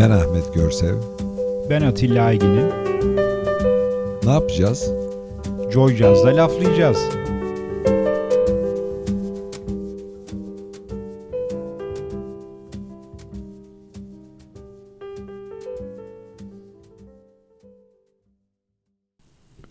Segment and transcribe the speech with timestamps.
[0.00, 0.94] Ben Ahmet Görsev.
[1.70, 2.68] Ben Atilla Aygin'im.
[4.24, 4.90] Ne yapacağız?
[5.72, 6.98] Joy Jazz'da laflayacağız.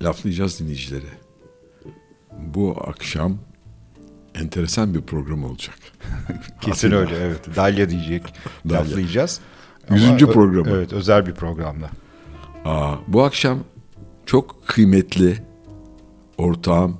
[0.02, 1.06] Laflayacağız dinleyicileri.
[2.32, 3.38] Bu akşam
[4.36, 5.78] enteresan bir program olacak.
[6.62, 7.00] Kesin Atilla.
[7.00, 7.56] öyle evet.
[7.56, 8.24] Dalya diyecek.
[8.70, 8.82] Dalya.
[8.82, 9.42] Laflayacağız.
[9.92, 10.70] Yüzüncü Ama ö- programı.
[10.70, 11.90] Evet özel bir programda.
[12.66, 13.60] Aa, bu akşam
[14.26, 15.38] çok kıymetli
[16.38, 16.98] ortağım,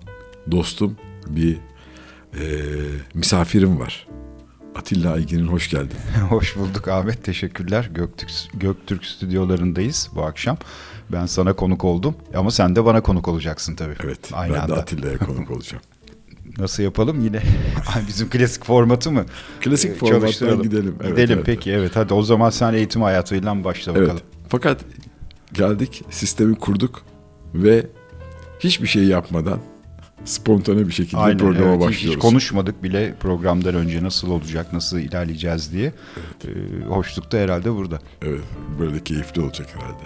[0.52, 0.96] dostum
[1.28, 1.58] bir
[2.34, 2.44] e,
[3.14, 4.08] misafirim var.
[4.76, 5.98] Atilla Aygin'in hoş geldin.
[6.30, 7.24] Hoş bulduk Ahmet.
[7.24, 7.90] Teşekkürler.
[7.94, 10.58] Göktürk, Göktürk stüdyolarındayız bu akşam.
[11.12, 13.96] Ben sana konuk oldum ama sen de bana konuk olacaksın tabii.
[14.04, 14.76] Evet, Aynı ben anda.
[14.76, 15.84] de Atilla'ya konuk olacağım.
[16.58, 17.42] Nasıl yapalım yine?
[18.08, 19.26] Bizim klasik formatı mı?
[19.62, 20.64] Klasik Ee, çalıştıralım.
[20.64, 20.96] gidelim.
[21.02, 21.46] Evet, gidelim evet.
[21.46, 21.96] peki evet.
[21.96, 24.12] Hadi o zaman sen eğitim hayatıyla başla bakalım.
[24.12, 24.24] Evet.
[24.50, 24.86] Fakat
[25.54, 27.02] geldik, sistemi kurduk
[27.54, 27.88] ve
[28.60, 29.60] hiçbir şey yapmadan
[30.26, 31.82] spontane bir şekilde Aynen, programa evet.
[31.82, 32.16] Başlıyoruz.
[32.18, 35.94] Hiç konuşmadık bile programdan önce nasıl olacak, nasıl ilerleyeceğiz diye.
[36.46, 38.00] Ee, hoşluk da herhalde burada.
[38.22, 38.44] Evet,
[38.80, 40.04] böyle keyifli olacak herhalde.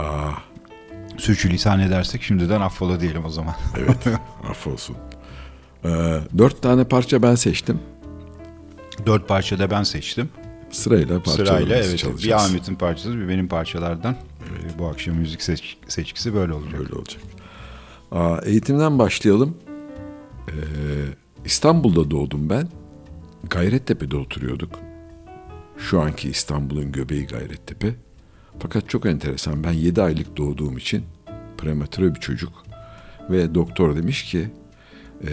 [0.00, 0.30] Aa,
[1.18, 3.54] Sürçülisan edersek şimdiden affola diyelim o zaman.
[3.78, 4.06] evet,
[4.50, 4.96] affolsun.
[5.84, 7.80] Ee, dört tane parça ben seçtim.
[9.06, 10.28] Dört parçada ben seçtim.
[10.70, 11.98] Sırayla parçalarımızı Sırayla evet.
[11.98, 12.24] çalacağız.
[12.24, 14.12] Bir Ahmet'in parçası, bir benim parçalardan.
[14.12, 16.80] Ee, bu akşam müzik seç- seçkisi böyle olacak.
[16.80, 17.22] Öyle olacak.
[18.12, 19.56] Aa, eğitimden başlayalım.
[20.48, 20.52] Ee,
[21.44, 22.68] İstanbul'da doğdum ben.
[23.50, 24.70] Gayrettepe'de oturuyorduk.
[25.78, 27.94] Şu anki İstanbul'un göbeği Gayrettepe.
[28.58, 29.64] Fakat çok enteresan.
[29.64, 31.04] Ben 7 aylık doğduğum için
[31.58, 32.52] prematüre bir çocuk.
[33.30, 34.50] Ve doktor demiş ki
[35.26, 35.32] ee,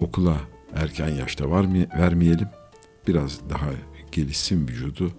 [0.00, 0.36] okula
[0.74, 2.48] erken yaşta var mı, vermeyelim.
[3.08, 3.66] Biraz daha
[4.12, 5.12] gelişsin vücudu.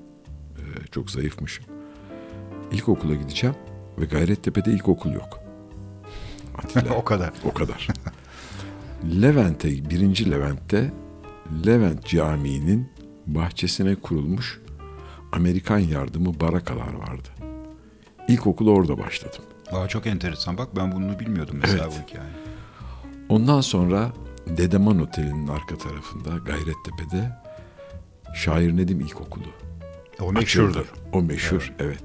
[0.57, 1.65] Ee, çok zayıfmışım.
[2.71, 3.55] İlkokula gideceğim
[3.99, 5.39] ve Gayrettepe'de ilkokul yok.
[6.57, 6.93] Atilla.
[6.95, 7.31] o kadar.
[7.45, 7.87] O kadar.
[9.21, 10.91] Levent'e, birinci Levent'te
[11.65, 12.89] Levent Camii'nin
[13.27, 14.59] bahçesine kurulmuş
[15.31, 17.27] Amerikan yardımı barakalar vardı.
[18.27, 19.41] İlkokula orada başladım.
[19.71, 20.57] Aa, çok enteresan.
[20.57, 22.03] Bak ben bunu bilmiyordum mesela Evet.
[22.05, 22.46] bu hikayeyi.
[23.29, 24.11] Ondan sonra
[24.47, 27.31] Dedeman Oteli'nin arka tarafında Gayrettepe'de
[28.35, 29.43] Şair Nedim İlkokulu.
[30.21, 30.85] O meşhurdur.
[31.13, 32.03] O meşhur, evet.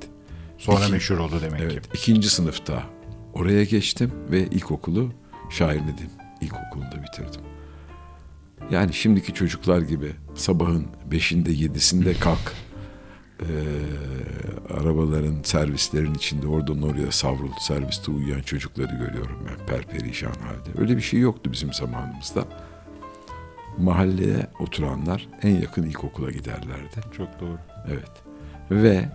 [0.59, 1.67] Sonra İki- meşhur oldu demek ki.
[1.73, 2.83] Evet, ikinci sınıfta
[3.33, 5.13] oraya geçtim ve ilkokulu
[5.51, 6.11] Şair Nedim
[6.41, 7.41] İlkokulu'nda bitirdim.
[8.71, 12.39] Yani şimdiki çocuklar gibi sabahın beşinde yedisinde kalk.
[13.43, 20.81] Ee, arabaların, servislerin içinde oradan oraya savrul, serviste uyuyan çocukları görüyorum ben perperişan halde.
[20.81, 22.45] Öyle bir şey yoktu bizim zamanımızda.
[23.79, 27.01] Mahalleye oturanlar en yakın ilkokula giderlerdi.
[27.17, 27.59] Çok doğru.
[27.89, 28.11] Evet.
[28.71, 29.09] Ve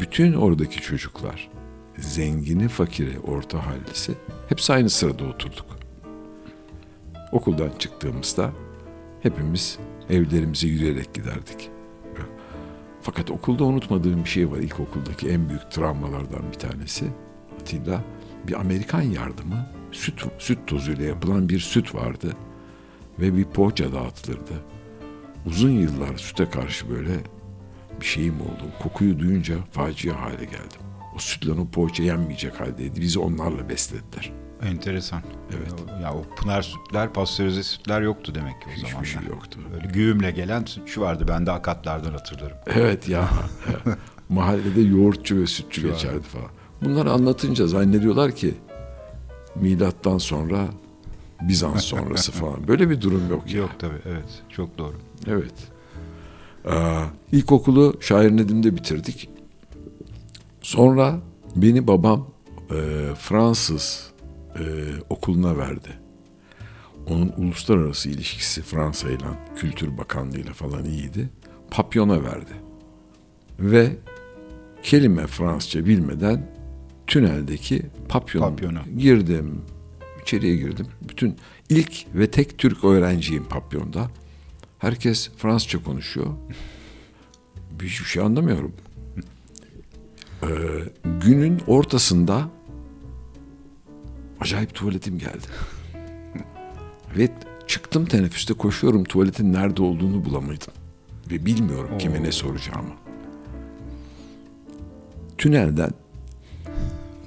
[0.00, 1.48] bütün oradaki çocuklar
[1.98, 4.12] zengini, fakiri, orta hallisi
[4.48, 5.66] hepsi aynı sırada oturduk.
[7.32, 8.50] Okuldan çıktığımızda
[9.22, 9.78] hepimiz
[10.10, 11.70] evlerimize yürüyerek giderdik.
[13.02, 14.58] Fakat okulda unutmadığım bir şey var.
[14.58, 17.06] İlkokuldaki en büyük travmalardan bir tanesi.
[17.60, 18.04] Atilla
[18.48, 22.36] bir Amerikan yardımı süt, süt tozuyla yapılan bir süt vardı.
[23.18, 24.64] Ve bir poğaça dağıtılırdı.
[25.46, 27.12] Uzun yıllar süte karşı böyle
[28.00, 28.70] bir şeyim oldu.
[28.82, 30.80] Kokuyu duyunca facia hale geldim.
[31.16, 33.00] O sütle o poğaça yenmeyecek haldeydi.
[33.00, 34.32] Bizi onlarla beslediler.
[34.62, 35.22] Enteresan.
[35.56, 35.74] Evet.
[36.02, 39.04] Ya o pınar sütler, pastörize sütler yoktu demek ki o Hiçbir zamanlar.
[39.06, 39.60] şey yoktu.
[39.72, 41.24] Böyle güğümle gelen sütçü vardı.
[41.28, 42.56] Ben de akatlardan hatırlarım.
[42.66, 43.28] Evet ya.
[44.28, 46.48] Mahallede yoğurtçu ve sütçü geçerdi falan.
[46.82, 48.54] Bunları anlatınca zannediyorlar ki
[49.54, 50.66] milattan sonra
[51.40, 52.68] Bizans sonrası falan.
[52.68, 53.58] Böyle bir durum yok ya.
[53.58, 54.42] Yok tabii evet.
[54.48, 54.94] Çok doğru.
[55.26, 55.54] Evet.
[56.66, 57.00] Ee,
[57.32, 59.28] ilkokulu Şair Nedim'de bitirdik.
[60.62, 61.18] Sonra
[61.56, 62.26] beni babam
[62.70, 62.74] e,
[63.18, 64.09] Fransız
[64.58, 64.62] e,
[65.10, 65.88] okuluna verdi.
[67.06, 69.24] Onun uluslararası ilişkisi Fransa ile,
[69.56, 71.28] Kültür Bakanlığı ile falan iyiydi.
[71.70, 72.52] Papyon'a verdi.
[73.60, 73.96] Ve
[74.82, 76.50] kelime Fransızca bilmeden
[77.06, 78.82] tüneldeki papyona Papyona.
[78.98, 79.62] girdim.
[80.22, 80.86] İçeriye girdim.
[81.08, 81.36] Bütün
[81.68, 84.10] ilk ve tek Türk öğrenciyim papyonda.
[84.78, 86.26] Herkes Fransızca konuşuyor.
[87.80, 88.72] Bir hiçbir şey anlamıyorum.
[90.42, 90.46] Ee,
[91.24, 92.48] günün ortasında
[94.40, 95.46] acayip tuvaletim geldi.
[97.16, 97.28] Ve
[97.66, 100.72] çıktım teneffüste koşuyorum tuvaletin nerede olduğunu bulamadım.
[101.30, 102.92] Ve bilmiyorum kime ne soracağımı.
[105.38, 105.90] Tünelden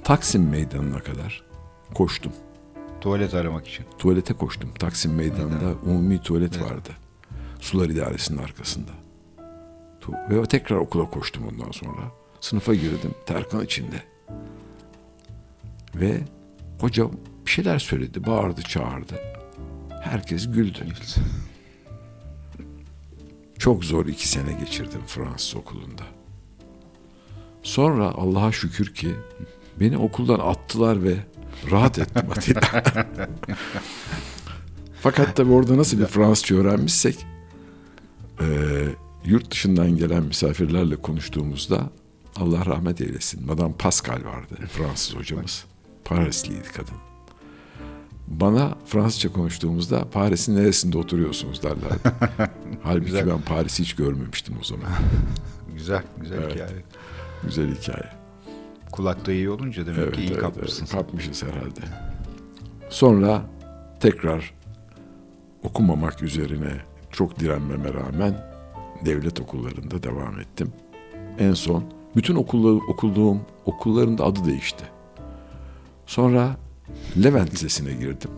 [0.04, 1.44] Taksim Meydanı'na kadar
[1.94, 2.32] koştum.
[3.00, 3.86] Tuvalet aramak için.
[3.98, 4.70] Tuvalete koştum.
[4.78, 6.70] Taksim Meydanı'nda umumi tuvalet Evet.
[6.70, 6.90] vardı.
[7.60, 8.90] Sular İdaresi'nin arkasında.
[10.30, 12.00] Ve tekrar okula koştum ondan sonra.
[12.40, 13.14] Sınıfa girdim.
[13.26, 14.02] Terkan içinde.
[15.94, 16.20] Ve
[16.80, 17.04] hoca
[17.46, 18.26] bir şeyler söyledi.
[18.26, 19.14] Bağırdı, çağırdı.
[20.02, 20.78] Herkes güldü.
[23.58, 26.02] Çok zor iki sene geçirdim Fransız okulunda.
[27.62, 29.14] Sonra Allah'a şükür ki
[29.80, 31.16] beni okuldan attılar ve
[31.70, 32.60] rahat ettim Atilla.
[35.00, 37.26] Fakat tabii orada nasıl bir Fransızca öğrenmişsek
[38.40, 38.46] e,
[39.24, 41.90] yurt dışından gelen misafirlerle konuştuğumuzda
[42.36, 43.46] Allah rahmet eylesin.
[43.46, 45.64] Madame Pascal vardı Fransız hocamız.
[46.04, 46.94] Parisliydi kadın.
[48.28, 52.10] Bana Fransızca konuştuğumuzda Paris'in neresinde oturuyorsunuz derlerdi.
[52.82, 53.26] Halbuki Güzel.
[53.28, 54.86] ben Paris'i hiç görmemiştim o zaman.
[55.74, 56.52] Güzel, güzel Evet.
[56.54, 56.84] hikaye.
[57.44, 58.08] Güzel hikaye.
[58.92, 60.82] Kulakta iyi olunca demek Evet, ki iyi evet, kapmışsın.
[60.84, 60.92] evet.
[60.92, 61.80] Kapmışız herhalde.
[62.90, 63.42] Sonra
[64.00, 64.54] tekrar
[65.62, 66.72] okumamak üzerine
[67.10, 68.46] çok direnmeme rağmen
[69.04, 70.72] devlet okullarında devam ettim.
[71.38, 71.84] En son
[72.16, 74.84] bütün okulları, okuduğum okulların da adı değişti.
[76.06, 76.56] Sonra
[77.24, 78.30] Levent Lisesi'ne girdim.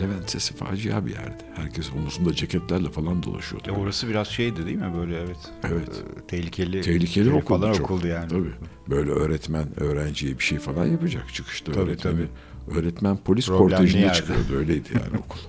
[0.00, 1.44] Levent Lisesi facia bir yerdi.
[1.54, 3.70] Herkes omuzunda ceketlerle falan dolaşıyordu.
[3.70, 5.38] Ya orası biraz şeydi değil mi böyle evet.
[5.70, 6.02] Evet.
[6.22, 6.80] Ee, tehlikeli.
[6.82, 7.90] Tehlikeli okuldu falan çok.
[7.90, 8.28] okuldu yani.
[8.28, 8.52] Tabii.
[8.90, 11.72] Böyle öğretmen öğrenciye bir şey falan yapacak çıkışta.
[11.72, 12.26] Tabii, öğretmeni,
[12.68, 14.14] Öğretmen polis Problemli kortejinde yerde.
[14.16, 14.56] çıkıyordu.
[14.56, 15.40] Öyleydi yani okul.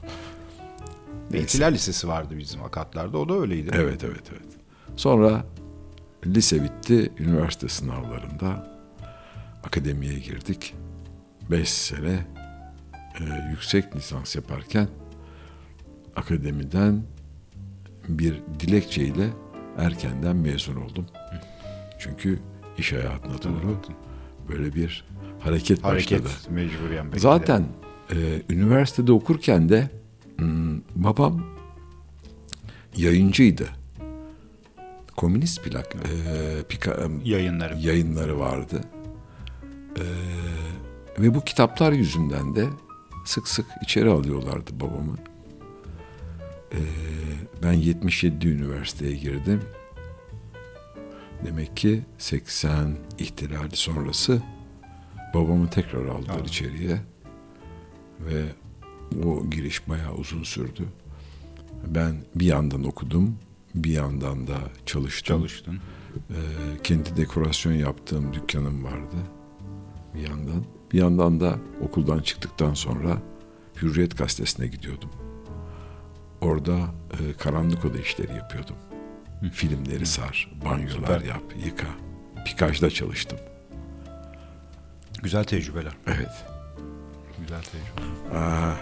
[1.34, 3.18] Eğitimler Lisesi vardı bizim akatlarda.
[3.18, 3.70] O da öyleydi.
[3.74, 4.54] Evet evet evet.
[4.96, 5.46] Sonra
[6.26, 7.12] lise bitti.
[7.20, 8.78] Üniversite sınavlarında
[9.64, 10.74] akademiye girdik.
[11.52, 12.26] Beş sene
[13.20, 14.88] e, yüksek lisans yaparken
[16.16, 17.04] akademiden
[18.08, 19.30] bir dilekçeyle
[19.78, 21.06] erkenden mezun oldum.
[22.00, 22.40] Çünkü
[22.78, 23.82] iş hayatına doğru
[24.50, 25.06] böyle bir
[25.40, 26.34] hareket, Hareket başladı.
[26.50, 27.20] mecburiyen belki de.
[27.20, 27.66] Zaten
[28.14, 29.90] e, üniversitede okurken de
[30.38, 31.46] hmm, babam
[32.98, 33.68] yayıncıydı.
[35.18, 37.78] Komünist plak e, pika, yayınları.
[37.78, 38.82] yayınları vardı.
[39.98, 40.04] E,
[41.20, 42.68] ve bu kitaplar yüzünden de
[43.26, 45.18] sık sık içeri alıyorlardı babamı.
[46.72, 46.80] E,
[47.64, 49.62] ben 77 üniversiteye girdim.
[51.46, 54.42] Demek ki 80 ihtilali sonrası
[55.34, 56.46] babamı tekrar aldılar Aa.
[56.46, 57.02] içeriye.
[58.20, 58.44] Ve
[59.26, 60.84] o giriş bayağı uzun sürdü.
[61.88, 63.38] Ben bir yandan okudum,
[63.76, 65.38] bir yandan da çalıştım.
[65.38, 65.80] Çalıştın.
[66.30, 66.36] Ee,
[66.84, 69.16] kendi dekorasyon yaptığım dükkanım vardı
[70.16, 70.66] bir yandan.
[70.94, 73.18] Bir yandan da okuldan çıktıktan sonra
[73.82, 75.10] Hürriyet Gazetesi'ne gidiyordum.
[76.42, 76.78] Orada
[77.12, 78.76] e, karanlık oda işleri yapıyordum.
[79.54, 81.22] Filmleri sar, banyolar Süper.
[81.22, 81.88] yap, yıka.
[82.46, 83.40] Pikajda çalıştım.
[85.24, 85.94] Güzel tecrübeler.
[86.08, 86.46] Evet.
[87.40, 88.42] Güzel tecrübeler.
[88.42, 88.76] Aa,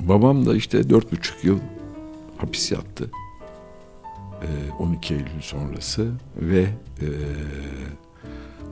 [0.00, 1.58] babam da işte dört buçuk yıl
[2.38, 3.10] hapis yattı.
[4.42, 6.60] Ee, 12 Eylül sonrası ve
[7.00, 7.06] e,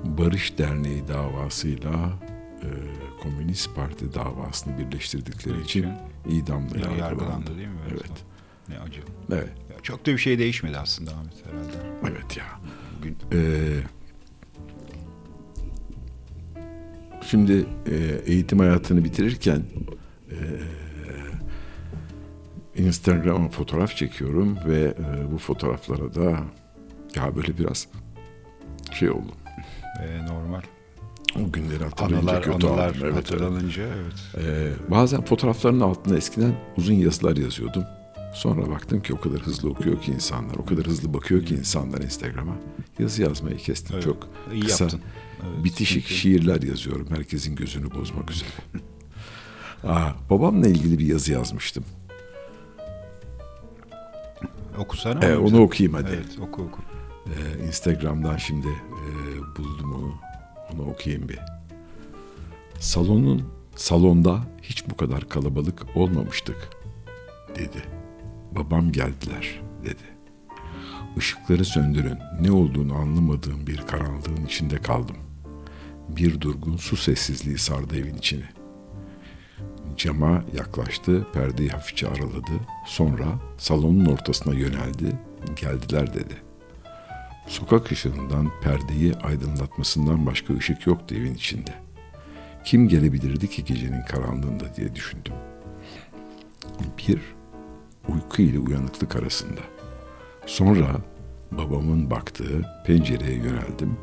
[0.04, 2.18] Barış Derneği davasıyla
[2.62, 2.68] e,
[3.22, 5.86] Komünist Parti davasını birleştirdikleri için
[6.28, 7.00] idamla Ya, yargılandı.
[7.00, 7.74] yargılandı değil mi?
[7.90, 8.10] Evet.
[8.68, 9.00] Ne acı.
[9.32, 9.48] Evet.
[9.70, 11.76] Ya çok da bir şey değişmedi aslında Ahmet herhalde.
[12.12, 12.44] Evet ya.
[12.98, 13.80] Bugün Ee,
[17.26, 19.62] şimdi e, eğitim hayatını bitirirken
[20.30, 20.36] e,
[22.82, 26.40] Instagram'a fotoğraf çekiyorum ve e, bu fotoğraflara da
[27.14, 27.88] ya böyle biraz
[28.92, 29.32] şey oldu.
[30.02, 30.62] E, normal.
[31.36, 33.00] O günleri hatırlayınca Anılar, kötü anılar oldum.
[33.04, 34.44] Evet, hatırlanınca evet.
[34.46, 37.84] Ee, bazen fotoğrafların altına eskiden uzun yazılar yazıyordum.
[38.34, 42.00] Sonra baktım ki o kadar hızlı okuyor ki insanlar, o kadar hızlı bakıyor ki insanlar
[42.00, 42.54] Instagram'a.
[42.98, 44.28] Yazı yazmayı kestim Evet, çok.
[44.52, 45.00] iyi kısa, yaptın.
[45.42, 48.50] Evet, bitişik çünkü- şiirler yazıyorum herkesin gözünü bozmak üzere.
[49.84, 51.84] Aa, babamla ilgili bir yazı yazmıştım.
[54.78, 55.24] Okusana.
[55.24, 56.10] Ee, onu okuyayım hadi.
[56.14, 56.82] Evet oku oku.
[57.26, 58.68] Ee, Instagram'dan şimdi
[59.06, 60.14] e, buldum onu.
[60.74, 61.38] Onu okuyayım bir.
[62.80, 63.42] Salonun
[63.76, 66.70] salonda hiç bu kadar kalabalık olmamıştık
[67.56, 67.82] dedi.
[68.52, 70.20] Babam geldiler dedi.
[71.16, 72.18] Işıkları söndürün.
[72.40, 75.16] Ne olduğunu anlamadığım bir karanlığın içinde kaldım.
[76.08, 78.44] Bir durgun su sessizliği sardı evin içini.
[79.96, 82.52] Cama yaklaştı, perdeyi hafifçe araladı.
[82.86, 83.26] Sonra
[83.58, 85.18] salonun ortasına yöneldi.
[85.56, 86.49] Geldiler dedi.
[87.50, 91.74] Sokak ışığından perdeyi aydınlatmasından başka ışık yoktu evin içinde.
[92.64, 95.32] Kim gelebilirdi ki gecenin karanlığında diye düşündüm.
[96.98, 97.20] Bir,
[98.08, 99.60] uyku ile uyanıklık arasında.
[100.46, 100.96] Sonra
[101.52, 103.96] babamın baktığı pencereye yöneldim.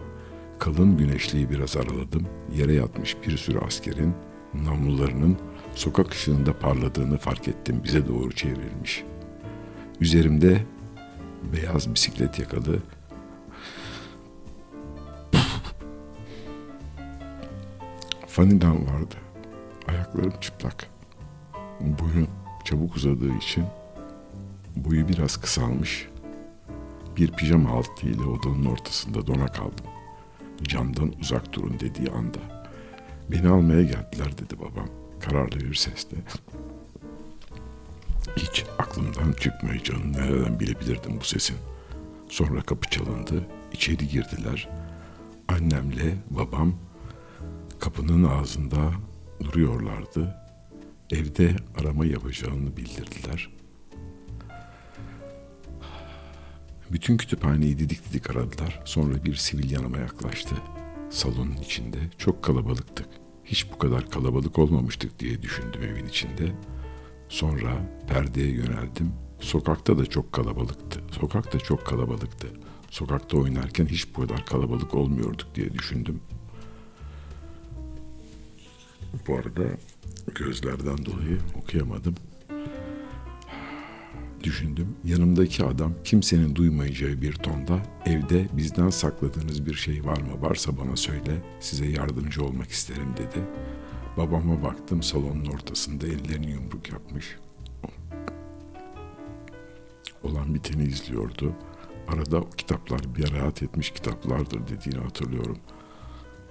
[0.60, 2.28] Kalın güneşliği biraz araladım.
[2.56, 4.14] Yere yatmış bir sürü askerin
[4.54, 5.38] namlularının
[5.76, 7.82] sokak ışığında parladığını fark ettim.
[7.84, 9.04] Bize doğru çevrilmiş.
[10.02, 10.64] Üzerimde
[11.54, 12.80] beyaz bisiklet yakalı
[18.38, 19.16] Fanidan vardı.
[19.88, 20.90] Ayaklarım çıplak.
[21.82, 22.28] Boyun
[22.66, 23.66] çabuk uzadığı için
[24.76, 26.08] boyu biraz kısalmış.
[27.16, 29.86] Bir pijama altıyla odanın ortasında dona kaldım.
[30.64, 32.38] Camdan uzak durun dediği anda.
[33.32, 34.90] Beni almaya geldiler dedi babam.
[35.20, 36.18] Kararlı bir sesle.
[38.36, 41.58] Hiç aklımdan çıkmayacağını nereden bilebilirdim bu sesin.
[42.30, 43.48] Sonra kapı çalındı.
[43.74, 44.70] İçeri girdiler.
[45.48, 46.74] Annemle babam
[47.80, 48.92] kapının ağzında
[49.44, 50.36] duruyorlardı.
[51.12, 53.50] Evde arama yapacağını bildirdiler.
[56.92, 58.82] Bütün kütüphaneyi didik didik aradılar.
[58.86, 60.56] Sonra bir sivil yanıma yaklaştı.
[61.10, 63.08] Salonun içinde çok kalabalıktık.
[63.46, 66.52] Hiç bu kadar kalabalık olmamıştık diye düşündüm evin içinde.
[67.30, 67.72] Sonra
[68.08, 69.14] perdeye yöneldim.
[69.40, 71.02] Sokakta da çok kalabalıktı.
[71.12, 72.48] Sokakta çok kalabalıktı.
[72.90, 76.22] Sokakta oynarken hiç bu kadar kalabalık olmuyorduk diye düşündüm.
[79.28, 79.64] Bu arada
[80.36, 82.16] gözlerden dolayı okuyamadım.
[84.44, 84.96] Düşündüm.
[85.06, 90.42] Yanımdaki adam kimsenin duymayacağı bir tonda evde bizden sakladığınız bir şey var mı?
[90.42, 91.44] Varsa bana söyle.
[91.60, 93.44] Size yardımcı olmak isterim dedi.
[94.18, 97.38] Babama baktım salonun ortasında ellerini yumruk yapmış.
[100.24, 101.54] Olan biteni izliyordu.
[102.08, 105.58] Arada o kitaplar bir rahat etmiş kitaplardır dediğini hatırlıyorum.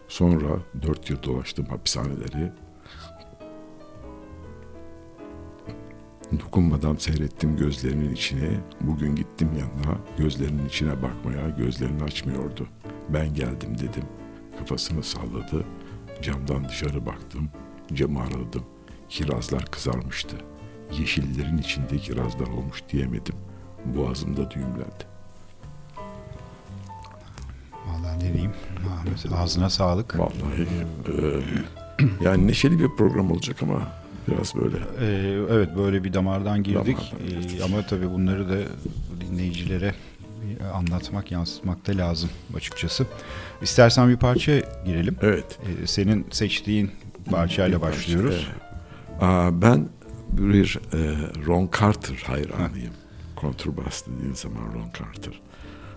[0.09, 2.53] Sonra dört yıl dolaştım hapishaneleri.
[6.33, 8.61] Dokunmadan seyrettim gözlerinin içine.
[8.81, 9.99] Bugün gittim yanına.
[10.19, 12.67] Gözlerinin içine bakmaya, gözlerini açmıyordu.
[13.09, 14.05] Ben geldim dedim.
[14.59, 15.65] Kafasını salladı.
[16.23, 17.51] Camdan dışarı baktım.
[17.93, 18.65] Camı aradım.
[19.09, 20.37] Kirazlar kızarmıştı.
[20.99, 23.35] Yeşillerin içinde kirazlar olmuş diyemedim.
[23.85, 25.05] Boğazımda düğümlendi.
[27.87, 28.53] Vallahi ne diyeyim
[28.99, 30.19] Ahmet ağzına sağlık.
[30.19, 30.69] Vallahi
[31.09, 31.41] e,
[32.23, 33.83] yani neşeli bir program olacak ama
[34.29, 38.57] biraz böyle Ee, evet böyle bir damardan girdik Damardan Ee, ama tabii bunları da
[39.21, 39.95] dinleyicilere
[40.75, 43.07] anlatmak, yansıtmak da lazım açıkçası.
[43.63, 44.53] İstersen bir parça
[44.85, 45.17] girelim.
[45.23, 45.59] evet.
[45.83, 46.91] Ee, senin seçtiğin
[47.31, 48.47] parçayla parça, başlıyoruz.
[48.51, 49.23] evet.
[49.23, 49.89] Aa, ben
[50.33, 50.99] bir e,
[51.47, 52.93] Ron Carter hayranıyım.
[53.37, 55.41] Kontrbas dediğin zaman Ron Carter.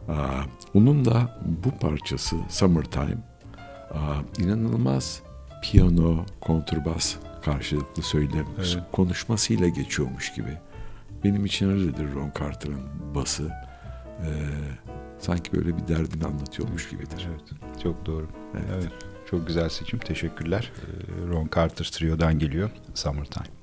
[0.09, 0.41] Aa,
[0.73, 3.17] onun da bu parçası Summertime
[3.93, 5.21] aa, inanılmaz
[5.61, 8.77] piyano, kontrbas karşılıklı söylem Evet.
[8.91, 10.57] konuşmasıyla geçiyormuş gibi.
[11.23, 12.81] Benim için öyledir Ron Carter'ın
[13.15, 13.51] bası.
[14.21, 14.29] Ee,
[15.19, 17.27] sanki böyle bir derdini anlatıyormuş gibidir.
[17.29, 18.27] Evet, çok doğru.
[18.53, 18.65] Evet.
[18.73, 18.91] Evet.
[19.29, 19.99] Çok güzel seçim.
[19.99, 20.71] Teşekkürler.
[20.77, 22.69] Ee, Ron Carter Trio'dan geliyor.
[22.93, 23.45] Summertime.
[23.45, 23.58] Summertime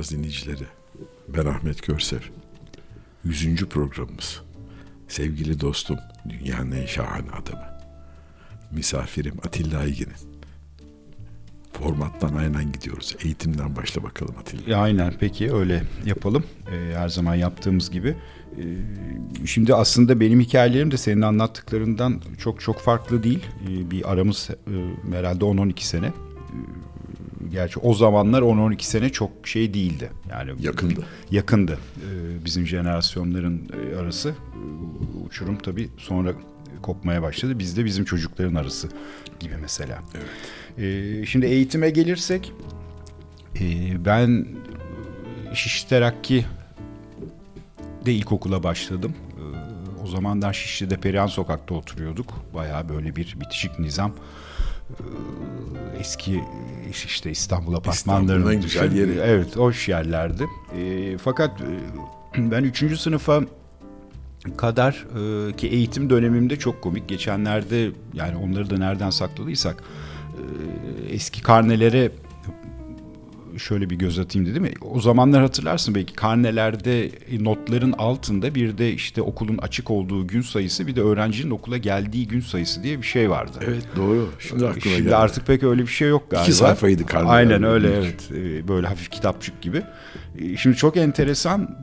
[0.00, 0.64] Laflayacağız dinleyicileri.
[1.28, 2.20] Ben Ahmet Görsev.
[3.24, 4.40] Yüzüncü programımız.
[5.08, 5.96] Sevgili dostum,
[6.28, 7.64] dünyanın en şahane adamı.
[8.70, 10.40] Misafirim Atilla Aygin'in.
[11.72, 13.16] Formattan aynen gidiyoruz.
[13.24, 14.78] Eğitimden başla bakalım Atilla.
[14.78, 16.44] Aynen peki öyle yapalım.
[16.72, 18.16] E, her zaman yaptığımız gibi.
[18.58, 18.64] E,
[19.46, 23.46] şimdi aslında benim hikayelerim de senin anlattıklarından çok çok farklı değil.
[23.68, 26.12] E, bir aramız e, herhalde 10-12 sene.
[27.52, 30.10] Gerçi o zamanlar 10-12 sene çok şey değildi.
[30.30, 31.06] Yani Yakındı.
[31.30, 31.78] Yakındı.
[31.96, 34.28] E, bizim jenerasyonların e, arası.
[34.28, 36.32] E, uçurum tabii sonra
[36.82, 37.58] kopmaya başladı.
[37.58, 38.88] Bizde bizim çocukların arası
[39.40, 40.02] gibi mesela.
[40.78, 42.52] E, şimdi eğitime gelirsek
[43.60, 43.64] e,
[44.04, 44.46] ben
[45.54, 46.44] Şişli Terakki
[48.06, 49.14] de ilkokula başladım.
[49.36, 49.42] E,
[50.02, 52.54] o zamanlar Şişli'de Perihan Sokak'ta oturuyorduk.
[52.54, 54.12] Bayağı böyle bir bitişik nizam.
[54.98, 56.44] E, eski
[56.90, 59.18] işte İstanbul apartmanlarının en güzel yeri.
[59.22, 60.46] Evet, hoş yerlerdi.
[60.76, 61.66] E, fakat e,
[62.50, 63.40] ben üçüncü sınıfa
[64.56, 65.06] kadar
[65.48, 67.08] e, ki eğitim dönemimde çok komik.
[67.08, 69.82] Geçenlerde yani onları da nereden sakladıysak
[71.08, 72.12] e, eski karnelere
[73.58, 74.68] şöyle bir göz atayım dedim.
[74.82, 77.10] O zamanlar hatırlarsın belki karnelerde
[77.40, 82.28] notların altında bir de işte okulun açık olduğu gün sayısı bir de öğrencinin okula geldiği
[82.28, 83.58] gün sayısı diye bir şey vardı.
[83.64, 84.28] Evet doğru.
[84.38, 85.16] Şimdi aklıma Şimdi geldi.
[85.16, 86.44] artık pek öyle bir şey yok galiba.
[86.44, 87.34] İki sayfaydı karneler.
[87.34, 88.30] Aynen öyle evet.
[88.34, 89.82] Ee, Böyle hafif kitapçık gibi.
[90.38, 91.78] Ee, Şimdi çok enteresan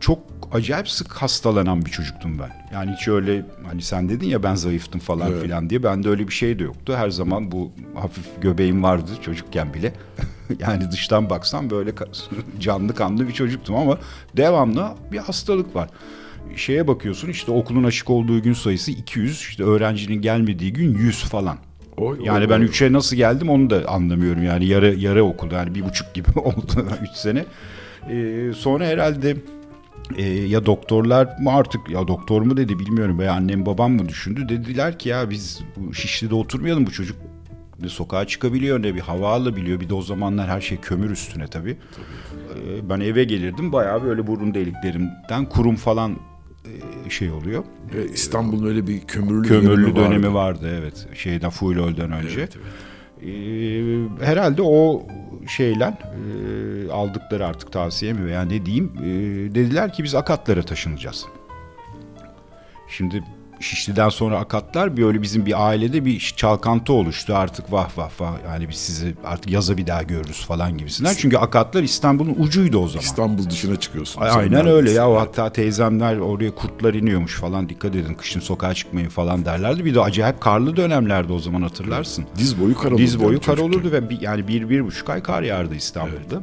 [0.00, 2.50] çok acayip sık hastalanan bir çocuktum ben.
[2.74, 5.42] Yani hiç öyle hani sen dedin ya ben zayıftım falan Evet.
[5.42, 5.82] filan diye.
[5.82, 6.94] Bende öyle bir şey de yoktu.
[6.96, 9.92] Her zaman bu hafif göbeğim vardı çocukken bile.
[10.58, 11.90] yani dıştan baksam böyle
[12.60, 13.98] canlı kanlı bir çocuktum ama
[14.36, 15.88] devamlı bir hastalık var.
[16.56, 21.58] Şeye bakıyorsun işte okulun açık olduğu gün sayısı 200 işte öğrencinin gelmediği gün 100 falan.
[21.96, 22.66] Oy, oy, Yani ben oy.
[22.66, 24.44] 3'e nasıl geldim onu da anlamıyorum.
[24.44, 27.44] Yani yarı yarı okulda yani bir buçuk gibi oldu 3 sene.
[28.10, 29.36] Ee, sonra herhalde
[30.16, 34.48] e, ya doktorlar mı artık ya doktor mu dedi bilmiyorum veya annem babam mı düşündü.
[34.48, 37.16] Dediler ki ya biz bu Şişli'de oturmayalım bu çocuk
[37.82, 39.80] ne sokağa çıkabiliyor ne bir hava alabiliyor.
[39.80, 41.76] Bir de o zamanlar her şey kömür üstüne tabii.
[42.54, 46.16] Ee, ben eve gelirdim bayağı böyle burun deliklerimden kurum falan
[47.06, 47.64] e, şey oluyor.
[48.14, 50.64] İstanbul'un öyle bir kömürlü, Kömürlü dönemi dönemi vardı.
[50.64, 51.06] vardı evet.
[51.14, 52.40] Şeyden Fuylol'den önce.
[52.40, 52.66] Evet, evet.
[54.20, 55.06] Ee, herhalde o
[55.46, 59.04] şeyle e, aldıkları artık tavsiye mi veya ne diyeyim e,
[59.54, 61.26] dediler ki biz Akatlara taşınacağız.
[62.88, 63.24] Şimdi
[63.60, 68.68] Şişli'den sonra Akatlar böyle bizim bir ailede bir çalkantı oluştu artık vah vah vah yani
[68.68, 71.14] biz sizi artık yaza bir daha görürüz falan gibisinden.
[71.18, 73.02] Çünkü Akatlar İstanbul'un ucuydu o zaman.
[73.02, 74.20] İstanbul dışına çıkıyorsun.
[74.20, 75.08] Ay- Aynen öyle ya.
[75.10, 75.20] O Evet.
[75.28, 79.84] hatta teyzemler oraya kurtlar iniyormuş falan dikkat edin kışın sokağa çıkmayın falan derlerdi.
[79.84, 82.24] Bir de acayip karlı dönemlerde o zaman hatırlarsın.
[82.38, 82.98] Diz boyu kar olurdu.
[83.02, 86.42] Diz boyu kar olurdu ve bir, yani bir, bir buçuk ay kar yağardı İstanbul'da.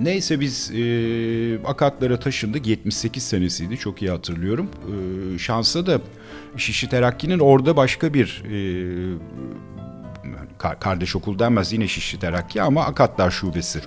[0.00, 2.66] Neyse biz e, Akatlara taşındık.
[2.66, 4.68] 78 senesiydi çok iyi hatırlıyorum.
[5.34, 6.00] E, şansa da
[6.56, 8.52] Şişli Terakki'nin orada başka bir e,
[10.58, 13.80] ka- kardeş okul denmez yine Şişli Terakki ama Akatlar Şubesi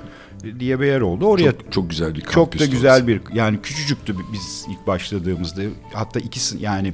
[0.60, 1.26] diye bir yer oldu.
[1.26, 2.72] Oraya Çok, çok güzel bir çok da orası.
[2.72, 5.62] güzel bir yani küçücüktü biz ilk başladığımızda.
[5.94, 6.94] Hatta ikisi yani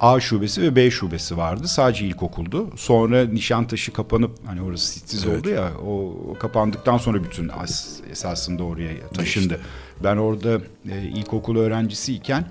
[0.00, 1.68] A şubesi ve B şubesi vardı.
[1.68, 2.70] Sadece ilkokuldu.
[2.76, 5.38] Sonra Nişantaşı kapanıp hani orası sitiz Evet.
[5.38, 9.48] oldu ya o, o kapandıktan sonra bütün as, esasında oraya taşındı.
[9.48, 9.66] Değişti.
[10.04, 10.60] Ben orada
[10.90, 12.44] e, ilkokul öğrencisiyken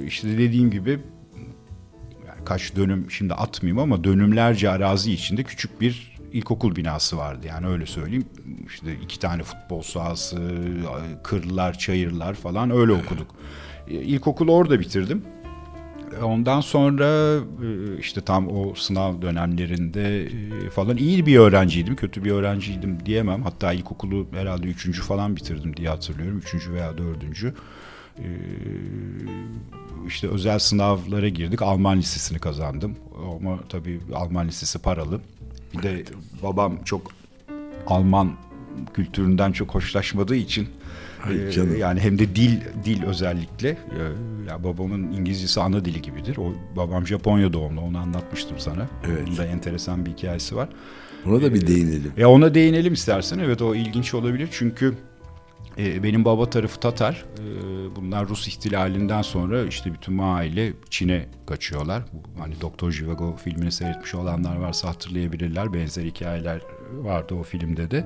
[0.00, 1.00] e, işte dediğim gibi
[2.46, 7.46] kaç dönüm şimdi atmayayım ama dönümlerce arazi içinde küçük bir ilkokul binası vardı.
[7.46, 8.24] Yani öyle söyleyeyim.
[8.66, 10.36] İşte iki tane futbol sahası,
[11.24, 13.26] kırlar, çayırlar falan öyle okuduk.
[13.88, 15.22] E, İlkokulu orada bitirdim.
[16.20, 20.28] E, Ondan sonra e, işte tam o sınav dönemlerinde
[20.70, 21.96] falan iyi bir öğrenciydim.
[21.96, 23.42] Kötü bir öğrenciydim diyemem.
[23.42, 26.38] Hatta ilkokulu herhalde üçüncü falan bitirdim diye hatırlıyorum.
[26.38, 27.54] Üçüncü veya dördüncü.
[28.18, 28.28] E,
[30.06, 31.62] işte özel sınavlara girdik.
[31.62, 32.96] Alman lisesini kazandım.
[33.36, 35.20] Ama tabii Alman lisesi paralı.
[35.74, 36.04] Bir de
[36.42, 37.12] babam çok
[37.86, 38.32] Alman
[38.94, 40.68] kültüründen çok hoşlaşmadığı için
[41.24, 44.00] Ay e, yani hem de dil dil özellikle e,
[44.48, 46.36] ya babamın İngilizcesi ana dili gibidir.
[46.36, 48.88] O babam Japonya doğumlu onu anlatmıştım sana.
[49.06, 49.28] Evet.
[49.28, 50.68] Onun da enteresan bir hikayesi var.
[51.26, 52.12] Ona da bir değinelim.
[52.16, 53.38] Ya ona değinelim istersen.
[53.38, 54.94] Evet o ilginç olabilir çünkü
[55.78, 57.24] e, benim baba tarafı Tatar.
[57.38, 62.02] E, bunlar Rus ihtilalinden sonra işte bütün aile Çin'e kaçıyorlar.
[62.38, 65.72] Hani Doktor Jivago filmini seyretmiş olanlar varsa hatırlayabilirler.
[65.72, 66.60] Benzer hikayeler
[66.92, 68.04] vardı o filmde de.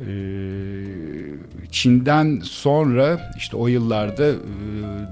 [0.00, 0.10] E,
[1.70, 4.36] Çin'den sonra işte o yıllarda e,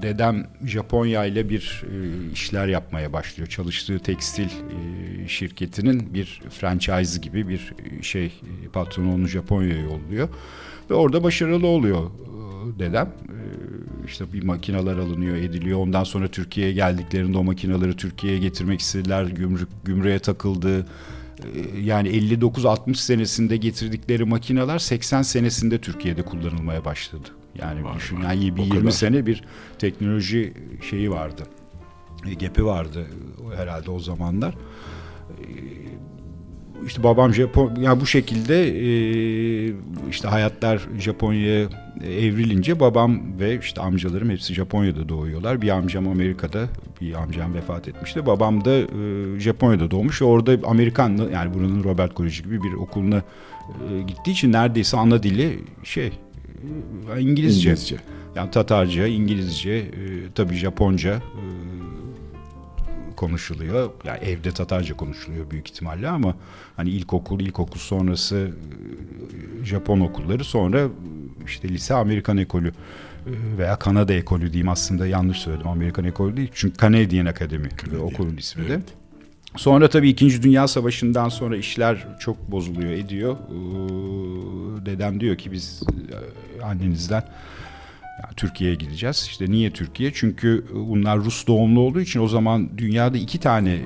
[0.01, 3.49] dedem Japonya ile bir e, işler yapmaya başlıyor.
[3.49, 8.33] Çalıştığı tekstil e, şirketinin bir franchise gibi bir şey
[8.73, 10.29] patronu onu Japonya'ya yolluyor.
[10.89, 13.05] Ve orada başarılı oluyor e, dedem.
[13.05, 13.37] E,
[14.05, 15.79] işte bir makineler alınıyor, ediliyor.
[15.79, 19.23] Ondan sonra Türkiye'ye geldiklerinde o makineleri Türkiye'ye getirmek istediler.
[19.23, 20.79] Gümrük gümrüğe takıldı.
[20.79, 27.27] E, yani 59-60 senesinde getirdikleri makineler 80 senesinde Türkiye'de kullanılmaya başladı.
[27.61, 28.91] Yani Vay düşün vay, yani bir o 20 kadar.
[28.91, 29.43] sene bir
[29.79, 30.53] teknoloji
[30.89, 31.43] şeyi vardı.
[32.39, 33.07] Gepi vardı
[33.57, 34.55] herhalde o zamanlar.
[36.85, 39.73] İşte babam Japon yani bu şekilde e,
[40.09, 41.69] işte hayatlar Japonya'ya
[42.03, 45.61] evrilince babam ve işte amcalarım hepsi Japonya'da doğuyorlar.
[45.61, 46.67] Bir amcam Amerika'da,
[47.01, 48.25] bir amcam vefat etmişti.
[48.25, 54.01] Babam da e, Japonya'da doğmuş orada Amerikan yani buranın Robert Koleji gibi bir okuluna e,
[54.07, 56.11] gittiği için neredeyse ana dili şey
[57.15, 57.69] e, İngilizce.
[57.69, 57.97] İngilizce.
[58.35, 59.83] Yani Tatarca, İngilizce, e,
[60.35, 61.43] tabii Japonca e,
[63.17, 63.91] konuşuluyor.
[64.03, 66.35] Yani evde Tatarca konuşuluyor büyük ihtimalle ama
[66.75, 68.51] hani ilkokul, ilkokul sonrası
[69.61, 70.87] e, Japon okulları sonra
[71.45, 72.73] işte lise Amerikan ekolü e,
[73.57, 75.67] veya Kanada ekolü diyeyim aslında yanlış söyledim.
[75.67, 78.73] Amerikan ekolü değil çünkü Canadian Academy Canadian, okulun ismi de.
[78.73, 78.93] evet.
[79.55, 80.43] Sonra tabii 2.
[80.43, 83.37] Dünya Savaşı'ndan sonra işler çok bozuluyor ediyor.
[84.85, 85.81] Dedem diyor ki biz
[86.59, 87.23] e, annenizden
[88.23, 89.25] yani Türkiye'ye gideceğiz.
[89.29, 90.13] İşte niye Türkiye?
[90.13, 93.83] Çünkü bunlar Rus doğumlu olduğu için o zaman dünyada iki tane e,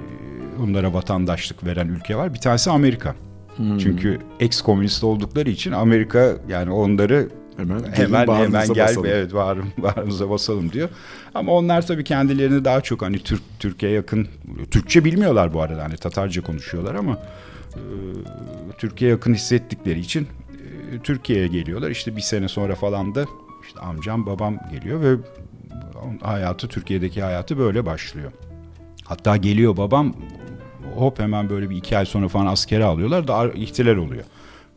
[0.64, 2.34] onlara vatandaşlık veren ülke var.
[2.34, 3.16] Bir tanesi Amerika.
[3.58, 9.06] Çünkü ex-komünist oldukları için Amerika yani onları Hemen hemen hemen gel basalım.
[9.06, 10.90] evet bağrım, bağrımıza basalım diyor.
[11.36, 14.28] Ama onlar tabii kendilerini daha çok hani Türk Türkiye yakın
[14.72, 17.20] Türkçe bilmiyorlar bu arada hani Tatarca konuşuyorlar ama
[17.76, 17.84] e,
[18.78, 20.28] Türkiye yakın hissettikleri için
[20.92, 21.92] e, Türkiye'ye geliyorlar.
[21.92, 23.26] İşte bir sene sonra falan da
[23.64, 25.16] işte amcam babam geliyor ve
[26.22, 28.32] hayatı Türkiye'deki hayatı böyle başlıyor.
[29.06, 30.16] Hatta geliyor babam
[30.96, 34.24] hop hemen böyle bir iki ay sonra falan askere alıyorlar da ihtilal oluyor.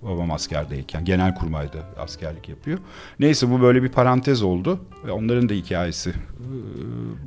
[0.03, 2.79] Babam askerdeyken genel kurmayda askerlik yapıyor.
[3.21, 4.81] Neyse bu böyle bir parantez oldu.
[5.07, 6.11] Ve onların da hikayesi.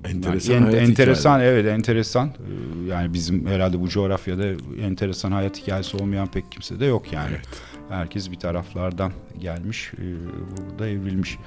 [0.04, 2.28] e, Enteresan yani en- enteresan evet enteresan.
[2.28, 2.32] E,
[2.90, 4.44] Yani bizim herhalde bu coğrafyada
[4.82, 7.30] enteresan hayat hikayesi olmayan pek kimse de yok yani.
[7.32, 7.48] Evet.
[7.90, 10.04] Herkes bir taraflardan gelmiş, e,
[10.70, 11.38] burada evrilmiş.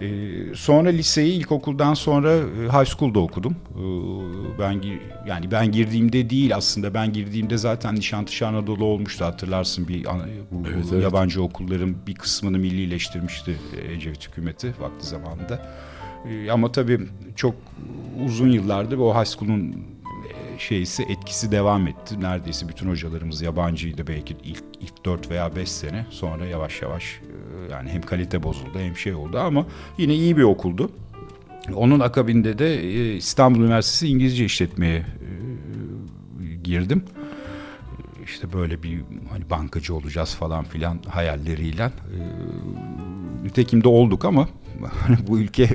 [0.00, 0.08] E,
[0.54, 2.42] Sonra liseyi ilkokuldan sonra e,
[2.80, 3.52] high school'da okudum.
[3.52, 3.82] E,
[4.58, 4.82] Ben
[5.28, 10.08] yani ben girdiğimde değil aslında ben girdiğimde zaten Nişantaşı Anadolu olmuştu hatırlarsın bir bu
[10.74, 11.02] Evet, evet.
[11.02, 13.56] yabancı okulların bir kısmını millileştirmişti
[13.96, 15.66] Ecevit hükümeti vakti zamanında.
[16.30, 17.00] E, Ama tabii
[17.36, 17.54] çok
[18.24, 19.76] uzun yıllardır o high school'un
[20.58, 22.20] şeysi etkisi devam etti.
[22.20, 26.06] Neredeyse bütün hocalarımız yabancıydı belki ilk ilk 4 veya 5 sene.
[26.10, 27.20] Sonra yavaş yavaş
[27.68, 29.66] e, yani hem kalite bozuldu hem şey oldu ama
[29.98, 30.90] yine iyi bir okuldu.
[31.74, 35.06] Onun akabinde de e, İstanbul Üniversitesi İngilizce işletmeye e,
[36.64, 37.04] girdim.
[38.24, 41.90] İşte böyle bir hani bankacı olacağız falan filan hayalleriyle.
[43.44, 44.48] Nitekim de olduk ama
[45.28, 45.68] bu ülke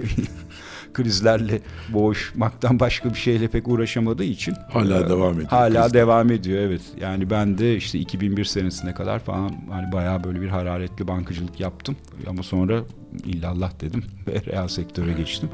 [0.94, 5.94] krizlerle boğuşmaktan başka bir şeyle pek uğraşamadığı için Hala e, devam ediyor Hala krizler.
[5.94, 6.82] devam ediyor evet.
[7.02, 11.96] Yani ben de işte 2001 senesine kadar falan hani bayağı böyle bir hararetli bankacılık yaptım
[12.28, 12.82] ama sonra
[13.26, 15.50] illallah dedim ve reel sektöre geçtim.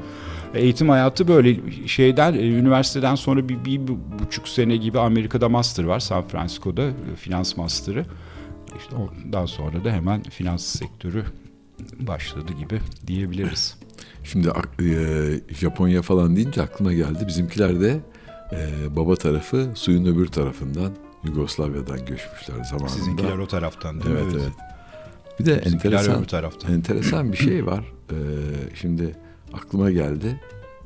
[0.54, 3.80] Eğitim hayatı böyle şeyden e, üniversiteden sonra bir, bir
[4.18, 8.04] buçuk sene gibi Amerika'da master var San Francisco'da e, finans master'ı.
[8.78, 11.24] İşte ondan sonra da hemen finans sektörü
[12.00, 13.77] başladı gibi diyebiliriz.
[14.32, 14.48] Şimdi
[14.82, 17.24] e, Japonya falan deyince aklıma geldi.
[17.26, 18.00] Bizimkiler de
[18.52, 20.92] e, baba tarafı suyun öbür tarafından
[21.24, 22.88] Yugoslavya'dan göçmüşler zamanında.
[22.88, 24.20] Sizinkiler o taraftan değil mi?
[24.24, 24.52] Evet, evet.
[25.40, 26.72] Bir de Bizimkiler enteresan, taraftan.
[26.72, 27.84] enteresan bir şey var.
[28.10, 28.14] Ee,
[28.74, 29.14] şimdi
[29.52, 30.40] aklıma geldi.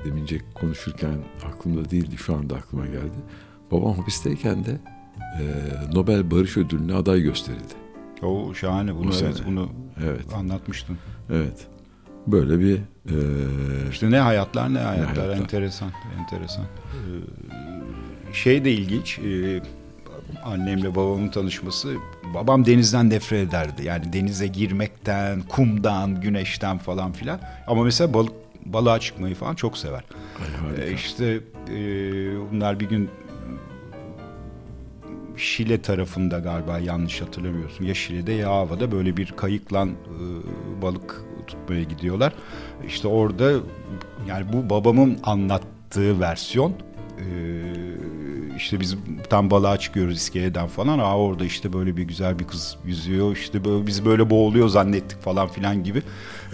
[0.05, 1.15] Demince konuşurken
[1.47, 2.17] aklımda değildi.
[2.17, 3.19] Şu anda aklıma geldi.
[3.71, 4.81] Babam hapisteyken de
[5.41, 5.43] e,
[5.95, 7.75] Nobel Barış Ödülü'ne aday gösterildi.
[8.23, 9.69] O şahane bunu Bu evet, bunu
[10.05, 10.99] Evet, anlatmıştın.
[11.31, 11.67] evet.
[12.27, 13.17] Böyle bir e,
[13.91, 15.37] İşte ne hayatlar ne hayatlar, hayatlar.
[15.37, 16.65] enteresan enteresan.
[16.65, 19.19] Ee, şey de ilginç.
[19.19, 19.63] e,
[20.45, 21.95] annemle babamın tanışması.
[22.35, 23.85] Babam denizden nefret ederdi.
[23.85, 27.41] Yani denize girmekten, kumdan, güneşten falan filan.
[27.67, 28.33] Ama mesela balık
[28.67, 30.05] balığa çıkmayı falan çok sever.
[30.79, 30.89] ay.
[30.89, 31.81] Ee, işte e,
[32.53, 33.11] bunlar bir gün
[35.37, 37.85] Şile tarafında galiba yanlış hatırlamıyorsun.
[37.85, 42.33] Ya Şile'de ya Ava'da böyle bir kayıkla e, balık tutmaya gidiyorlar.
[42.87, 43.53] İşte orada
[44.29, 46.73] yani bu babamın anlattığı versiyon
[47.19, 47.25] e,
[48.57, 48.97] işte biz
[49.31, 50.99] tam balığa çıkıyoruz iskeleden falan.
[50.99, 53.37] Aa orada işte böyle bir güzel bir kız yüzüyor.
[53.37, 56.03] İşte böyle biz böyle boğuluyor zannettik falan filan gibi.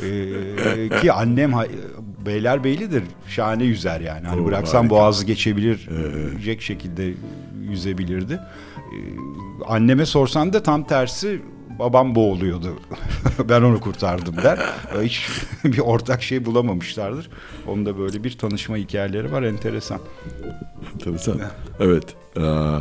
[0.02, 1.52] Ee, ki annem
[2.26, 3.02] Beylerbeylidir.
[3.28, 4.26] Şahane yüzer yani.
[4.26, 4.90] Hani Oo, bıraksam harika.
[4.96, 7.14] boğazı geçebilecek şekilde
[7.70, 8.40] yüzebilirdi.
[8.76, 8.92] Ee,
[9.66, 11.42] anneme sorsan da tam tersi
[11.78, 12.78] babam boğuluyordu.
[13.48, 14.58] ben onu kurtardım der.
[15.02, 15.28] Hiç
[15.64, 17.30] bir ortak şey bulamamışlardır.
[17.66, 20.00] Onda böyle bir tanışma hikayeleri var enteresan.
[20.94, 21.40] Enteresan.
[21.80, 22.04] Evet.
[22.40, 22.80] Aa,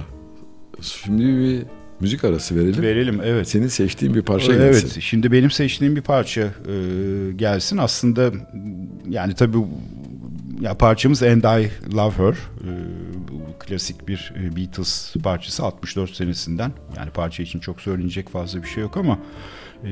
[0.81, 1.65] şimdi bir
[1.99, 2.83] müzik arası verelim.
[2.83, 3.47] Verelim evet.
[3.47, 5.01] Senin seçtiğin bir parça evet, gelsin.
[5.01, 6.75] şimdi benim seçtiğim bir parça e,
[7.36, 7.77] gelsin.
[7.77, 8.31] Aslında
[9.10, 9.57] yani tabii
[10.62, 12.34] ya parçamız And I Love Her.
[12.34, 12.72] E,
[13.28, 16.72] bu klasik bir e, Beatles parçası 64 senesinden.
[16.98, 19.20] Yani parça için çok söylenecek fazla bir şey yok ama
[19.84, 19.89] e,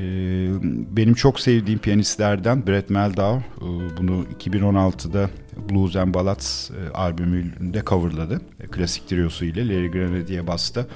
[0.96, 5.30] benim çok sevdiğim piyanistlerden Brett Meldau e, bunu 2016'da
[5.70, 8.40] Blues and Ballads e, albümünde coverladı.
[8.70, 10.86] Klasik triosu ile Larry Grenadier basta,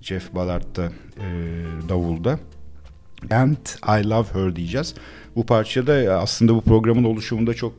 [0.00, 0.92] Jeff Ballard da
[1.88, 2.38] davulda.
[3.30, 4.94] And I Love Her diyeceğiz.
[5.40, 7.72] Bu parçada aslında bu programın oluşumunda çok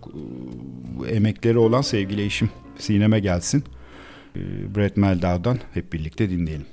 [1.08, 3.64] e, emekleri olan sevgili eşim Sinem'e gelsin.
[4.36, 4.40] E,
[4.76, 6.66] Brett Meldau'dan hep birlikte dinleyelim.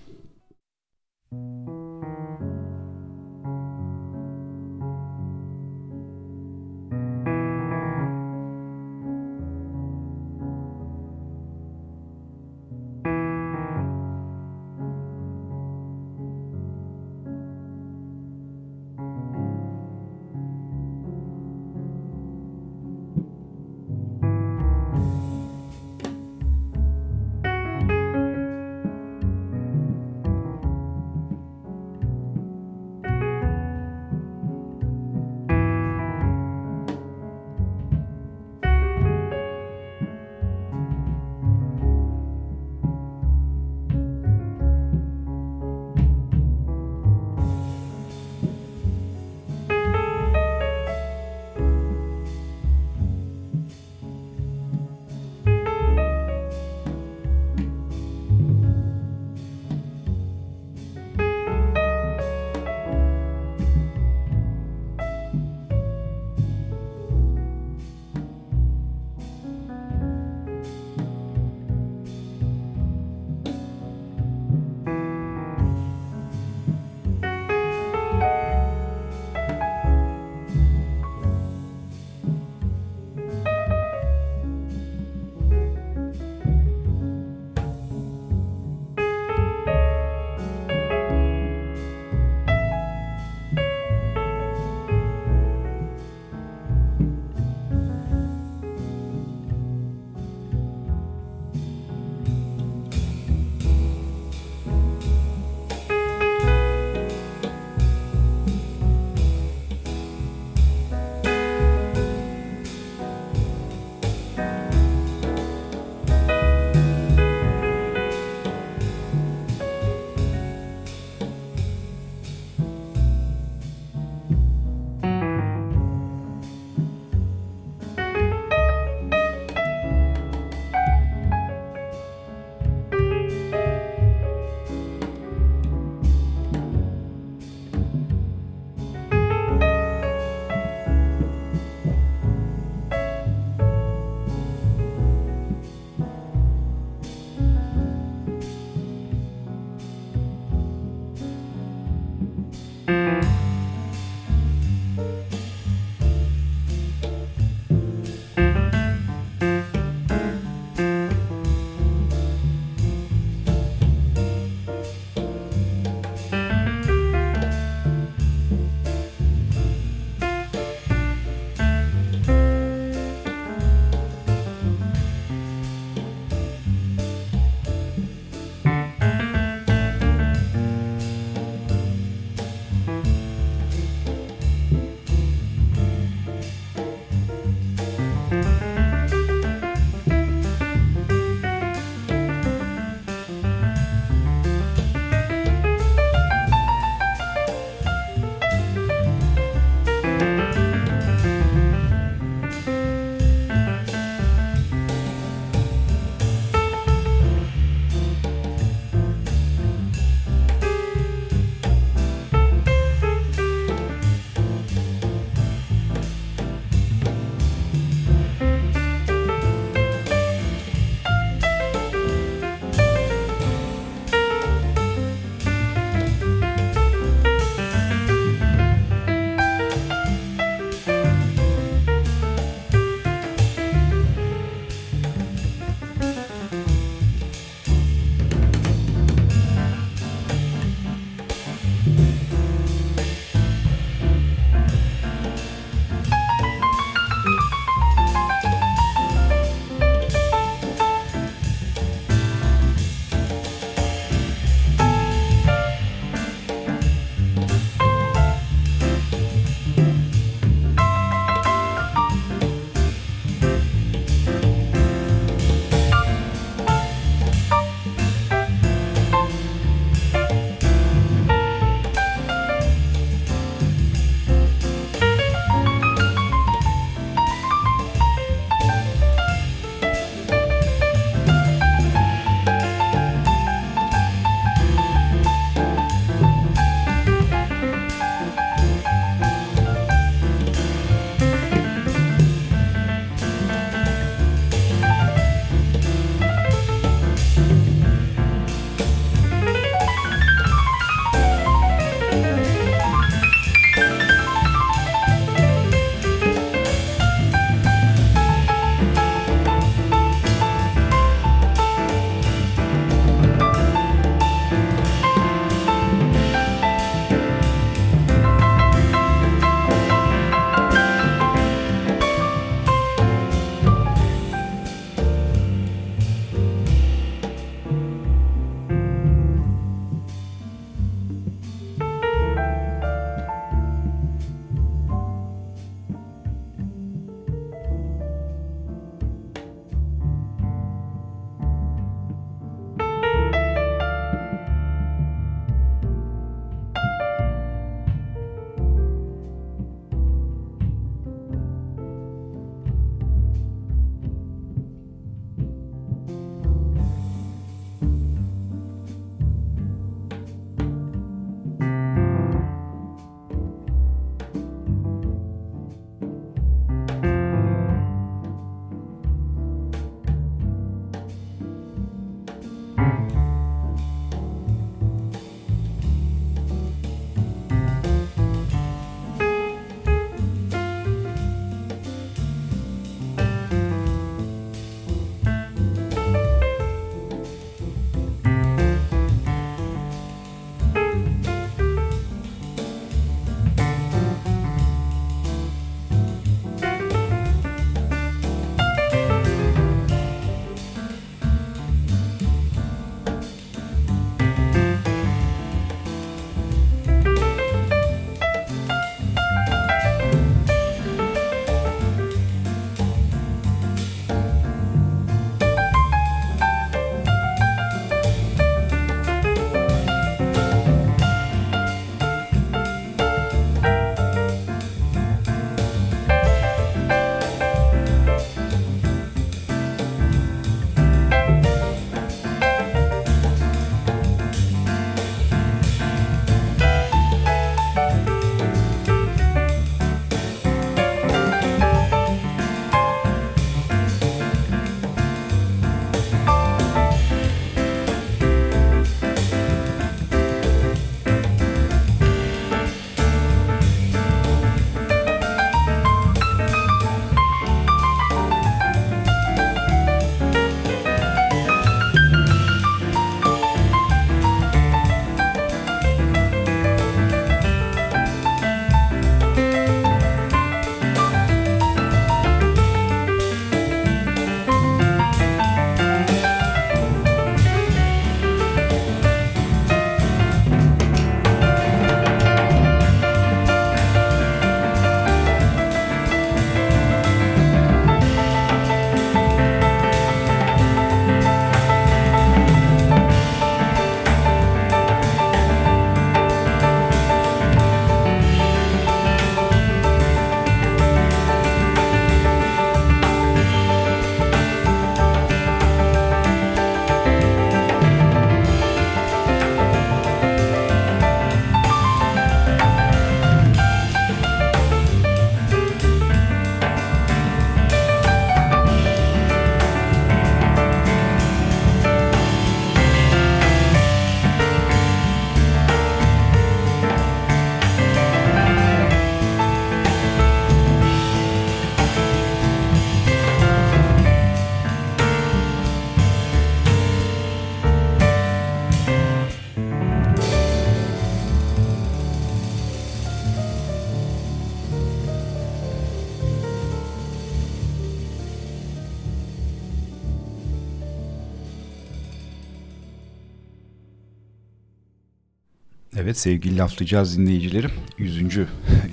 [556.18, 557.70] Evet sevgili Laflayacağız dinleyicilerim.
[557.98, 558.38] 100.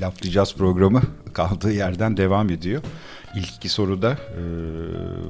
[0.02, 1.02] Laflayacağız programı
[1.34, 2.82] kaldığı yerden devam ediyor.
[3.36, 4.42] İlk iki soruda e,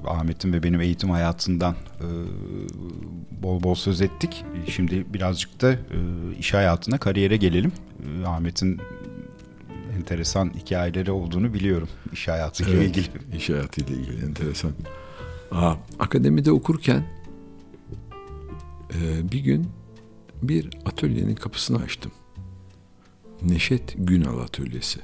[0.07, 2.07] Ahmet'in ve benim eğitim hayatından e,
[3.43, 4.45] bol bol söz ettik.
[4.67, 5.77] Şimdi birazcık da e,
[6.39, 7.71] iş hayatına, kariyere gelelim.
[8.23, 8.81] E, Ahmet'in
[9.97, 13.07] enteresan hikayeleri olduğunu biliyorum iş hayatıyla Evet, ilgili.
[13.37, 14.71] İş hayatıyla ilgili enteresan.
[15.51, 17.03] Aa, akademide okurken
[18.93, 19.67] e, bir gün
[20.41, 20.69] bir
[21.05, 22.11] atölyenin kapısını açtım.
[23.41, 24.99] Neşet Günal Atölyesi.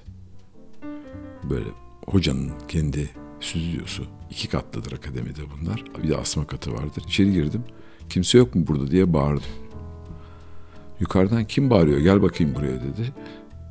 [1.50, 1.68] Böyle
[2.06, 3.10] hocanın kendi
[3.42, 4.06] stüdyosu.
[4.30, 5.84] iki katlıdır akademide bunlar.
[6.04, 7.04] Bir de asma katı vardır.
[7.08, 7.64] İçeri girdim.
[8.10, 9.44] Kimse yok mu burada diye bağırdım.
[11.00, 13.14] Yukarıdan kim bağırıyor gel bakayım buraya dedi.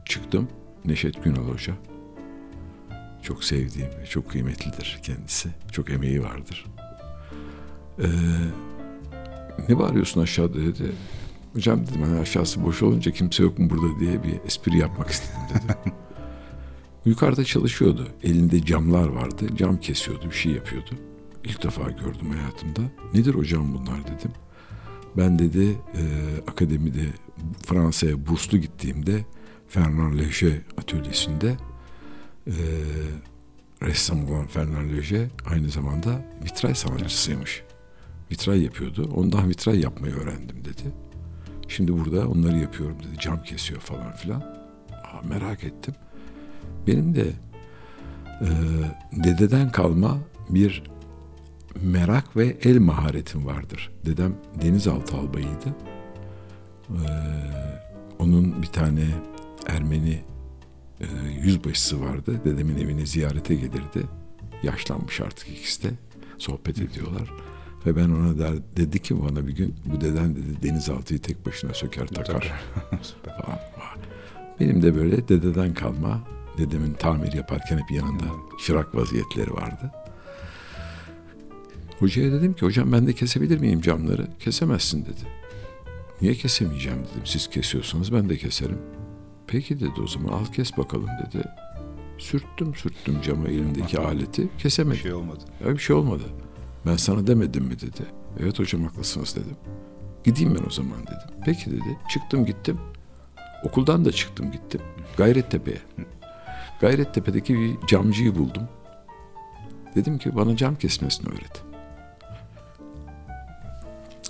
[0.05, 0.49] Çıktım.
[0.85, 1.75] Neşet Günal Hoca.
[3.23, 5.49] Çok sevdiğim ve çok kıymetlidir kendisi.
[5.73, 6.67] Çok emeği vardır.
[7.99, 8.07] Ee,
[9.69, 10.93] ne bağırıyorsun aşağıda dedi.
[11.53, 15.41] Hocam dedim hani aşağısı boş olunca kimse yok mu burada diye bir espri yapmak istedim
[15.55, 15.77] dedi.
[17.05, 18.09] Yukarıda çalışıyordu.
[18.23, 19.57] Elinde camlar vardı.
[19.57, 20.91] Cam kesiyordu, bir şey yapıyordu.
[21.45, 22.81] İlk defa gördüm hayatımda.
[23.15, 24.33] Nedir hocam bunlar dedim.
[25.17, 26.03] Ben dedi e,
[26.47, 27.07] akademide
[27.67, 29.25] Fransa'ya burslu gittiğimde
[29.69, 31.57] Fernand Léger atölyesinde
[32.47, 32.55] e,
[33.83, 37.63] ressam olan Fernand Léger aynı zamanda vitray sanatçısıymış.
[38.31, 39.11] Vitray yapıyordu.
[39.15, 41.10] Ondan vitray yapmayı öğrendim dedi.
[41.71, 43.19] Şimdi burada onları yapıyorum dedi.
[43.21, 44.41] Cam kesiyor falan filan.
[44.93, 45.95] Aa, merak ettim.
[46.87, 47.27] Benim de
[48.41, 48.49] e,
[49.13, 50.19] dededen kalma
[50.49, 50.83] bir
[51.83, 53.93] merak ve el maharetim vardır.
[54.05, 55.77] Dedem denizaltı albayıydı.
[56.91, 56.95] Ee,
[58.19, 59.05] onun bir tane
[59.67, 60.21] Ermeni
[61.01, 61.07] e,
[61.43, 62.41] yüzbaşısı vardı.
[62.45, 64.03] Dedemin evine ziyarete gelirdi.
[64.63, 65.91] Yaşlanmış artık ikisi de.
[66.39, 67.31] Sohbet ediyorlar.
[67.87, 71.75] Ve ben ona der, dedi ki bana bir gün bu deden dedi denizaltıyı tek başına
[71.75, 72.53] söker takar.
[73.25, 73.59] Falan.
[74.61, 76.21] Benim de böyle dededen kalma
[76.59, 78.25] dedemin tamir yaparken hep yanında
[78.67, 79.93] çırak vaziyetleri vardı.
[81.99, 84.27] Hocaya dedim ki hocam ben de kesebilir miyim camları?
[84.39, 85.21] Kesemezsin dedi.
[86.23, 87.23] Niye kesemeyeceğim dedim.
[87.25, 88.79] Siz kesiyorsanız ben de keserim.
[89.47, 91.45] Peki dedi o zaman al kes bakalım dedi.
[92.19, 95.01] Sürttüm sürttüm cama elimdeki aleti Bir kesemedim.
[95.01, 95.45] şey olmadı.
[95.65, 96.23] Öyle bir şey olmadı.
[96.87, 98.07] Ben sana demedim mi dedi.
[98.41, 99.57] Evet hocam haklısınız dedim.
[100.25, 101.37] Gideyim ben o zaman dedim.
[101.45, 101.99] Peki dedi.
[102.11, 102.79] Çıktım gittim.
[103.65, 104.81] Okuldan da çıktım gittim.
[105.17, 105.79] Gayrettepe'ye.
[106.81, 108.69] Gayrettepe'deki bir camcıyı buldum.
[109.95, 111.63] Dedim ki bana cam kesmesini öğret.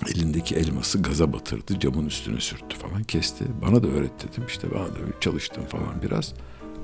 [0.07, 3.45] Elindeki elması gaza batırdı, camın üstüne sürttü falan kesti.
[3.61, 4.43] Bana da öğret dedim.
[4.47, 6.33] İşte bana da çalıştım falan biraz.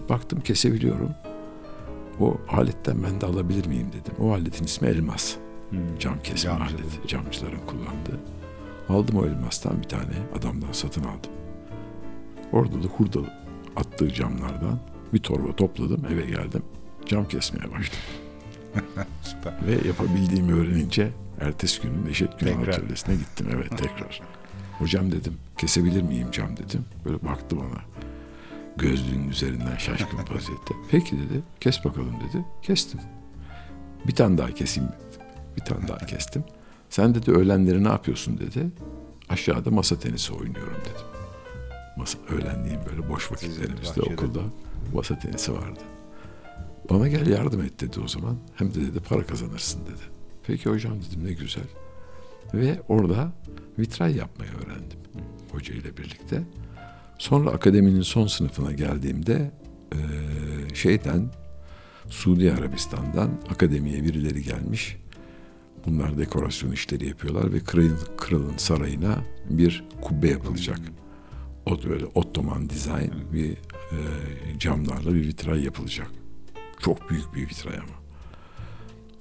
[0.09, 1.11] Baktım kesebiliyorum.
[2.19, 4.13] O aletten ben de alabilir miyim dedim.
[4.19, 5.35] O aletin ismi elmas.
[5.99, 7.07] Cam kesme Camcı aleti.
[7.07, 8.19] Camcıların kullandığı.
[8.89, 11.31] Aldım o elmastan bir tane adamdan satın aldım.
[12.51, 13.19] Orada da hurda
[13.75, 14.79] attığı camlardan
[15.13, 16.63] bir torba topladım eve geldim.
[17.05, 17.99] Cam kesmeye başladım.
[19.21, 19.53] Süper.
[19.67, 21.09] Ve yapabildiğimi öğrenince
[21.41, 22.73] ertesi gün Neşet Günal Tekrar.
[22.73, 23.47] Atölyesi'ne gittim.
[23.53, 24.21] Evet tekrar.
[24.79, 26.85] Hocam dedim kesebilir miyim cam dedim.
[27.05, 27.81] Böyle baktı bana.
[28.77, 30.73] Gözlüğünün üzerinden şaşkın vaziyette.
[30.91, 32.45] Peki dedi kes bakalım dedi.
[32.61, 32.99] Kestim.
[34.07, 34.89] Bir tane daha keseyim.
[35.57, 36.43] Bir tane daha kestim.
[36.89, 38.67] Sen dedi öğlenleri ne yapıyorsun dedi.
[39.29, 41.07] Aşağıda masa tenisi oynuyorum dedim.
[41.97, 44.39] Masa, öğlenleyin böyle boş vakitlerimizde okulda
[44.93, 45.79] masa tenisi vardı.
[46.89, 48.37] Bana gel yardım et dedi o zaman.
[48.55, 50.01] Hem de dedi para kazanırsın dedi.
[50.47, 51.67] Peki hocam dedim ne güzel.
[52.53, 53.31] Ve orada
[53.79, 54.99] vitray yapmayı öğrendim
[55.51, 56.43] hoca ile birlikte.
[57.17, 59.51] Sonra akademinin son sınıfına geldiğimde
[60.73, 61.31] şeyden
[62.09, 64.97] Suudi Arabistan'dan akademiye birileri gelmiş.
[65.87, 69.17] Bunlar dekorasyon işleri yapıyorlar ve kralın, kralın sarayına
[69.49, 70.79] bir kubbe yapılacak.
[71.65, 76.11] O böyle Ottoman dizayn bir eee, camlarla bir vitray yapılacak.
[76.79, 77.97] Çok büyük bir vitray ama.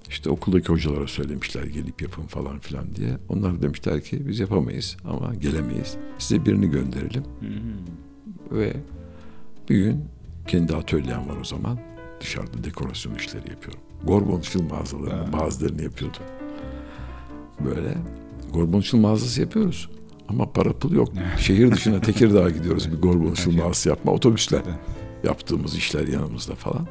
[0.09, 3.19] İşte okuldaki hocalara söylemişler gelip yapın falan filan diye.
[3.29, 5.97] Onlar demişler ki biz yapamayız ama gelemeyiz.
[6.19, 7.25] Size birini gönderelim.
[8.51, 8.77] Ve
[9.69, 10.05] bir gün
[10.47, 11.79] kendi atölyem var o zaman.
[12.21, 13.81] Dışarıda dekorasyon işleri yapıyorum.
[14.05, 16.23] Gorbonçul mağazalarının bazılarını yapıyordum.
[17.65, 17.95] Böyle
[18.53, 19.89] Gorbonçul mağazası yapıyoruz.
[20.29, 21.09] Ama para pul yok.
[21.39, 24.13] Şehir dışına Tekirdağ'a gidiyoruz bir Gorbonçul mağazası yapma.
[24.13, 24.63] Otobüsler
[25.25, 26.87] yaptığımız işler yanımızda falan.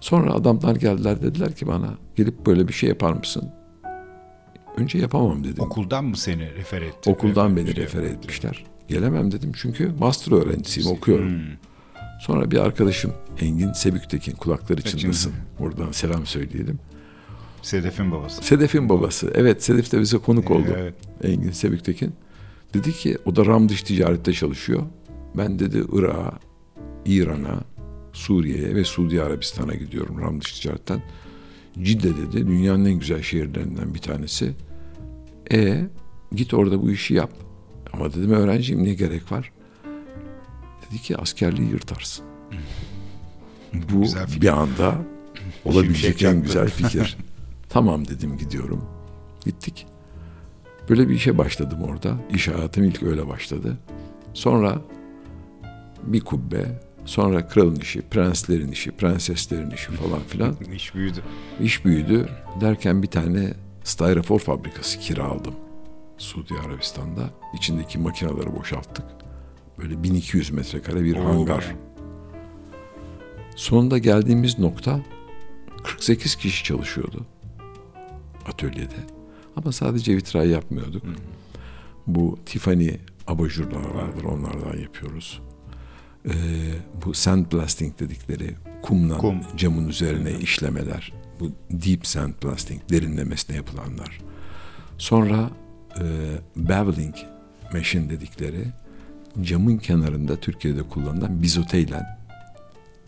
[0.00, 3.50] Sonra adamlar geldiler dediler ki bana gelip böyle bir şey yapar mısın?
[4.76, 5.64] Önce yapamam dedim.
[5.64, 7.10] Okuldan mı seni refer etti?
[7.10, 8.64] Okuldan beni Şey refer etmişler.
[8.88, 11.28] Gelemem dedim çünkü master öğrencisiyim okuyorum.
[11.28, 11.56] Hmm.
[12.20, 15.32] Sonra bir arkadaşım Engin Sebüktekin kulakları çınlasın.
[15.58, 16.78] Buradan selam söyleyelim.
[17.62, 18.42] Sedef'in babası.
[18.42, 19.32] Sedef'in babası.
[19.34, 20.68] Evet Sedef de bize konuk oldu.
[20.76, 20.94] Evet.
[21.22, 22.12] Engin Sebüktekin.
[22.74, 24.82] Dedi ki o da Ram dış ticarette çalışıyor.
[25.36, 26.38] Ben dedi Irak'a,
[27.04, 27.64] İran'a,
[28.12, 31.02] Suriye'ye ve Suudi Arabistan'a gidiyorum Ram dış ticaretten.
[31.82, 34.52] Cidde dedi dünyanın en güzel şehirlerinden bir tanesi.
[35.52, 35.80] E
[36.32, 37.30] git orada bu işi yap.
[37.92, 39.52] Ama dedim öğrenciyim ne gerek var?
[40.86, 42.24] Dedi ki askerliği yırtarsın.
[43.72, 44.02] bu
[44.40, 44.94] bir anda
[45.64, 47.16] olabilecek en güzel fikir.
[47.70, 48.84] tamam dedim gidiyorum.
[49.44, 49.86] Gittik.
[50.88, 52.14] Böyle bir işe başladım orada.
[52.30, 53.76] İş hayatım ilk öyle başladı.
[54.34, 54.82] Sonra
[56.02, 60.56] bir kubbe, sonra kralın işi, prenslerin işi, prenseslerin işi falan filan.
[60.74, 61.22] İş büyüdü.
[61.60, 62.28] İş büyüdü
[62.60, 63.54] derken bir tane
[63.84, 65.54] styrofor fabrikası kiraladım.
[66.18, 67.30] Suudi Arabistan'da.
[67.54, 69.04] İçindeki makineleri boşalttık.
[69.78, 71.74] Böyle 1200 metrekare bir Oo, hangar.
[73.56, 75.00] Sonunda geldiğimiz nokta
[75.84, 77.26] 48 kişi çalışıyordu
[78.50, 78.96] atölyede.
[79.56, 81.02] Ama sadece vitray yapmıyorduk.
[82.06, 82.90] Bu Tiffany
[83.26, 85.40] abajurlar vardır onlardan yapıyoruz.
[86.26, 86.32] Ee,
[87.06, 89.40] bu sandblasting dedikleri kumla Kum.
[89.56, 91.12] camın üzerine işlemeler.
[91.40, 94.20] Bu deep sandblasting derinlemesine yapılanlar.
[94.98, 95.50] Sonra
[96.00, 96.04] e,
[96.56, 97.14] beveling
[97.72, 98.64] machine dedikleri
[99.42, 102.02] camın kenarında Türkiye'de kullanılan bizoteyle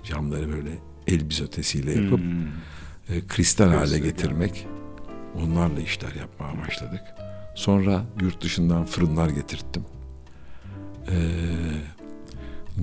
[0.04, 0.70] camları böyle
[1.06, 3.16] el bizotesiyle yapıp Hmm.
[3.16, 4.66] e, kristal hale Kristal, getirmek.
[5.36, 7.02] Onlarla işler yapmaya başladık.
[7.54, 9.84] Sonra yurt dışından fırınlar getirttim.
[11.08, 11.14] Ee,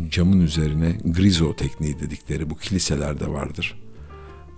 [0.09, 3.79] camın üzerine grizo tekniği dedikleri bu kiliselerde vardır.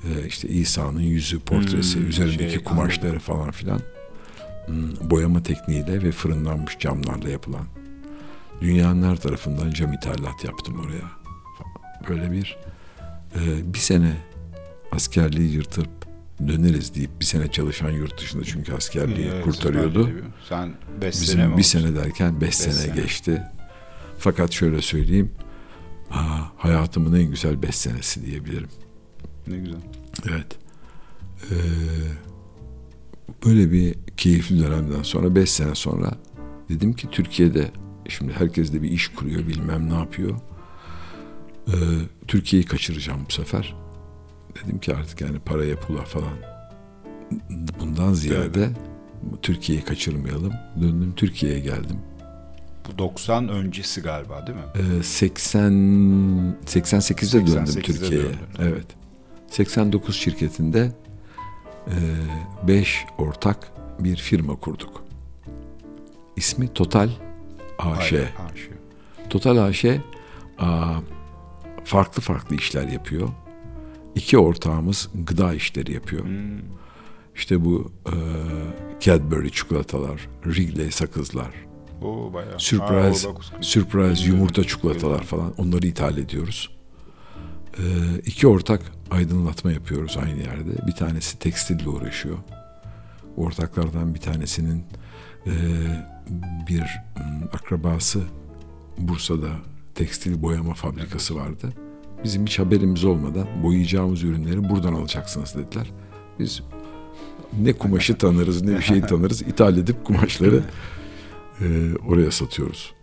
[0.03, 3.81] Ee, işte İsa'nın yüzü portresi, Hmm, üzerindeki şey, kumaşları falan filan
[4.65, 7.65] hmm, boyama tekniğiyle ve fırınlanmış camlarla yapılan.
[8.61, 11.11] Dünyanın her tarafından cam ithalat yaptım oraya.
[12.09, 12.57] Böyle bir
[13.35, 14.13] e, bir sene
[14.91, 15.89] askerliği yırtıp
[16.47, 20.09] döneriz deyip bir sene çalışan yurt dışında çünkü askerliği Evet, kurtarıyordu.
[20.49, 22.95] Sen beş sene Bizim mi bir sene derken beş, sene, sene.
[23.01, 23.41] geçti.
[24.17, 25.31] Fakat şöyle söyleyeyim,
[26.11, 28.69] aa, hayatımın en güzel beş senesi diyebilirim.
[29.47, 29.79] Ne güzel.
[30.29, 30.47] Evet.
[31.51, 31.55] Ee,
[33.45, 36.11] böyle bir keyifli dönemden sonra beş sene sonra
[36.69, 37.71] dedim ki Türkiye'de
[38.09, 40.39] şimdi herkes de bir iş kuruyor bilmem ne yapıyor.
[41.67, 41.71] Ee,
[42.27, 43.75] Türkiye'yi kaçıracağım bu sefer.
[44.55, 46.33] Dedim ki artık yani paraya pula falan
[47.79, 48.69] bundan ziyade
[49.41, 50.53] Türkiye'yi kaçırmayalım.
[50.81, 51.99] Döndüm Türkiye'ye geldim.
[52.87, 54.97] Bu 90 öncesi galiba değil mi?
[54.99, 55.71] Ee, 80
[56.65, 58.27] 88'de döndüm 88'de Türkiye'ye.
[58.59, 58.85] Evet.
[59.47, 60.91] 89 şirketinde
[62.67, 65.03] 5 ortak bir firma kurduk.
[66.35, 67.09] İsmi Total
[67.79, 68.13] AŞ.
[68.13, 68.69] Aynen, AŞ.
[69.29, 69.85] Total AŞ
[70.59, 70.93] aa,
[71.83, 73.29] farklı farklı işler yapıyor.
[74.15, 76.25] İki ortağımız gıda işleri yapıyor.
[76.25, 76.59] Hmm.
[77.35, 78.15] İşte bu e,
[78.99, 81.51] Cadbury çikolatalar, Wrigley sakızlar,
[82.01, 82.59] Oo bayağı.
[82.59, 86.69] Surprise, Aa, surprise yumurta çikolatalar falan onları ithal ediyoruz.
[87.77, 87.81] Ee,
[88.25, 88.81] iki ortak
[89.11, 90.87] aydınlatma yapıyoruz aynı yerde.
[90.87, 92.37] Bir tanesi tekstille uğraşıyor.
[93.37, 94.85] Ortaklardan bir tanesinin
[95.45, 95.51] e,
[96.69, 98.21] bir m, akrabası
[98.97, 99.49] Bursa'da
[99.95, 101.73] tekstil boyama fabrikası vardı.
[102.23, 105.91] Bizim hiç haberimiz olmadan boyayacağımız ürünleri buradan alacaksınız dediler.
[106.39, 106.63] Biz
[107.59, 109.41] ne kumaşı tanırız ne bir şey tanırız.
[109.41, 110.63] İthal edip kumaşları
[111.61, 112.93] e, oraya satıyoruz.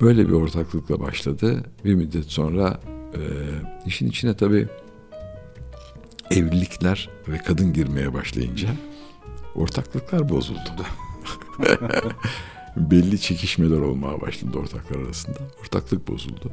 [0.00, 1.64] Böyle bir ortaklıkla başladı.
[1.84, 2.80] Bir müddet sonra
[3.14, 3.20] e,
[3.86, 4.68] işin içine tabii
[6.30, 8.68] evlilikler ve kadın girmeye başlayınca
[9.54, 10.86] ortaklıklar bozuldu.
[12.76, 15.38] Belli çekişmeler olmaya başladı ortaklar arasında.
[15.60, 16.52] Ortaklık bozuldu.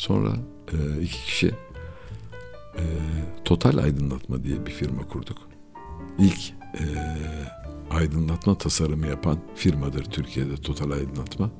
[0.00, 0.32] Sonra
[0.72, 1.48] e, iki kişi
[2.76, 2.84] e,
[3.44, 5.38] Total Aydınlatma diye bir firma kurduk.
[6.18, 6.84] İlk e,
[7.90, 11.50] aydınlatma tasarımı yapan firmadır Türkiye'de Total Aydınlatma.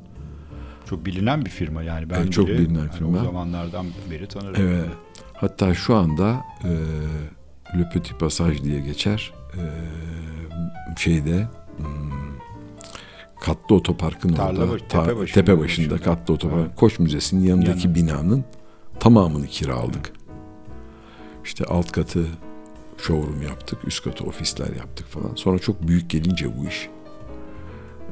[0.87, 2.11] Çok bilinen bir firma yani.
[2.11, 3.21] Ben Evet, çok bile, bilinen yani firma.
[3.21, 4.63] O zamanlardan beri tanırım.
[4.63, 4.91] Evet.
[5.35, 6.71] Hatta şu anda e,
[7.79, 9.33] Le Petit Passage diye geçer.
[9.55, 9.63] E,
[10.99, 12.21] şeyde hmm,
[13.41, 15.99] Katlı Otopark'ın Tarla orada baş- tepe başında tepe başında.
[15.99, 16.77] Katlı Otopark Evet.
[16.77, 17.95] Koç Müzesi'nin yanındaki Yanı.
[17.95, 18.45] binanın
[19.01, 20.13] tamamını kiraladık.
[21.45, 22.27] İşte alt katı
[22.99, 25.35] showroom yaptık, üst katı ofisler yaptık falan.
[25.35, 26.89] Sonra çok büyük gelince bu iş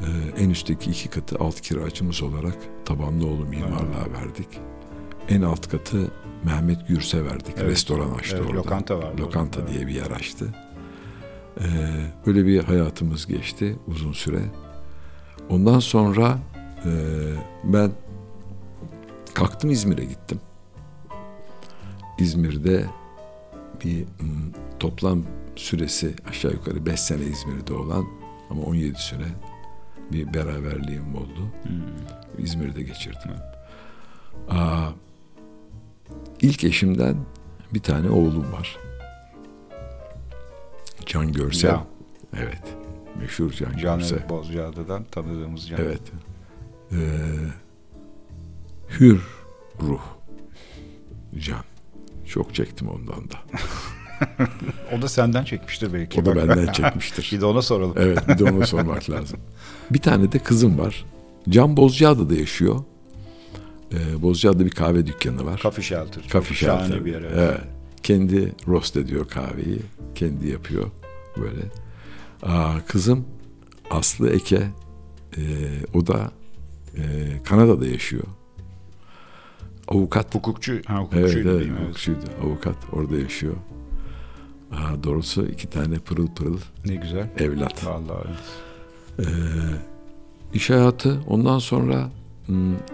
[0.00, 0.06] e,
[0.44, 4.48] en üstteki iki katı alt kiracımız olarak Tabanlıoğlu Mimarlığa verdik.
[5.28, 6.10] En alt katı
[6.44, 7.54] Mehmet Gürse verdik.
[7.56, 7.70] Evet.
[7.70, 8.58] Restoran açtı Evet, orada.
[8.58, 10.54] lokanta vardı Lokanta orada, diye bir yer açtı.
[11.60, 11.64] Ee,
[12.26, 14.40] böyle bir hayatımız geçti uzun süre.
[15.50, 16.38] Ondan sonra
[16.84, 16.90] e,
[17.64, 17.90] ben
[19.34, 20.40] kalktım İzmir'e gittim.
[22.18, 22.84] İzmir'de
[23.84, 24.06] bir m,
[24.78, 25.22] toplam
[25.56, 28.04] süresi aşağı yukarı 5 sene İzmir'de olan
[28.50, 29.26] ama 17 süre
[30.12, 31.48] bir beraberliğim oldu.
[32.38, 33.30] İzmir'de geçirdim.
[34.50, 34.88] Aa,
[36.40, 37.16] ilk eşimden
[37.74, 38.76] bir tane oğlum var.
[41.06, 41.68] Can Görsel.
[41.68, 41.86] Ya.
[42.36, 42.77] Evet.
[43.18, 44.16] Meşhur Can, Can Görsel.
[44.16, 45.80] evet, Bozcaada'dan tanıdığımız Can.
[45.80, 46.00] Evet.
[46.92, 46.96] Ee,
[49.00, 49.20] hür
[49.82, 50.00] ruh.
[51.38, 51.64] Can.
[52.26, 53.36] Çok çektim ondan da.
[54.98, 56.20] O da senden çekmiştir belki.
[56.20, 57.30] O da benden çekmiştir.
[57.32, 57.94] bir de ona soralım.
[57.98, 59.40] Evet bir de ona sormak lazım.
[59.90, 61.04] Bir tane de kızım var.
[61.48, 62.76] Can Bozcaada'da yaşıyor.
[63.92, 65.60] Ee, Bozcaada'da bir kahve dükkanı var.
[65.62, 66.28] Coffee Shelter.
[66.32, 67.04] Kafe Shelter.
[67.04, 67.20] bir yer.
[67.22, 67.32] Evet.
[67.36, 67.60] Evet.
[68.02, 69.78] Kendi roast ediyor kahveyi.
[70.14, 70.90] Kendi yapıyor
[71.36, 71.60] böyle.
[72.42, 73.24] Aa, kızım
[73.90, 74.68] Aslı Eke
[75.36, 75.40] e,
[75.94, 76.30] o da
[76.96, 77.02] e,
[77.44, 78.24] Kanada'da yaşıyor.
[79.88, 80.34] Avukat.
[80.34, 80.80] Hukukçu.
[80.86, 81.72] Ha, hukukçuydu evet, mi?
[81.78, 81.82] Evet.
[81.88, 82.18] hukukçuydu.
[82.44, 83.54] Avukat orada yaşıyor.
[84.72, 87.30] Aa, doğrusu iki tane pırıl pırıl Ne güzel.
[87.38, 87.86] evlat.
[87.86, 88.28] Vallahi.
[89.18, 89.28] evet.
[89.28, 89.32] Ee,
[90.54, 92.10] iş hayatı ondan sonra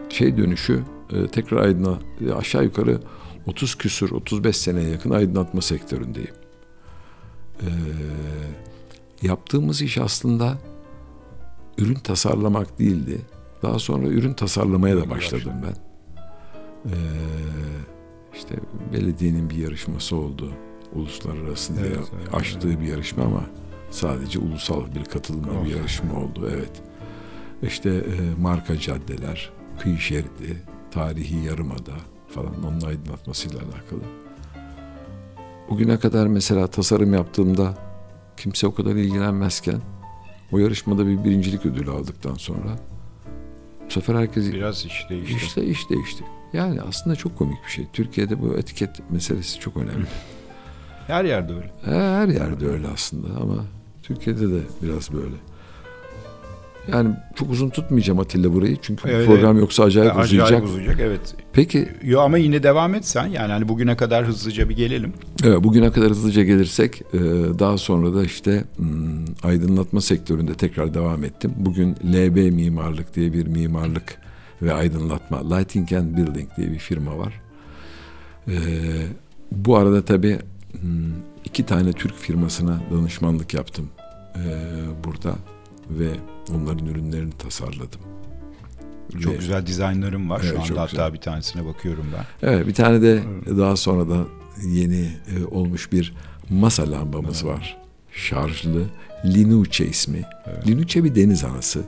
[0.08, 0.82] şey dönüşü
[1.12, 3.00] e, tekrar aydınla e, aşağı yukarı
[3.46, 6.34] 30 küsür 35 seneye yakın aydınlatma sektöründeyim.
[7.62, 7.66] Ee,
[9.22, 10.58] yaptığımız iş aslında
[11.78, 13.20] ürün tasarlamak değildi.
[13.62, 15.74] Daha sonra ürün tasarlamaya da başladım ben.
[16.86, 16.94] Ee,
[18.34, 18.54] işte
[18.92, 20.52] belediyenin bir yarışması oldu.
[20.92, 23.40] Uluslararası diye Evet, evet, açtığı bir yarışma ama
[23.90, 25.76] sadece ulusal bir katılımla bir Oh.
[25.76, 26.50] yarışma oldu.
[26.54, 26.82] Evet.
[27.62, 29.50] İşte e, marka caddeler,
[29.80, 31.92] kıyı şeridi, tarihi yarımada
[32.28, 34.00] falan onun aydınlatmasıyla alakalı.
[35.70, 37.74] Bugüne kadar mesela tasarım yaptığımda
[38.36, 39.80] kimse o kadar ilgilenmezken
[40.52, 42.78] o yarışmada bir birincilik ödülü aldıktan sonra
[43.86, 45.36] bu sefer herkes Biraz iş değişti.
[45.44, 46.24] işte iş değişti.
[46.52, 47.86] Yani aslında çok komik bir şey.
[47.92, 50.06] Türkiye'de bu etiket meselesi çok önemli.
[51.06, 51.72] Her yerde öyle.
[51.84, 53.64] Her yerde öyle aslında ama
[54.02, 55.34] Türkiye'de de biraz böyle.
[56.92, 60.64] Yani çok uzun tutmayacağım Atilla burayı çünkü Evet, program yoksa acayip, Acayip uzayacak.
[60.64, 61.00] uzayacak.
[61.00, 61.34] Evet.
[61.52, 65.12] Peki Yo ama yine devam etsen yani hani bugüne kadar hızlıca bir gelelim.
[65.44, 67.18] evet, bugüne kadar hızlıca gelirsek e,
[67.58, 71.52] daha sonra da işte hmm, aydınlatma sektöründe tekrar devam ettim.
[71.56, 74.16] Bugün LB Mimarlık diye bir mimarlık
[74.62, 77.40] ve aydınlatma Lighting and Building diye bir firma var.
[78.48, 78.54] E,
[79.52, 80.38] bu arada tabii
[80.80, 80.90] hmm,
[81.44, 83.88] iki tane Türk firmasına danışmanlık yaptım
[84.36, 84.44] e,
[85.04, 85.34] burada
[85.90, 86.08] ve
[86.50, 88.00] onların ürünlerini tasarladım.
[89.22, 90.40] Çok Ve- güzel dizaynlarım var.
[90.44, 91.12] Evet, Şu anda hatta güzel.
[91.14, 92.48] bir tanesine bakıyorum ben.
[92.48, 93.22] Evet bir tane de
[93.58, 94.26] daha sonradan
[94.66, 95.00] yeni
[95.36, 96.14] e, olmuş bir
[96.50, 97.78] masa lambamız var.
[98.12, 98.84] Şarjlı
[99.24, 100.22] Linuce ismi.
[100.66, 101.82] Linuce bir deniz anası.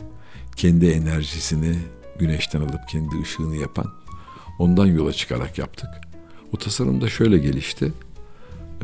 [0.57, 1.77] Kendi enerjisini
[2.19, 3.87] güneşten alıp kendi ışığını yapan.
[4.59, 5.89] Ondan yola çıkarak yaptık.
[6.53, 7.93] O tasarım da şöyle gelişti.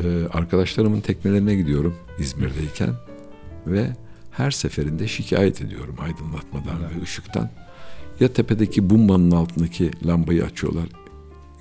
[0.04, 2.90] Ee, arkadaşlarımın teknelerine gidiyorum İzmir'deyken
[3.66, 3.90] ve
[4.32, 7.50] her seferinde şikayet ediyorum aydınlatmadan ve ışıktan.
[8.20, 10.88] Ya tepedeki bumbanın altındaki lambayı açıyorlar.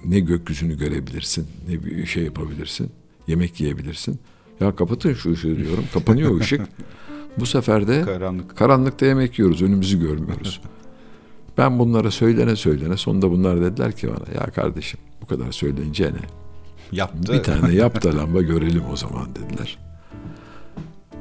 [0.05, 2.91] Ne gökyüzünü görebilirsin, ne bir şey yapabilirsin,
[3.28, 4.19] yemek yiyebilirsin.
[4.59, 5.84] Ya kapatın şu ışığı diyorum.
[5.93, 6.61] Kapanıyor ışık.
[7.38, 8.57] Bu sefer de Karanlık.
[8.57, 10.61] karanlıkta yemek yiyoruz, önümüzü görmüyoruz.
[11.57, 16.19] Ben bunlara söylene söylene sonunda bunlar dediler ki bana ya kardeşim bu kadar söyleyince ne?
[16.91, 17.34] Yaptı.
[17.34, 19.78] Bir tane yap da lamba görelim o zaman dediler.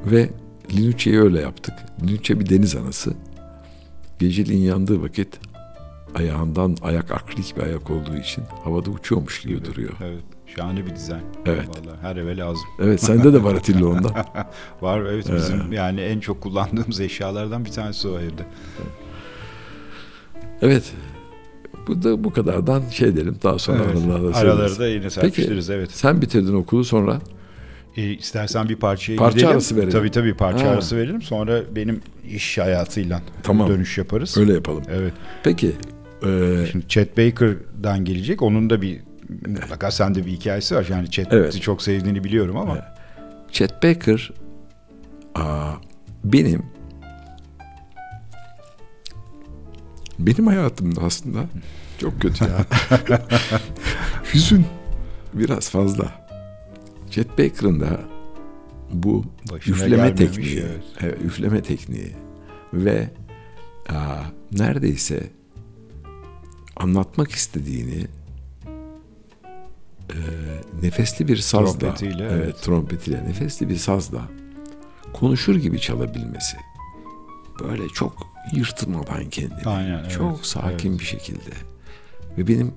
[0.05, 0.29] Ve
[0.73, 1.73] Linuce'yi öyle yaptık.
[2.07, 3.13] Linuce bir deniz anası.
[4.19, 5.39] Geceliğin yandığı vakit
[6.15, 9.93] ayağından ayak akrilik bir ayak olduğu için havada uçuyormuş gibi duruyor.
[10.03, 10.23] Evet.
[10.55, 11.23] Şahane bir dizayn.
[11.45, 11.67] Evet.
[11.67, 12.65] Vallahi her eve lazım.
[12.79, 14.11] Evet sende de var Atilla ondan.
[14.81, 18.45] Var evet bizim yani en çok kullandığımız eşyalardan bir tanesi o evde.
[20.61, 20.93] Evet.
[21.87, 23.37] Bu da bu kadardan şey edelim.
[23.43, 24.03] Daha sonra Evet.
[24.05, 25.91] aralarda Araları da yine serpiştiririz evet.
[25.91, 27.19] Sen bitirdin okulu sonra
[27.97, 29.51] E, istersen bir parçaya Parça gidelim.
[29.53, 29.91] arası verelim.
[29.91, 30.69] Tabii tabii parça Ha.
[30.69, 31.21] arası verelim.
[31.21, 33.69] Sonra benim iş hayatıyla Tamam.
[33.69, 34.37] dönüş yaparız.
[34.37, 34.83] öyle yapalım.
[34.91, 35.13] Evet.
[35.43, 35.67] Peki
[36.25, 38.41] e, Şimdi Chet Baker'dan gelecek.
[38.41, 38.99] Onun da bir
[39.47, 40.85] mutlaka sende bir hikayesi var.
[40.89, 41.61] Yani Chet'i Evet.
[41.61, 42.83] çok sevdiğini biliyorum ama Evet.
[43.51, 44.31] Chet Baker
[45.35, 45.71] aa,
[46.23, 46.63] benim
[50.19, 51.39] benim hayatımda aslında
[51.97, 52.65] çok kötü ya.
[54.33, 54.65] Hüzün
[55.33, 56.20] biraz fazla.
[57.11, 57.99] Chet Baker'ın da
[58.93, 60.83] bu Başına üfleme tekniği, evet.
[61.01, 62.11] evet, üfleme tekniği
[62.73, 63.09] ve
[63.89, 65.23] aa, neredeyse
[66.75, 68.07] anlatmak istediğini
[70.09, 70.19] e,
[70.81, 72.61] nefesli bir sazla, Trompetiyle, evet, evet.
[72.61, 74.21] trompetiyle nefesli bir sazla
[75.13, 76.57] konuşur gibi çalabilmesi.
[77.59, 78.13] Böyle çok
[78.55, 79.65] yırtmadan kendini.
[79.65, 81.51] Aynen, evet, çok sakin bir şekilde.
[82.37, 82.73] Ve benim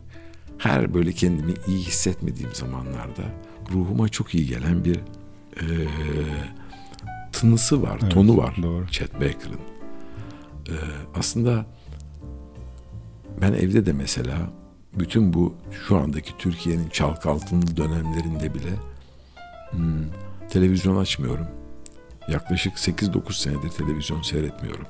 [0.59, 3.23] her böyle kendimi iyi hissetmediğim zamanlarda
[3.73, 4.97] ruhuma çok iyi gelen bir
[5.57, 5.65] e,
[7.33, 8.87] tınısı var, Evet, tonu var doğru.
[8.89, 9.61] Chet Baker'ın.
[10.69, 10.77] e,
[11.15, 11.67] aslında
[13.41, 14.37] ben evde de mesela
[14.99, 15.55] bütün bu
[15.87, 18.71] şu andaki Türkiye'nin çalkantılı dönemlerinde bile
[19.71, 20.05] hmm,
[20.51, 21.47] televizyon açmıyorum.
[22.29, 24.87] Yaklaşık 8-9 senedir televizyon seyretmiyorum.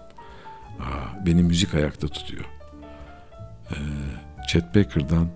[0.81, 2.45] Aa, beni müzik ayakta tutuyor.
[3.70, 3.75] Ee,
[4.49, 5.29] Chet Baker'dan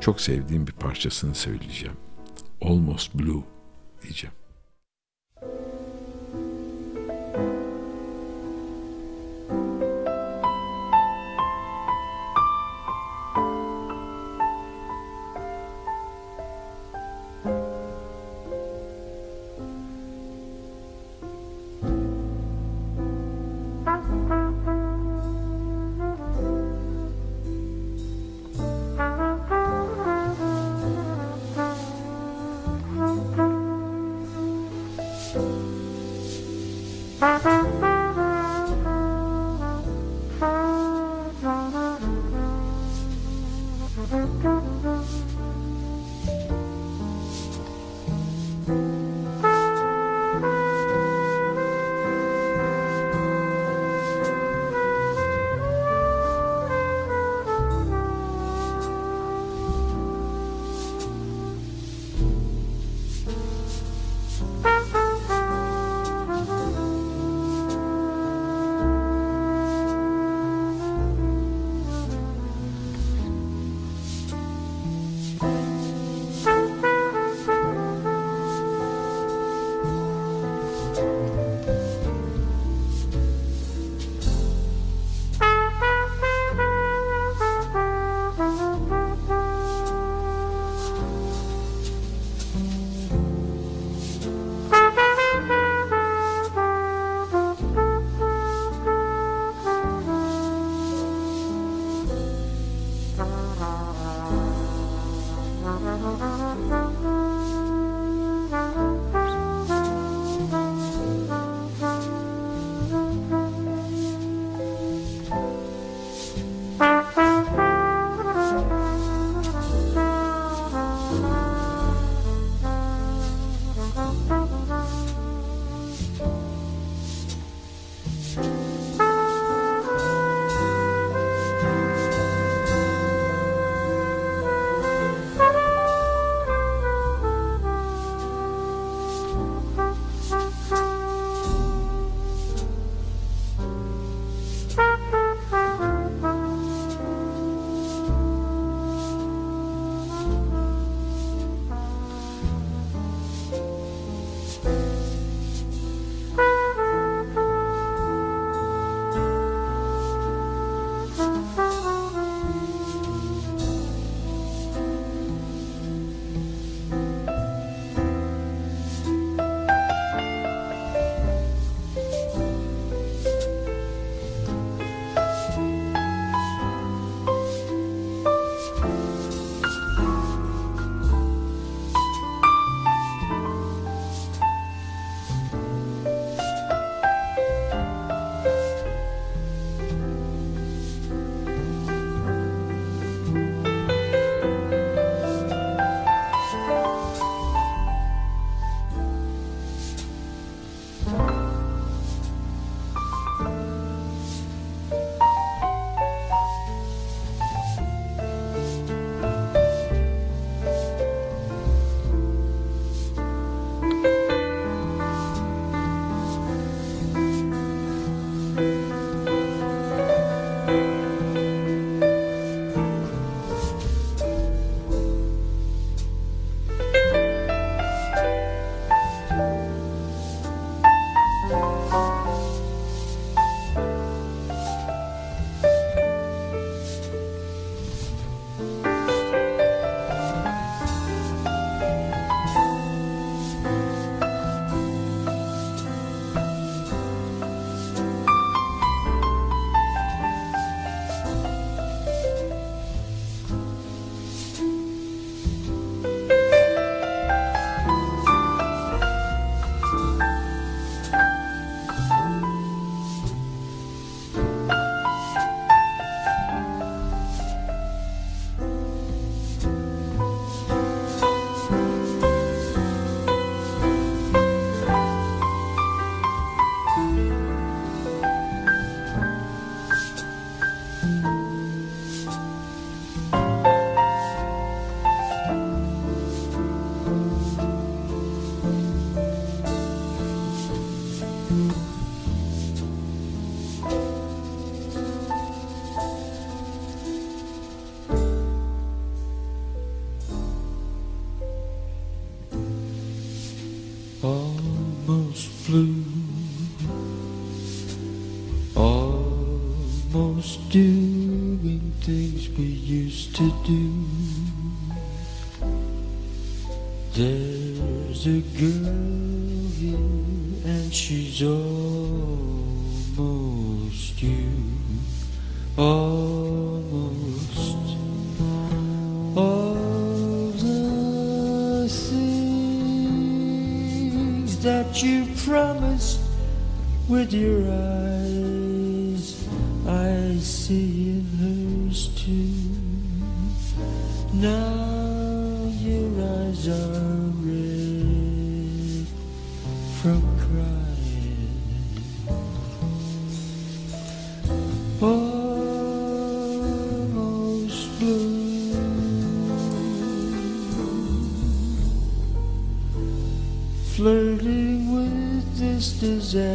[0.00, 1.96] çok sevdiğim bir parçasını söyleyeceğim.
[2.62, 3.42] Almost Blue
[4.02, 4.41] diyeceğim.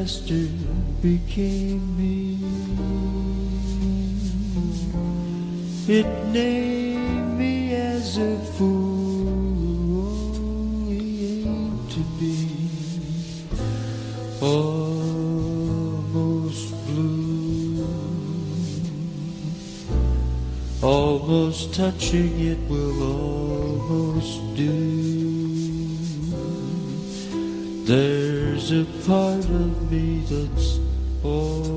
[0.07, 0.47] disaster
[1.01, 2.37] became me.
[5.89, 6.26] It
[28.67, 30.79] There's a part of me that's
[31.23, 31.76] always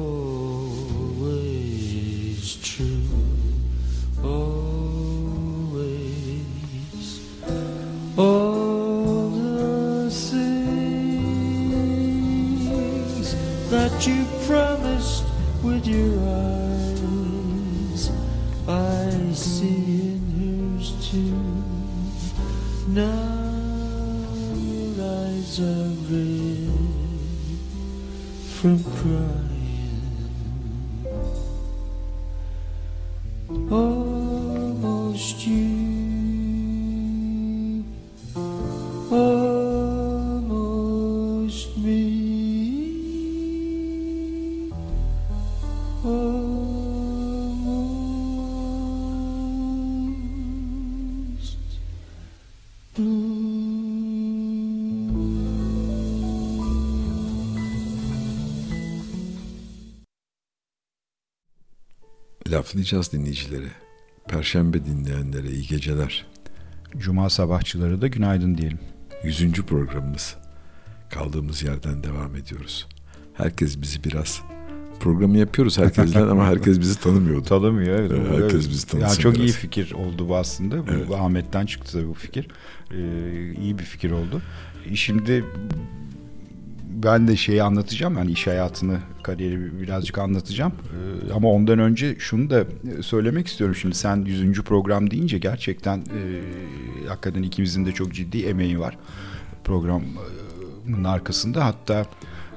[62.71, 63.68] Laflayacağız dinleyicilere.
[64.29, 66.27] Perşembe dinleyenlere iyi geceler.
[66.99, 68.79] Cuma sabahçıları da günaydın diyelim.
[69.25, 70.37] Yüzüncü programımız.
[71.11, 72.89] Kaldığımız yerden devam ediyoruz.
[73.35, 74.43] Herkes bizi biraz
[75.01, 77.45] programı yapıyoruz herkesten ama herkes bizi tanımıyordu.
[77.49, 78.12] Tanımıyor evet.
[78.14, 78.43] Evet.
[78.43, 79.57] herkes bizi tanısın Yani çok iyi biraz.
[79.57, 80.87] fikir oldu bu aslında.
[80.87, 81.11] Bu Evet.
[81.11, 82.49] Ahmet'ten çıktı bu fikir.
[82.91, 84.43] Ee, iyi bir fikir oldu.
[84.95, 85.45] Şimdi
[87.03, 88.18] ben de şeyi anlatacağım.
[88.18, 90.72] Yani iş hayatını, kariyeri birazcık anlatacağım.
[90.72, 92.64] Ee, ama ondan önce şunu da
[93.03, 93.76] söylemek istiyorum.
[93.76, 94.62] Şimdi sen 100.
[94.62, 96.22] program deyince gerçekten e,
[97.09, 98.98] hakikaten ikimizin de çok ciddi emeği var.
[99.64, 102.07] Programın arkasında hatta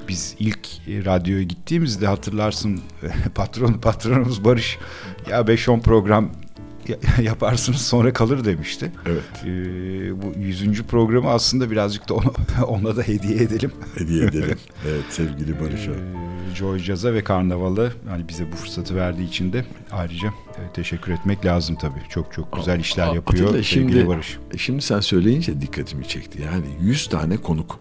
[0.07, 2.79] biz ilk e, radyoya gittiğimizde hatırlarsın
[3.35, 4.77] patron patronumuz Barış
[5.29, 6.29] ya 5-10 program
[7.21, 8.91] yaparsınız sonra kalır demişti.
[9.05, 9.23] Evet.
[9.45, 10.83] Ee, bu 100.
[10.83, 12.31] programı aslında birazcık da ona,
[12.67, 13.71] ona da hediye edelim.
[13.97, 14.57] Hediye edelim.
[14.87, 15.91] evet sevgili Barış'a.
[15.91, 21.11] Ee, Joy Jazz'a ve Karnaval'a yani bize bu fırsatı verdiği için de ayrıca e, teşekkür
[21.11, 22.01] etmek lazım tabii.
[22.09, 24.37] Çok çok güzel işler yapıyor Atilla, sevgili şimdi, Barış.
[24.57, 26.41] Şimdi sen söyleyince dikkatimi çekti.
[26.41, 27.79] Yani 100 tane konuk.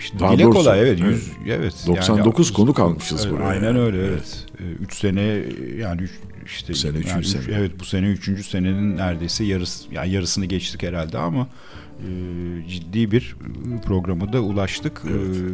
[0.00, 0.98] İşte Daha dile doğrusu, kolay evet.
[1.02, 1.14] evet.
[1.14, 1.74] 100, evet.
[1.86, 3.44] 99 konuk almışız evet, buraya.
[3.44, 4.46] Aynen öyle Evet.
[4.60, 4.76] evet.
[4.80, 5.42] 3 sene
[5.78, 6.10] yani üç,
[6.46, 7.42] işte Bu sene üçüncü yani üç- sene.
[7.58, 8.46] evet bu sene 3.
[8.46, 11.48] senenin neredeyse yarısı yani yarısını geçtik herhalde ama
[11.98, 12.08] e,
[12.68, 13.36] ciddi bir
[13.86, 15.02] programa da ulaştık.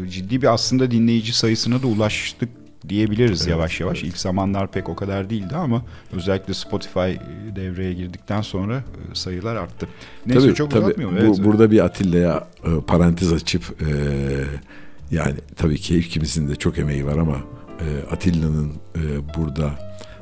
[0.06, 2.48] E, ciddi bir aslında dinleyici sayısına da ulaştık
[2.88, 3.98] diyebiliriz Evet, yavaş yavaş.
[4.02, 4.08] evet.
[4.12, 5.82] İlk zamanlar pek o kadar değildi ama
[6.12, 7.12] özellikle Spotify
[7.56, 9.88] devreye girdikten sonra e, sayılar arttı.
[10.26, 11.16] Neyse tabii, çok tabii, uzatmıyorum.
[11.16, 11.44] bu- Evet.
[11.44, 13.90] Burada bir Atilla'ya e, parantez açıp e,
[15.10, 17.36] yani tabii ki ikimizin de çok emeği var ama
[17.80, 19.00] e, Atilla'nın e,
[19.36, 19.70] burada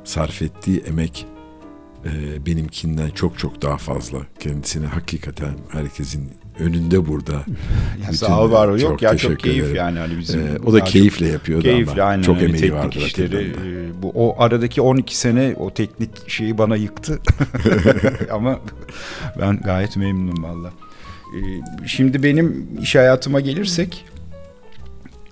[0.05, 1.27] sarf ettiği emek
[2.05, 4.19] e, benimkinden çok çok daha fazla.
[4.41, 7.33] Kendisine hakikaten herkesin önünde burada.
[8.03, 8.79] Ya Bütün- sağ var ol.
[8.79, 9.77] çok Yok ya çok keyif ederim.
[9.77, 10.41] yani hani bizim.
[10.41, 12.45] E, o da keyifle yapıyordu Keyifli ama aynen çok öyle.
[12.47, 17.19] emeği teknik vardı işleri, e, bu o aradaki 12 sene o teknik şeyi bana yıktı.
[18.33, 18.61] Ama
[19.41, 20.69] ben gayet memnunum valla.
[21.35, 21.39] E,
[21.87, 24.05] Şimdi benim iş hayatıma gelirsek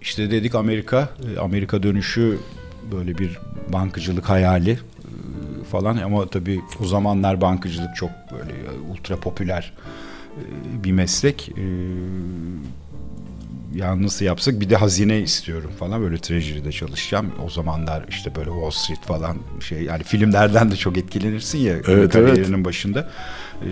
[0.01, 2.39] işte dedik Amerika, e, Amerika dönüşü
[2.93, 3.39] böyle bir
[3.73, 4.79] bankacılık hayali e,
[5.71, 8.53] falan ama tabii o zamanlar bankacılık çok böyle
[8.93, 9.73] ultra popüler
[10.85, 11.49] bir meslek.
[11.49, 11.65] E,
[13.75, 17.33] ya nasıl yapsak bir de hazine istiyorum falan böyle Treasury'de çalışacağım.
[17.47, 22.13] O zamanlar işte böyle Wall Street falan şey yani filmlerden de çok etkilenirsin ya Evet,
[22.13, 22.65] kariyerinin evet.
[22.65, 23.11] başında.
[23.63, 23.69] Ee,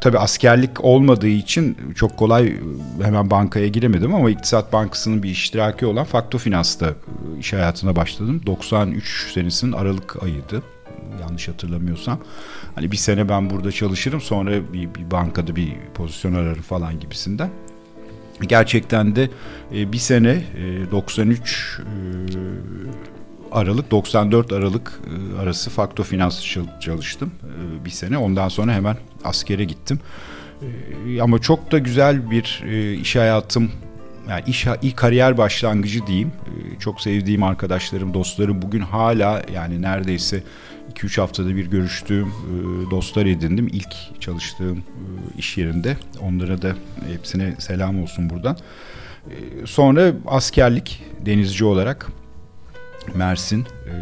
[0.00, 2.54] tabii askerlik olmadığı için çok kolay e,
[3.02, 6.94] hemen bankaya giremedim ama İktisat Bankası'nın bir iştiraki olan Fakto Finans'ta e,
[7.38, 8.40] iş hayatına başladım.
[8.46, 10.62] 93 senesinin Aralık ayıydı
[11.20, 12.18] yanlış hatırlamıyorsam.
[12.74, 17.50] Hani bir sene ben burada çalışırım sonra bir, bir bankada bir pozisyon ararım falan gibisinden.
[18.40, 19.30] Gerçekten de
[19.74, 21.84] e, bir sene e, 93 e,
[23.52, 28.18] Aralık 94 Aralık e, arası Fakto Finans çal- çalıştım e, bir sene.
[28.18, 30.00] Ondan sonra hemen askere gittim.
[31.08, 32.64] E, ama çok da güzel bir
[33.00, 33.70] iş hayatım
[34.28, 36.32] yani iş ilk kariyer başlangıcı diyeyim.
[36.46, 40.42] E, çok sevdiğim arkadaşlarım, dostlarım bugün hala yani neredeyse
[40.94, 43.68] 2-3 haftada bir görüştüğüm e, dostlar edindim.
[43.72, 45.96] İlk çalıştığım e, iş yerinde.
[46.20, 46.74] Onlara da
[47.12, 48.56] hepsine selam olsun buradan.
[49.30, 52.06] E, sonra askerlik denizci olarak
[53.14, 53.94] Mersin, e,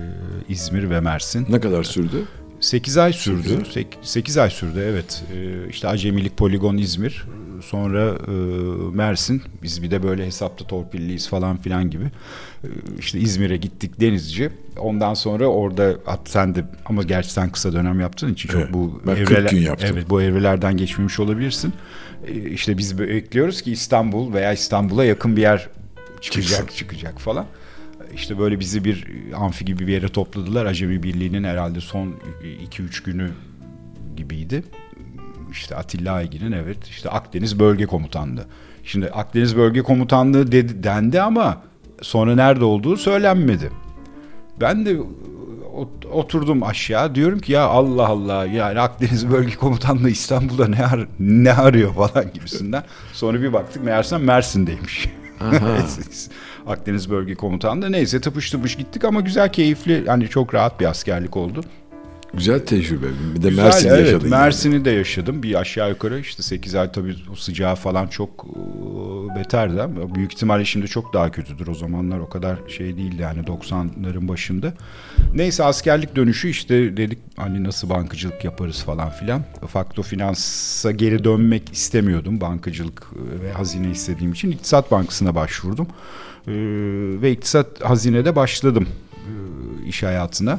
[0.48, 1.46] İzmir ve Mersin.
[1.48, 2.24] Ne kadar sürdü?
[2.66, 3.62] 8 ay sürdü.
[4.02, 5.22] 8 ay sürdü evet.
[5.34, 7.24] Ee, işte Acemilik Poligon İzmir.
[7.62, 8.32] Sonra e,
[8.96, 9.42] Mersin.
[9.62, 12.04] Biz bir de böyle hesapta torpilliyiz falan filan gibi.
[12.04, 14.50] Ee, işte İzmir'e gittik denizci.
[14.78, 15.94] Ondan sonra orada
[16.24, 19.88] sen de ama gerçi sen kısa dönem yaptığın için çok Evet, bu 40 gün yaptım.
[19.92, 21.72] Evet bu evrelerden geçmemiş olabilirsin.
[22.26, 25.68] Ee, işte biz bekliyoruz ki İstanbul veya İstanbul'a yakın bir yer
[26.20, 26.76] çıkacak Çıksın.
[26.76, 27.46] çıkacak falan.
[28.16, 30.66] İşte böyle bizi bir amfi gibi bir yere topladılar.
[30.66, 32.14] Acemi Birliği'nin herhalde son
[32.70, 33.30] 2-3 günü
[34.16, 34.64] gibiydi.
[35.50, 38.44] İşte Atilla Aygin'in evet işte Akdeniz Bölge Komutanlığı.
[38.84, 41.62] Şimdi Akdeniz Bölge Komutanlığı dedi, dendi ama
[42.02, 43.70] sonra nerede olduğu söylenmedi.
[44.60, 44.98] Ben de
[45.74, 51.06] ot- oturdum aşağı diyorum ki ya Allah Allah yani Akdeniz Bölge Komutanlığı İstanbul'da ne ar
[51.18, 52.82] ne arıyor falan gibisinden.
[53.12, 55.08] Sonra bir baktık meğersem Mersin'deymiş.
[56.66, 61.36] Akdeniz Bölge Komutanlığı neyse tıpış tıpış gittik ama güzel keyifli yani çok rahat bir askerlik
[61.36, 61.60] oldu.
[62.34, 63.06] Güzel tecrübe.
[63.34, 64.28] Bir de Güzel, Mersin'de evet, yaşadın.
[64.30, 64.40] yani.
[64.40, 65.42] Mersin'i de yaşadım.
[65.42, 70.32] Bir aşağı yukarı işte 8 ay tabii o sıcağı falan çok e, beterdi ama büyük
[70.34, 71.66] ihtimalle şimdi çok daha kötüdür.
[71.66, 74.72] O zamanlar o kadar şey değildi yani 90'ların başında.
[75.34, 79.42] Neyse askerlik dönüşü işte dedik hani nasıl bankacılık yaparız falan filan.
[79.68, 82.40] Fakto Finans'a geri dönmek istemiyordum.
[82.40, 85.86] Bankacılık e, ve hazine istediğim için İktisat Bankası'na başvurdum.
[86.48, 86.52] Ee,
[87.22, 89.30] ve İktisat Hazine'de başladım e,
[89.88, 90.58] iş hayatına.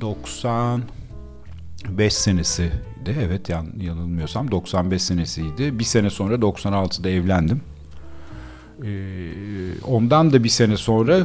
[0.00, 2.72] 95 senesi
[3.06, 5.78] de evet yan, yanılmıyorsam 95 senesiydi.
[5.78, 7.60] Bir sene sonra 96'da evlendim.
[8.84, 9.30] Ee,
[9.86, 11.22] ondan da bir sene sonra e,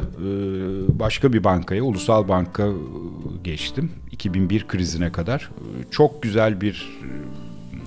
[0.98, 2.72] başka bir bankaya, Ulusal Banka e,
[3.44, 3.90] geçtim.
[4.10, 5.50] 2001 krizine kadar.
[5.58, 7.08] E, Çok güzel bir e,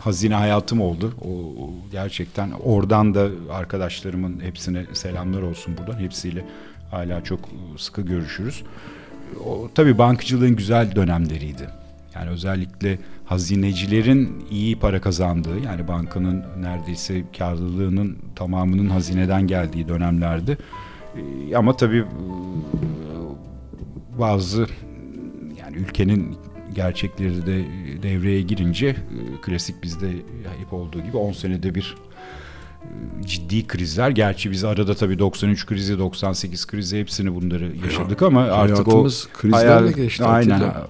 [0.04, 1.14] hazine hayatım oldu.
[1.22, 1.30] O,
[1.92, 6.00] gerçekten oradan da arkadaşlarımın hepsine selamlar olsun buradan.
[6.00, 6.46] Hepsiyle
[6.92, 7.40] hala çok
[7.78, 8.64] sıkı görüşürüz.
[9.46, 11.70] O, tabii bankacılığın güzel dönemleriydi.
[12.16, 20.58] Yani özellikle hazinecilerin iyi para kazandığı yani bankanın neredeyse karlılığının tamamının hazineden geldiği dönemlerdi.
[21.16, 22.06] Ee, ama tabii e,
[24.20, 24.68] bazı
[25.60, 26.38] yani ülkenin
[26.74, 27.64] gerçekleri de
[28.04, 28.96] devreye girince e,
[29.42, 30.10] klasik bizde
[30.60, 31.96] hep olduğu gibi 10 senede bir
[32.84, 32.88] e,
[33.26, 34.10] ciddi krizler.
[34.10, 39.28] Gerçi biz arada tabii 93 krizi, 98 krizi hepsini bunları yaşadık ama artık o Hayatımız
[39.34, 40.24] krizlerle hayat- geçti.
[40.26, 40.50] Aynen.
[40.56, 40.88] Atilla.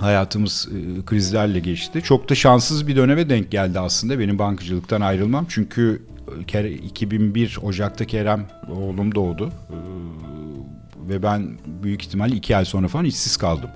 [0.00, 2.02] Hayatımız e, krizlerle geçti.
[2.02, 5.46] Çok da şanssız bir döneme denk geldi aslında benim bankacılıktan ayrılmam.
[5.48, 6.02] Çünkü
[6.40, 8.46] e, Kere- 2001 Ocak'ta Kerem
[8.76, 9.50] oğlum doğdu.
[11.08, 11.48] Ve ben
[11.82, 13.70] büyük ihtimalle iki ay sonra falan işsiz kaldım.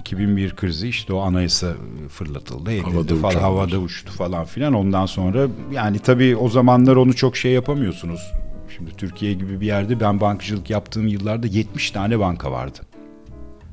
[0.00, 1.74] 2001 krizi işte o anayasa
[2.08, 4.74] fırlatıldı, edildi Havada falan, havada uçtu falan filan.
[4.74, 8.32] Ondan sonra yani tabii o zamanlar onu çok şey yapamıyorsunuz.
[8.76, 12.78] Şimdi Türkiye gibi bir yerde ben bankacılık yaptığım yıllarda 70 tane banka vardı.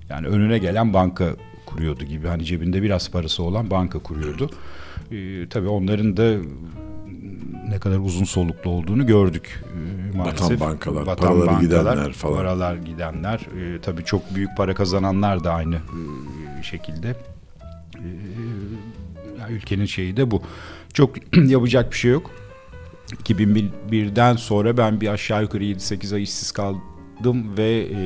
[0.10, 1.36] Yani önüne gelen banka
[1.66, 2.28] kuruyordu gibi.
[2.28, 4.50] Hani cebinde biraz parası olan banka kuruyordu.
[5.12, 6.36] Ee, tabii onların da
[7.70, 9.64] ne kadar uzun soluklu olduğunu gördük
[10.14, 10.60] ee, maalesef.
[10.60, 12.36] bankalar, paraları gidenler falan.
[12.36, 13.40] Paralar gidenler.
[13.40, 17.16] Ee, tabii çok büyük para kazananlar da aynı e, şekilde.
[17.96, 18.02] Ee,
[19.40, 20.42] ya ülkenin şeyi de bu.
[20.94, 21.16] Çok
[21.48, 22.32] yapacak bir şey yok.
[23.24, 28.00] 2001'den sonra ben bir aşağı yukarı 7-8 ay işsiz kaldım ve e,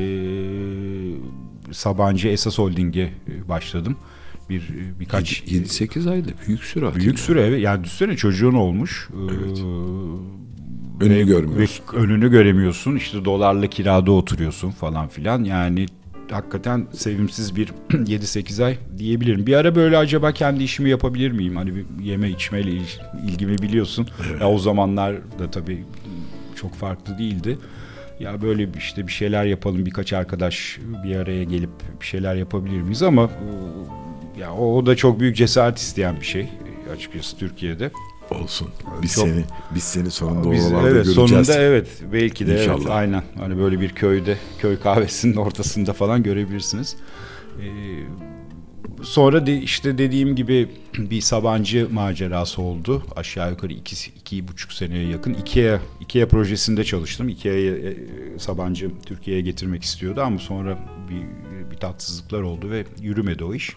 [1.73, 3.97] Sabancı Esas Holding'e e, başladım.
[4.49, 6.95] Bir e, birkaç 7-8 ayda büyük süre.
[6.95, 7.61] Büyük süre evet.
[7.61, 9.09] Yani düşünsene çocuğun olmuş.
[9.31, 9.57] Evet.
[9.59, 11.83] Ee, Önünü ve- görmüyorsun.
[11.93, 12.95] ve önünü göremiyorsun.
[12.95, 15.43] İşte dolarla kirada oturuyorsun falan filan.
[15.43, 15.85] Yani
[16.31, 19.45] hakikaten sevimsiz bir 7-8 ay diyebilirim.
[19.47, 21.55] Bir ara böyle acaba kendi işimi yapabilir miyim?
[21.55, 24.07] Hani bir yeme içmeyle il- ilgimi biliyorsun.
[24.41, 25.83] Ya o zamanlar da tabii
[26.55, 27.57] çok farklı değildi.
[28.19, 31.69] Ya böyle işte bir şeyler yapalım birkaç arkadaş bir araya gelip
[32.01, 33.29] bir şeyler yapabilir miyiz ama e,
[34.39, 36.49] ya o, o da çok büyük cesaret isteyen bir şey
[36.95, 37.91] açıkçası Türkiye'de.
[38.31, 38.67] Olsun.
[39.01, 39.43] Biz Çok- seni
[39.75, 41.47] biz seni sonunda Biz, oralarda evet göreceğiz.
[41.47, 42.95] sonunda evet belki de evet İnşallah.
[42.95, 46.95] aynen hani böyle bir köyde köy kahvesinin ortasında falan görebilirsiniz.
[47.61, 47.67] Ee,
[49.03, 53.03] sonra de işte dediğim gibi bir Sabancı macerası oldu.
[53.15, 55.33] Aşağı yukarı iki, iki buçuk seneye yakın.
[55.33, 57.29] Ikea, Ikea projesinde çalıştım.
[57.29, 57.73] Ikea'yı
[58.35, 60.79] e, Sabancı Türkiye'ye getirmek istiyordu ama sonra
[61.09, 63.75] bir, bir tatsızlıklar oldu ve yürümedi o iş.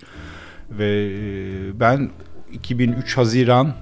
[0.71, 2.11] Ve e, ben
[2.53, 3.75] 2003 Haziran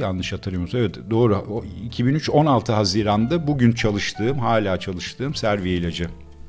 [0.00, 0.80] yanlış hatırlamıyorsam.
[0.80, 1.36] Evet doğru.
[1.36, 6.08] O 2003 16 Haziran'da bugün çalıştığım, hala çalıştığım Serviye ilacı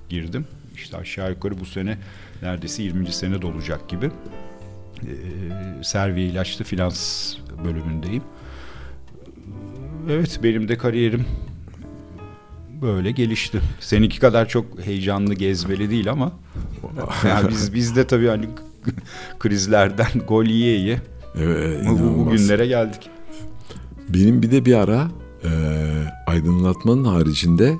[0.09, 0.47] girdim.
[0.75, 1.97] İşte aşağı yukarı bu sene
[2.41, 3.11] neredeyse 20.
[3.11, 4.11] sene dolacak gibi.
[5.01, 7.33] Ee, Serviye ilaçlı finans
[7.65, 8.23] bölümündeyim.
[10.09, 11.25] Evet benim de kariyerim
[12.81, 13.61] böyle gelişti.
[13.79, 16.31] Seninki kadar çok heyecanlı gezmeli değil ama
[17.27, 18.45] yani biz biz de tabii hani
[19.39, 21.01] krizlerden gol yiye yiye
[21.35, 22.41] Evet, bu, bu inanılmaz.
[22.41, 23.09] günlere geldik.
[24.09, 25.07] Benim bir de bir ara
[25.43, 25.49] e,
[26.27, 27.73] aydınlatmanın haricinde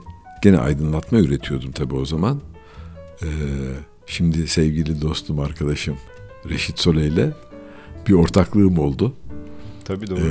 [0.44, 2.42] gene aydınlatma üretiyordum tabii o zaman.
[3.22, 3.28] E,
[4.08, 5.96] şimdi sevgili dostum arkadaşım
[6.50, 7.34] Reşit Sole ile
[8.08, 9.14] bir ortaklığım oldu.
[9.86, 10.20] Tabii doğru.
[10.20, 10.24] Ee,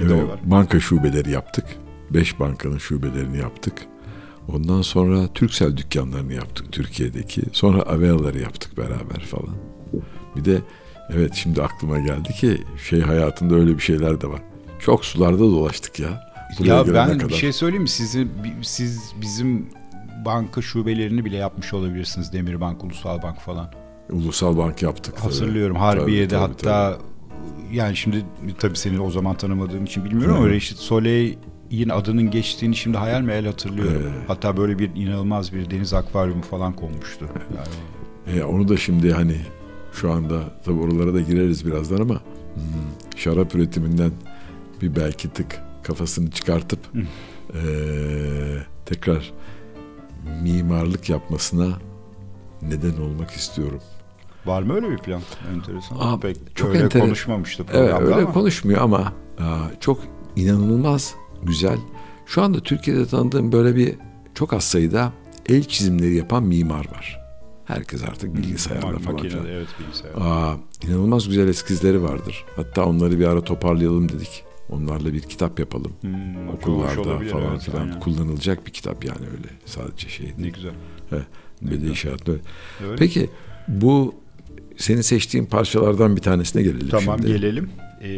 [0.00, 0.12] evet.
[0.12, 1.64] O evet, banka şubeleri yaptık.
[2.10, 3.74] Beş bankanın şubelerini yaptık.
[4.48, 7.42] Ondan sonra Türksel dükkanlarını yaptık Türkiye'deki.
[7.52, 9.54] Sonra Avea'ları yaptık beraber falan.
[10.36, 10.58] Bir de
[11.10, 14.40] evet şimdi aklıma geldi ki şey hayatında öyle bir şeyler de var.
[14.78, 16.32] Çok sularda dolaştık ya.
[16.58, 17.28] Buraya Ya ben kadar.
[17.28, 17.88] bir şey söyleyeyim mi?
[17.88, 18.26] Sizi,
[18.62, 19.66] siz bizim
[20.24, 22.32] banka şubelerini bile yapmış olabilirsiniz.
[22.32, 23.72] Demirbank, Ulusal Bank falan.
[24.10, 25.14] Ulusal Bank yaptık.
[25.16, 25.24] tabii.
[25.32, 25.76] Hatırlıyorum.
[25.76, 26.98] Harbiye'de Tabii, tabii, hatta
[27.72, 28.24] yani şimdi
[28.58, 30.48] tabii seni o zaman tanımadığım için bilmiyorum ama.
[30.48, 30.78] Reşit
[31.72, 34.02] Soley'in adının geçtiğini şimdi hayal meyal hatırlıyorum.
[34.04, 34.24] Evet.
[34.28, 37.28] Hatta böyle bir inanılmaz bir deniz akvaryumu falan konmuştu.
[38.26, 39.36] Yani E, onu da şimdi hani
[39.92, 44.10] şu anda tabii oralara da gireriz birazdan ama hmm, şarap üretiminden
[44.82, 46.78] bir belki tık kafasını çıkartıp
[47.54, 47.60] e,
[48.86, 49.32] tekrar
[50.42, 51.68] mimarlık yapmasına
[52.62, 53.80] neden olmak istiyorum.
[54.46, 55.20] var mı öyle bir plan?
[55.54, 55.96] Enteresan.
[56.00, 58.32] Aa, Pek çok öyle enter- konuşmamıştı Evet öyle ama.
[58.32, 60.00] konuşmuyor ama aa, çok
[60.36, 61.78] inanılmaz güzel.
[62.26, 63.94] Şu anda Türkiye'de tanıdığım böyle bir
[64.34, 65.12] çok az sayıda
[65.48, 67.20] el çizimleri yapan mimar var.
[67.64, 69.12] Herkes artık bilgisayarla Mak- falan.
[69.16, 70.10] makinede, evet bilgisayar.
[70.20, 70.56] Aa,
[70.86, 72.44] inanılmaz güzel eskizleri vardır.
[72.56, 74.44] Hatta onları bir ara toparlayalım dedik.
[74.70, 75.92] Onlarla bir kitap yapalım.
[76.00, 78.00] Hmm, Okullarda falan evet, filan aynen.
[78.00, 80.72] kullanılacak bir kitap yani öyle sadece şey Ne güzel.
[81.10, 81.16] He,
[81.62, 82.40] Bedi işaret böyle.
[82.84, 82.96] Öyle.
[82.96, 83.30] Peki
[83.68, 84.14] bu
[84.76, 87.32] senin seçtiğin parçalardan bir tanesine gelelim Tamam şimdi.
[87.32, 87.70] gelelim.
[88.00, 88.08] Ee,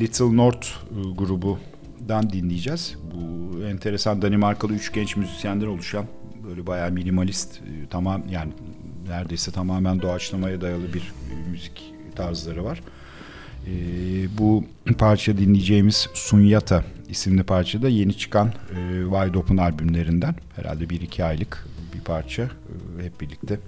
[0.00, 1.02] Little North e,
[2.10, 2.96] grubundan dinleyeceğiz.
[3.14, 6.06] Bu enteresan Danimarkalı üç genç müzisyenden oluşan
[6.44, 8.52] böyle bayağı minimalist e, tamam yani
[9.08, 12.80] neredeyse tamamen doğaçlamaya dayalı bir e, müzik tarzları var.
[13.66, 14.64] Ee, bu
[14.98, 20.34] parça dinleyeceğimiz Sunyata isimli parça da yeni çıkan e, Wide Open albümlerinden.
[20.56, 22.42] Herhalde bir iki aylık bir parça.
[22.42, 23.58] E, hep birlikte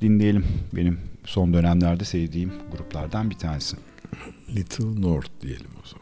[0.00, 0.44] dinleyelim.
[0.72, 3.76] Benim son dönemlerde sevdiğim gruplardan bir tanesi.
[4.56, 6.01] Little North diyelim o zaman.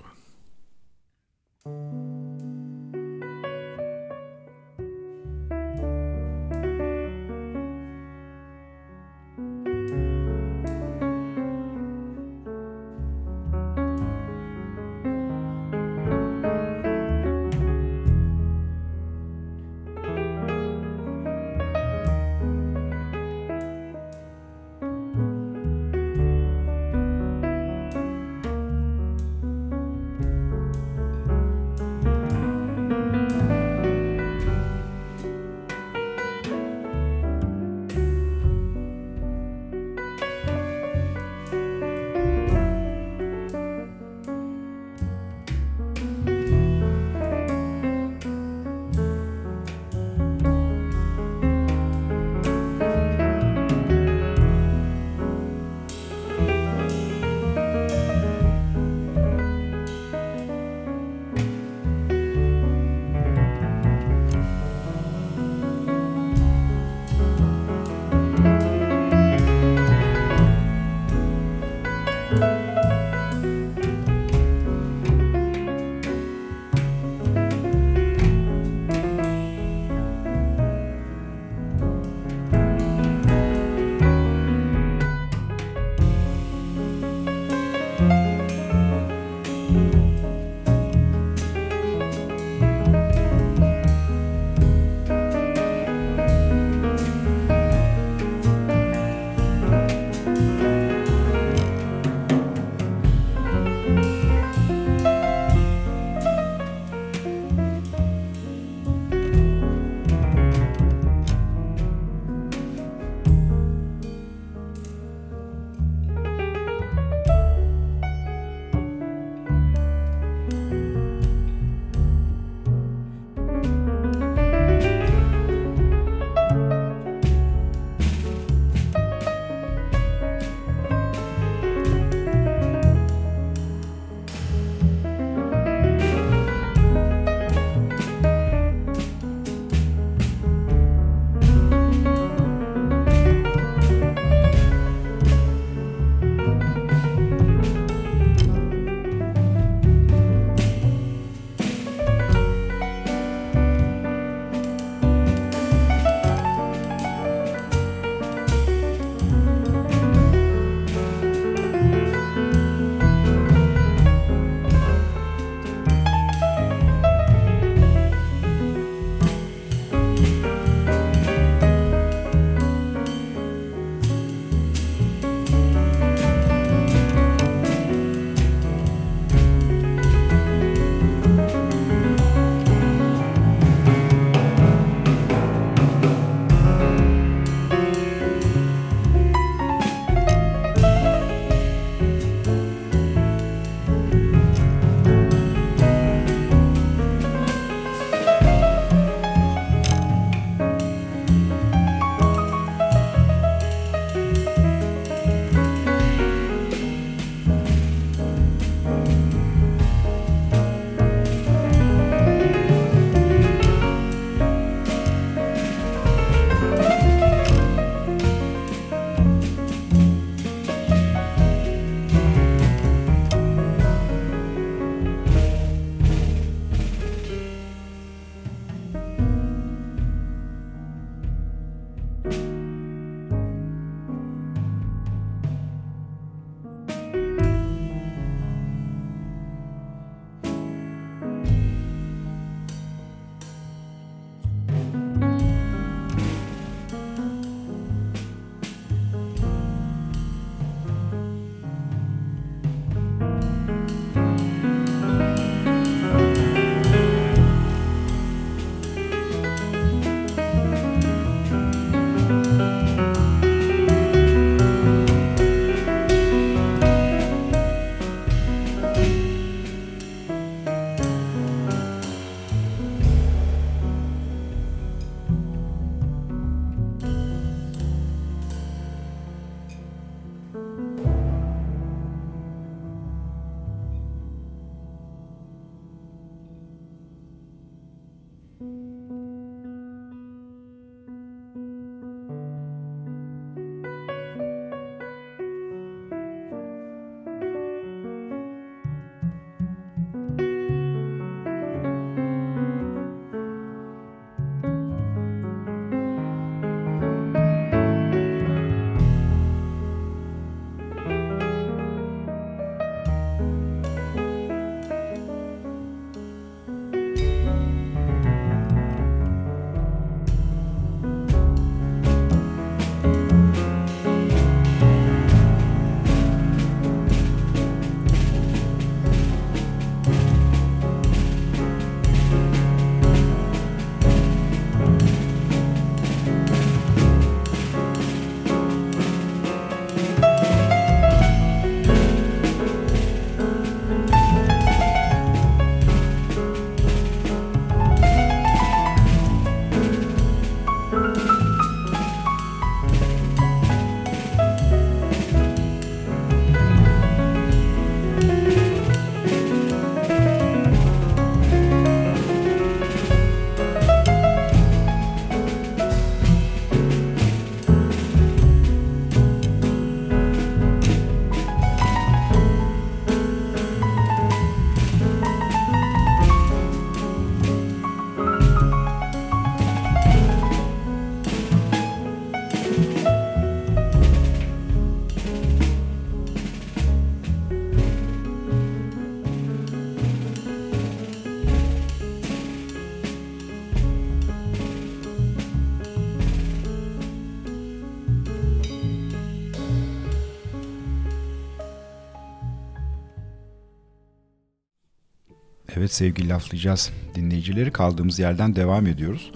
[405.91, 409.31] Evet sevgili laflayacağız dinleyicileri kaldığımız yerden devam ediyoruz.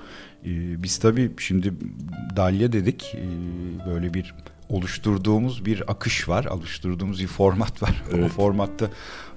[0.44, 1.72] Ee, biz tabii şimdi
[2.36, 4.34] Dalya dedik ee, böyle bir
[4.68, 8.02] oluşturduğumuz bir akış var, oluşturduğumuz bir format var.
[8.14, 8.24] Evet.
[8.24, 8.86] O formatta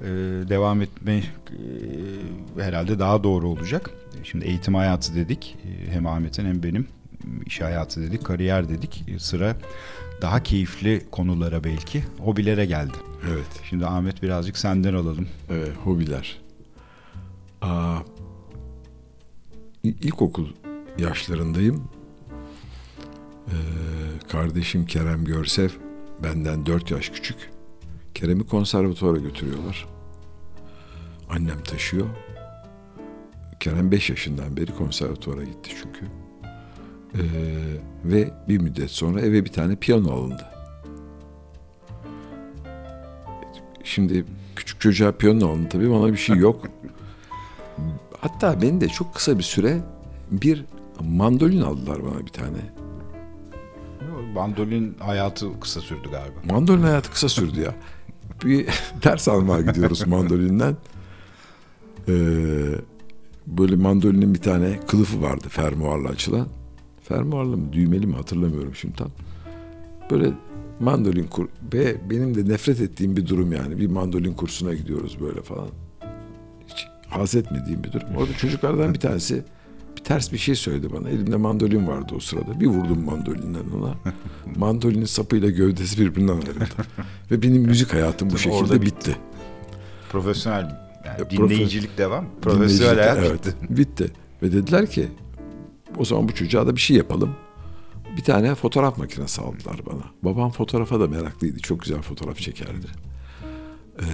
[0.02, 0.06] e,
[0.50, 3.90] devam etme e, herhalde daha doğru olacak.
[4.24, 6.88] Şimdi eğitim hayatı dedik, e, hem Ahmet'in hem benim
[7.46, 9.04] iş hayatı dedik, kariyer dedik.
[9.08, 9.56] E, sıra
[10.22, 12.98] daha keyifli konulara belki, hobilere geldi.
[13.34, 13.62] Evet.
[13.70, 15.28] Şimdi Ahmet birazcık senden alalım.
[15.50, 16.47] e, hobiler.
[17.68, 18.00] Aa,
[19.84, 20.48] ilkokul
[20.98, 21.84] yaşlarındayım.
[23.48, 23.52] Ee,
[24.28, 25.70] kardeşim Kerem Görsev
[26.24, 27.50] benden 4 yaş küçük.
[28.14, 29.88] Kerem'i konservatuvara götürüyorlar.
[31.30, 32.08] Annem taşıyor.
[33.60, 36.06] Kerem 5 yaşından beri konservatuvara gitti çünkü.
[37.14, 37.22] Ee,
[38.06, 40.46] ve bir müddet sonra eve bir tane piyano alındı.
[43.84, 44.26] Şimdi
[44.56, 46.68] küçük çocuğa piyano alın tabii bana bir şey yok.
[48.22, 49.78] Hatta beni de çok kısa bir süre
[50.32, 50.66] bir
[51.00, 52.58] mandolin aldılar bana bir tane.
[54.36, 56.54] Bandolin hayatı kısa sürdü galiba.
[56.54, 57.76] Mandolin hayatı kısa sürdü ya.
[58.46, 58.68] Bir
[59.04, 60.78] ders almaya gidiyoruz mandolinden.
[62.08, 62.14] Ee,
[63.48, 66.48] böyle mandolinin bir tane kılıfı vardı fermuarla açılan.
[67.04, 69.10] Fermuarlı mı düğmeli mi hatırlamıyorum şimdi tam.
[70.12, 70.32] Böyle
[70.80, 73.78] mandolin kur ve benim de nefret ettiğim bir durum yani.
[73.78, 75.70] Bir mandolin kursuna gidiyoruz böyle falan.
[77.10, 78.08] Haz etmediğim bir durum.
[78.18, 79.44] Orada çocuklardan bir tanesi
[79.98, 81.10] bir ters bir şey söyledi bana.
[81.10, 82.60] Elimde mandolin vardı o sırada.
[82.60, 83.96] Bir vurdum mandolinden ona.
[84.56, 86.66] Mandolinin sapıyla gövdesi birbirinden ayrıldı.
[87.32, 89.16] Ve benim müzik hayatım bu şekilde orada bitti.
[90.12, 92.26] Profesyonel yani dinleyicilik devam.
[92.42, 93.56] Profesyonel hayat evet, bitti.
[93.70, 94.12] bitti.
[94.42, 95.08] Ve dediler ki
[95.98, 97.36] o zaman bu çocuğa da bir şey yapalım.
[98.18, 100.04] Bir tane fotoğraf makinesi aldılar bana.
[100.22, 101.60] Babam fotoğrafa da meraklıydı.
[101.60, 102.88] Çok güzel fotoğraf çekerdi.
[104.00, 104.06] Ee,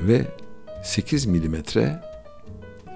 [0.00, 0.26] ve
[0.86, 2.00] 8 milimetre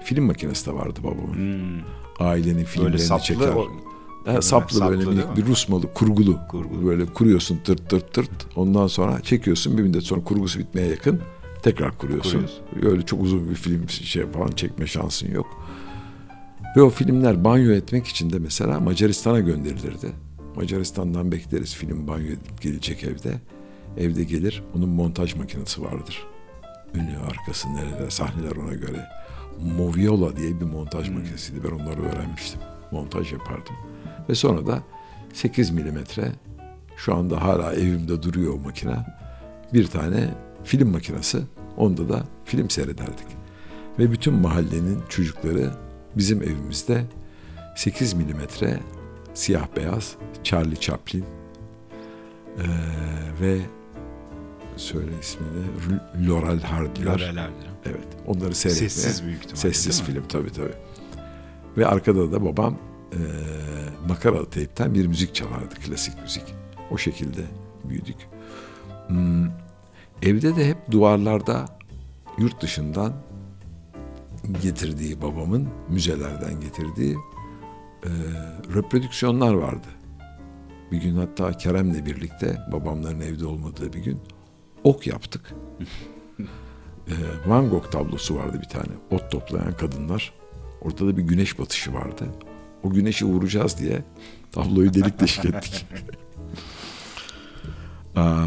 [0.03, 1.33] film makinesi de vardı babamın.
[1.33, 1.83] Hmm.
[2.19, 3.47] Ailenin Böyle filmlerini saplı çeker.
[3.47, 3.67] o-
[4.25, 5.35] Ha, saplı, Saplı böyle minik mi?
[5.37, 6.39] bir Rus malı kurgulu.
[6.49, 6.85] Kurgulu.
[6.87, 8.29] Böyle kuruyorsun tırt tırt tırt.
[8.55, 11.21] Ondan sonra çekiyorsun bir müddet sonra kurgusu bitmeye yakın
[11.63, 12.31] tekrar kuruyorsun.
[12.31, 12.89] Kuruyorsun.
[12.91, 15.65] Öyle çok uzun bir film şey falan çekme şansın yok.
[16.77, 20.07] Ve o filmler banyo etmek için de mesela Macaristan'a gönderilirdi.
[20.55, 23.33] Macaristan'dan bekleriz film banyo edip gelecek evde.
[23.97, 26.23] Evde gelir onun montaj makinesi vardır.
[26.93, 29.07] Önü arkası nerede sahneler ona göre.
[29.77, 31.63] Moviola diye bir montaj makinesiydi.
[31.63, 32.61] Ben onları öğrenmiştim.
[32.91, 33.75] Montaj yapardım.
[34.29, 34.83] Ve sonra da
[35.33, 36.31] 8 milimetre
[36.97, 38.95] şu anda hala evimde duruyor o makine.
[39.73, 40.29] Bir tane
[40.63, 41.41] film makinesi.
[41.77, 43.27] Onda da film seyrederdik.
[43.99, 45.71] Ve bütün mahallenin çocukları
[46.17, 47.03] bizim evimizde
[47.75, 48.79] 8 milimetre
[49.33, 51.25] siyah beyaz Charlie Chaplin
[52.57, 52.65] eee,
[53.41, 53.57] ve
[54.77, 57.05] söyle ismini Laurel Hardy'ler.
[57.13, 57.69] Lorelerdir.
[57.85, 58.07] Evet.
[58.27, 58.89] Onları seyretmeye.
[58.89, 60.73] Sessiz büyük ihtimalle, Sessiz film tabii tabii.
[61.77, 62.77] Ve arkada da babam
[63.13, 63.19] eee
[64.07, 65.75] makaralı teypten bir müzik çalardı.
[65.85, 66.43] Klasik müzik.
[66.91, 67.41] O şekilde
[67.83, 68.15] büyüdük.
[69.07, 69.45] Hmm,
[70.21, 71.65] evde de hep duvarlarda
[72.37, 73.13] yurt dışından
[74.61, 77.17] getirdiği babamın müzelerden getirdiği
[78.05, 78.11] eee
[78.75, 79.87] reprodüksiyonlar vardı.
[80.91, 84.19] Bir gün hatta Kerem'le birlikte babamların evde olmadığı bir gün
[84.83, 85.53] ok yaptık.
[87.07, 88.87] Ee, Van Gogh tablosu vardı bir tane.
[89.11, 90.33] Ot toplayan kadınlar.
[90.81, 92.25] Orada da bir güneş batışı vardı.
[92.83, 94.03] O güneşi vuracağız diye
[94.51, 95.85] tabloyu delik deşik ettik.
[98.15, 98.45] Aa,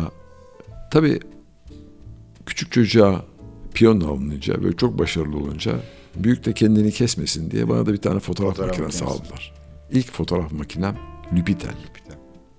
[0.90, 1.20] tabii
[2.46, 3.24] küçük çocuğa
[3.74, 5.80] piyano alınınca böyle çok başarılı olunca
[6.16, 9.24] büyük de kendini kesmesin diye bana da bir tane fotoğraf, Fotoğraf makinesi makinesi.
[9.24, 9.54] aldılar.
[9.90, 10.96] İlk fotoğraf makinem
[11.32, 11.74] Lübitel.
[11.90, 12.18] Lübitel.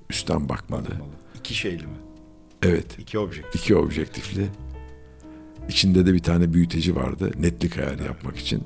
[0.10, 0.84] Üstten bakmalı.
[0.86, 1.10] Bakmalı.
[1.40, 1.94] İki şeyli mi?
[2.66, 3.00] Evet.
[3.00, 3.62] İki objektif.
[3.62, 4.48] iki objektifli.
[5.70, 7.32] İçinde de bir tane büyüteci vardı.
[7.40, 8.64] Netlik ayarı yapmak için.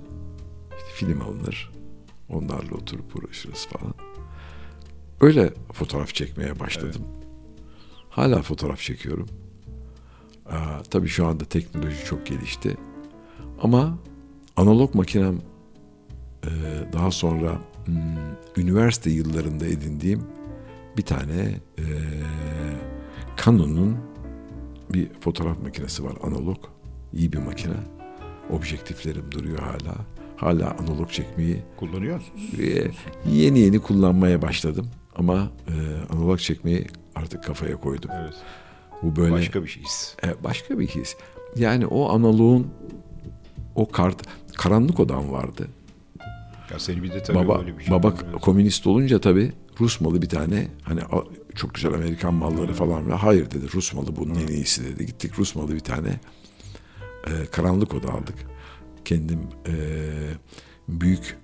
[0.78, 1.72] İşte film alınır.
[2.30, 3.94] Onlarla oturup uğraşırız falan.
[5.22, 7.02] Öyle fotoğraf çekmeye başladım.
[8.10, 9.28] Hala fotoğraf çekiyorum.
[10.46, 12.78] Aa, tabii şu anda teknoloji çok gelişti.
[13.62, 14.00] Ama
[14.56, 15.42] analog makinem
[16.44, 16.50] e,
[16.94, 17.98] daha sonra hmm,
[18.58, 20.24] üniversite yıllarında edindiğim
[20.98, 21.84] bir tane e,
[23.46, 23.98] Canon'un
[24.94, 26.58] bir fotoğraf makinesi var analog.
[27.14, 27.74] İyi bir makine.
[28.50, 29.96] Objektiflerim duruyor hala.
[30.38, 32.60] Hala analog çekmeyi Kullanıyor musunuz?
[32.60, 32.92] e,
[33.32, 34.88] yeni yeni kullanmaya başladım.
[35.16, 35.74] Ama e,
[36.14, 38.10] analog çekmeyi artık kafaya koydum.
[38.22, 38.34] Evet.
[39.04, 40.16] Bu böyle Başka bir his.
[40.24, 41.16] e, başka bir his.
[41.56, 42.68] Yani o analoğun
[43.76, 44.22] o kart
[44.58, 45.68] karanlık odan vardı.
[46.72, 47.94] Ya seni bir de tabii baba böyle bir şey.
[47.94, 51.02] baba komünist olunca tabii Rus malı bir tane hani
[51.60, 55.06] çok güzel Amerikan malları falan ve hayır dedi Rus malı bunun en iyisi dedi.
[55.06, 56.20] Gittik Rus malı bir tane
[57.28, 58.36] e, karanlık oda aldık.
[59.06, 59.74] kendim e,
[60.88, 61.38] büyük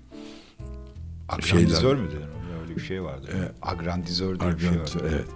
[1.28, 2.26] Agrandizör mü dedin?
[2.62, 3.54] Öyle bir şey vardı.
[3.62, 5.08] Agrandizör diye bir şey vardı.
[5.10, 5.26] evet.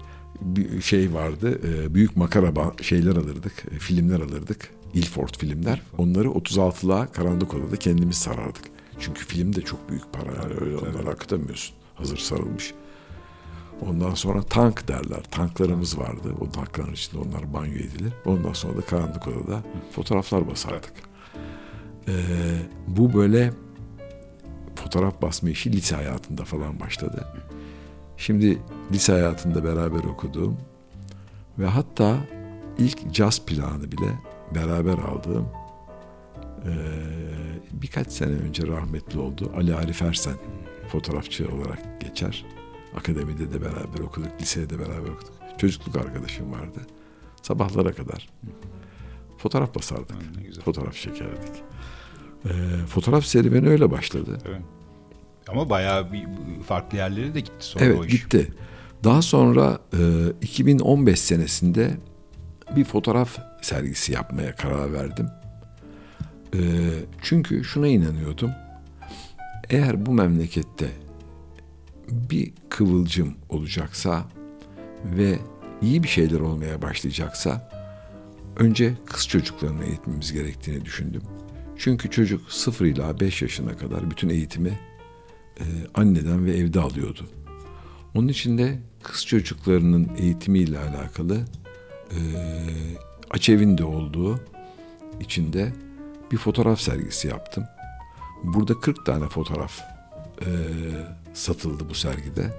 [0.40, 1.60] Bir şey vardı.
[1.68, 2.52] e, büyük makara
[2.82, 3.64] şeyler alırdık.
[3.70, 4.70] e, filmler alırdık.
[4.94, 5.82] Ilford filmler.
[5.98, 8.64] Onları 36'la karanlık odada kendimiz sarardık.
[9.00, 10.32] Çünkü film de çok büyük para.
[10.42, 11.76] Yani öyle onları akıtamıyorsun.
[11.94, 12.74] Hazır sarılmış.
[13.88, 15.22] Ondan sonra tank derler.
[15.30, 16.34] Tanklarımız vardı.
[16.40, 18.12] O tankların içinde onlar banyo edilir.
[18.24, 19.62] Ondan sonra da karanlık odada
[19.92, 20.92] fotoğraflar basardık.
[22.08, 22.12] Ee,
[22.86, 23.52] bu böyle
[24.74, 27.26] fotoğraf basma işi lise hayatında falan başladı.
[28.16, 28.58] Şimdi
[28.92, 30.56] lise hayatında beraber okuduğum
[31.58, 32.16] ve hatta
[32.78, 34.12] ilk caz planı bile
[34.54, 35.48] beraber aldığım
[36.66, 36.72] eee,
[37.72, 39.52] birkaç sene önce rahmetli oldu.
[39.56, 40.34] Ali Arif Ersen
[40.88, 42.44] fotoğrafçı olarak geçer.
[42.96, 45.32] Akademide de beraber okuduk, lisede de beraber okuduk.
[45.58, 46.78] Çocukluk arkadaşım vardı.
[47.42, 48.28] Sabahlara kadar
[49.38, 50.10] fotoğraf basardık.
[50.10, 50.64] Ha, ne güzel.
[50.64, 51.52] Fotoğraf çekerdik.
[52.44, 52.52] Eee,
[52.88, 54.38] fotoğraf serüveni öyle başladı.
[54.48, 54.60] Evet.
[55.48, 56.26] Ama bayağı bir
[56.66, 58.12] farklı yerlere de gitti sonra Evet o iş.
[58.12, 58.52] gitti.
[59.04, 59.98] Daha sonra e,
[60.42, 61.90] 2015 senesinde
[62.76, 65.28] bir fotoğraf sergisi yapmaya karar verdim.
[66.54, 66.58] E,
[67.22, 68.50] çünkü şuna inanıyordum.
[69.70, 70.88] Eğer bu memlekette
[72.10, 74.24] bir kıvılcım olacaksa
[75.04, 75.38] ve
[75.82, 77.70] iyi bir şeyler olmaya başlayacaksa
[78.56, 81.22] önce kız çocuklarını eğitmemiz gerektiğini düşündüm.
[81.76, 84.78] Çünkü çocuk 0 ila 5 yaşına kadar bütün eğitimi
[85.60, 85.64] e,
[85.94, 87.26] anneden ve evde alıyordu.
[88.14, 91.44] Onun için de kız çocuklarının eğitimiyle alakalı
[92.10, 92.18] e,
[93.30, 94.40] açevin de olduğu
[95.20, 95.72] içinde
[96.32, 97.64] bir fotoğraf sergisi yaptım.
[98.44, 99.80] Burada 40 tane fotoğraf
[100.40, 100.48] e,
[101.34, 102.54] satıldı bu sergide.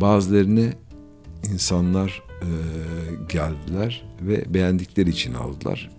[0.00, 0.72] Bazılarını
[1.52, 2.48] insanlar e,
[3.28, 5.90] geldiler ve beğendikleri için aldılar.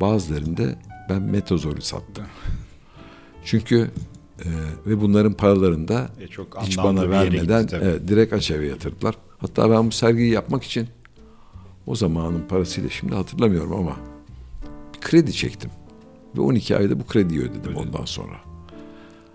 [0.00, 0.64] Bazılarını da
[1.10, 2.24] ben metozori sattım.
[3.44, 3.90] Çünkü
[4.38, 4.48] e,
[4.86, 7.84] ve bunların paralarını da E, çok hiç bana gitti vermeden tabii.
[7.84, 9.14] evet, direkt açeve yatırdılar.
[9.38, 10.88] Hatta ben bu sergiyi yapmak için
[11.86, 13.96] o zamanın parasıyla şimdi hatırlamıyorum ama
[15.00, 15.70] kredi çektim.
[16.36, 18.36] Ve 12 ayda bu krediyi ödedim ondan sonra.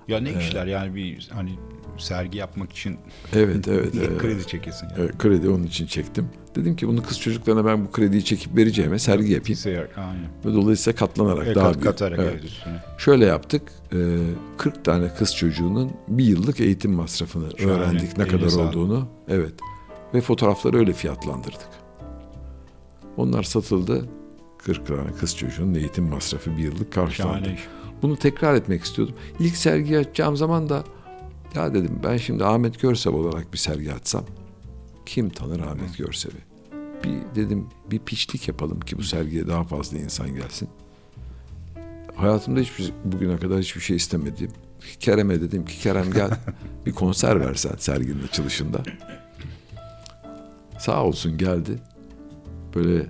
[0.09, 1.59] Ya ne işler yani bir hani
[1.97, 2.97] sergi yapmak için
[3.35, 4.17] Evet evet.
[4.17, 4.87] kredi çekesin.
[4.89, 4.97] Yani.
[4.99, 6.29] Evet, kredi onun için çektim.
[6.55, 9.59] Dedim ki bunu kız çocuklarına ben bu krediyi çekip vereceğime sergi yapayım.
[9.97, 10.23] Aynen.
[10.45, 11.83] Ve dolayısıyla katlanarak E, daha kat, büyük.
[11.85, 12.43] katarak Evet.
[12.43, 12.83] üstüne.
[12.97, 13.61] Şöyle yaptık.
[13.93, 13.97] e,
[14.57, 18.69] 40 tane kız çocuğunun bir yıllık eğitim masrafını Şahane, öğrendik ne kadar sağlık.
[18.75, 19.07] olduğunu.
[19.27, 19.53] Evet.
[20.13, 21.69] Ve fotoğrafları öyle fiyatlandırdık.
[23.17, 24.05] Onlar satıldı.
[24.57, 27.43] 40 tane kız çocuğunun eğitim masrafı bir yıllık karşılandı.
[27.45, 27.59] Şahane.
[28.01, 29.15] Bunu tekrar etmek istiyordum.
[29.39, 30.83] İlk sergi açacağım zaman da
[31.55, 34.25] ya dedim ben şimdi Ahmet Görsev olarak bir sergi açsam
[35.05, 36.49] kim tanır Ahmet Görsev'i?
[37.03, 40.69] Bir dedim bir piçlik yapalım ki bu sergiye daha fazla insan gelsin.
[42.15, 44.51] Hayatımda hiçbir bugüne kadar hiçbir şey istemedim.
[44.99, 46.29] Kerem'e dedim ki Kerem gel
[46.85, 48.83] bir konser versen serginin açılışında.
[50.79, 51.79] Sağ olsun geldi.
[52.75, 53.05] Böyle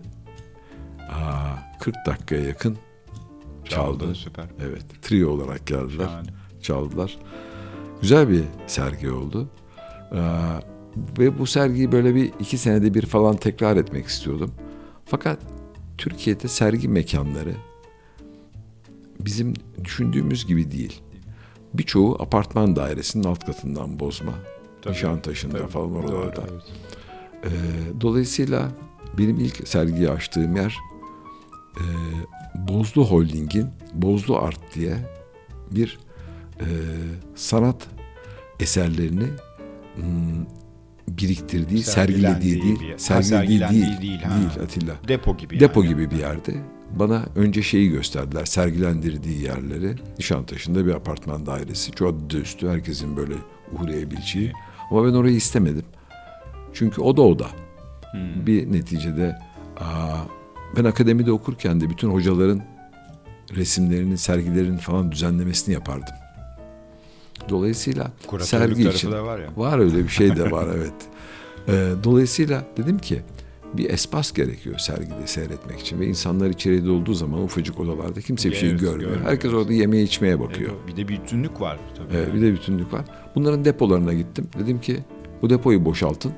[1.12, 2.78] aa, 40 dakikaya yakın
[3.70, 4.16] çaldı.
[4.16, 4.46] Süper.
[4.62, 6.28] Evet, trio olarak geldiler, Şahane.
[6.62, 7.18] çaldılar.
[8.02, 9.48] Güzel bir sergi oldu.
[10.12, 10.18] Ee,
[11.20, 14.52] ve bu sergiyi böyle bir iki senede bir falan tekrar etmek istiyordum.
[15.06, 15.40] Fakat
[15.98, 17.54] Türkiye'de sergi mekanları
[19.20, 21.02] bizim düşündüğümüz gibi değil.
[21.74, 24.32] Birçoğu apartman dairesinin alt katından bozma.
[24.82, 25.68] Tabii, Nişantaşı'nda tabii.
[25.72, 26.44] falan Doğru, oralarda.
[26.52, 26.64] evet.
[27.44, 27.50] Ee,
[28.02, 28.72] dolayısıyla
[29.18, 30.78] benim ilk sergiyi açtığım yer
[31.78, 31.84] e,
[32.56, 34.94] Bozlu Holding'in Bozlu Art diye
[35.72, 35.98] bir
[36.60, 36.68] e,
[37.36, 37.88] sanat
[38.60, 39.28] eserlerini
[39.96, 40.46] hmm,
[41.08, 44.62] biriktirdiği, sergilediği değil, bir sergilediği değil, değil, değil, ha.
[44.64, 44.94] Atilla.
[45.08, 45.90] Depo gibi Depo yani.
[45.90, 46.54] gibi bir yerde.
[47.00, 49.96] Bana önce şeyi gösterdiler, sergilendirdiği yerleri.
[50.18, 51.92] Nişantaşı'nda bir apartman dairesi.
[51.92, 53.34] Çok üstü, herkesin böyle
[53.80, 54.54] uğrayabileceği.
[54.92, 55.86] Ama ben orayı istemedim.
[56.74, 57.48] Çünkü o da o da.
[58.12, 58.46] Hmm.
[58.46, 59.40] Bir neticede
[59.80, 60.18] aa,
[60.78, 62.62] ben akademide okurken de bütün hocaların
[63.56, 66.14] resimlerinin, sergilerinin falan düzenlemesini yapardım.
[67.50, 69.48] Dolayısıyla Kuratörlük sergi için var ya.
[69.58, 70.94] var öyle bir şey de var evet.
[71.68, 73.22] Ee, dolayısıyla dedim ki
[73.74, 78.56] bir espas gerekiyor sergide seyretmek için ve insanlar içeride olduğu zaman ufacık odalarda kimse bir
[78.56, 79.10] şey Evet, görmüyor.
[79.10, 79.62] görmüyor, Herkes evet.
[79.62, 80.72] orada yemeye içmeye bakıyor.
[80.84, 82.08] E, Bir de bir bütünlük var tabii.
[82.18, 82.42] Evet, yani.
[82.42, 83.06] bir de bütünlük var.
[83.36, 84.48] Bunların depolarına gittim.
[84.60, 85.00] Dedim ki
[85.42, 86.34] bu depoyu boşaltın.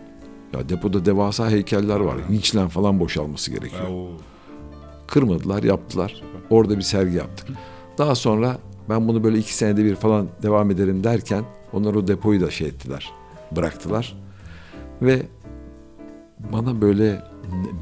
[0.53, 2.17] Ya depoda devasa heykeller var.
[2.29, 4.09] Vinçlen falan boşalması gerekiyor.
[5.07, 6.23] Kırmadılar, yaptılar.
[6.49, 7.47] Orada bir sergi yaptık.
[7.97, 8.57] Daha sonra
[8.89, 12.67] ben bunu böyle iki senede bir falan devam ederim derken onlar o depoyu da şey
[12.67, 13.11] ettiler,
[13.51, 14.17] bıraktılar.
[15.01, 15.21] Ve
[16.53, 17.21] bana böyle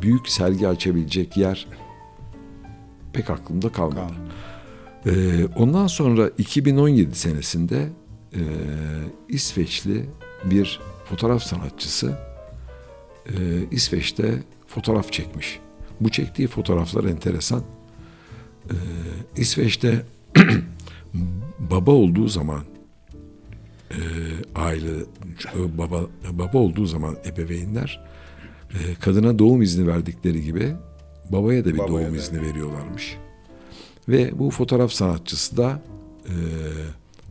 [0.01, 1.67] büyük sergi açabilecek yer
[3.13, 3.95] pek aklımda kalmadı.
[3.95, 4.13] Kalmadı.
[5.05, 7.89] Ee, ondan sonra 2017 senesinde
[8.33, 8.41] e,
[9.29, 10.05] İsveçli
[10.45, 12.28] bir fotoğraf sanatçısı
[13.27, 13.31] e,
[13.71, 15.59] İsveç'te fotoğraf çekmiş.
[16.01, 17.63] Bu çektiği fotoğraflar enteresan.
[18.69, 18.73] Ee,
[19.37, 20.05] İsveç'te
[21.59, 22.63] baba olduğu zaman
[23.91, 23.99] e,
[24.55, 24.91] aile
[25.55, 26.01] e, baba
[26.31, 28.03] baba olduğu zaman ebeveynler
[28.73, 30.73] e, kadına doğum izni verdikleri gibi
[31.29, 32.17] babaya da bir Babaya doğum da.
[32.17, 33.17] izni veriyorlarmış.
[34.09, 35.81] Ve bu fotoğraf sanatçısı da
[36.25, 36.33] e,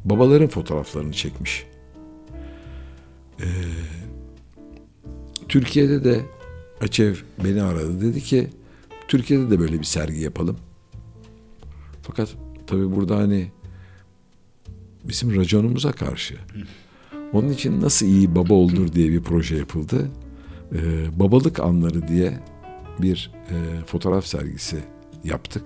[0.05, 1.67] babaların fotoğraflarını çekmiş.
[3.41, 3.47] E,
[5.49, 6.25] Türkiye'de de
[6.81, 7.15] Açev
[7.45, 8.01] beni aradı.
[8.01, 8.51] Dedi ki
[9.09, 10.57] Türkiye'de de böyle bir sergi yapalım.
[12.03, 12.29] Fakat
[12.67, 13.53] tabii burada hani
[15.05, 16.35] bizim raconumuza karşı.
[17.33, 20.11] Onun için nasıl iyi baba olur diye bir proje yapıldı.
[20.75, 22.39] Ee, babalık anları diye
[22.99, 24.77] bir e, fotoğraf sergisi
[25.25, 25.63] yaptık.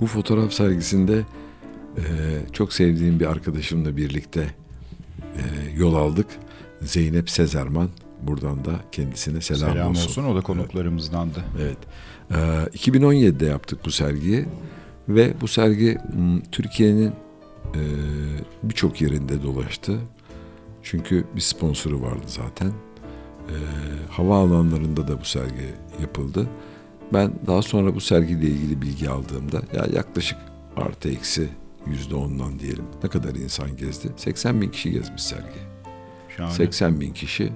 [0.00, 1.24] Bu fotoğraf sergisinde
[1.96, 2.02] e,
[2.52, 4.54] çok sevdiğim bir arkadaşımla birlikte
[5.36, 5.42] e,
[5.76, 6.26] yol aldık.
[6.82, 7.88] Zeynep Sezerman.
[8.22, 10.04] Buradan da kendisine selam, Selam olsun.
[10.08, 10.24] olsun.
[10.24, 11.44] O da konuklarımızdandı.
[11.62, 11.78] Evet.
[12.30, 12.34] Ee,
[12.78, 14.44] 2017'de yaptık bu sergiyi
[15.08, 15.98] ve bu sergi
[16.52, 17.12] Türkiye'nin
[17.74, 17.82] e,
[18.62, 19.98] birçok yerinde dolaştı.
[20.82, 22.68] Çünkü bir sponsoru vardı zaten.
[22.68, 23.52] Ee,
[24.10, 26.46] havaalanlarında da bu sergi yapıldı.
[27.12, 30.38] Ben daha sonra bu sergiyle ilgili bilgi aldığımda ya yaklaşık
[30.76, 31.48] artı eksi
[31.86, 32.84] yüzde ondan diyelim.
[33.04, 34.08] Ne kadar insan gezdi?
[34.16, 35.65] 80 bin kişi gezmiş sergi.
[36.36, 36.52] Şahane.
[36.52, 37.52] 80 bin kişi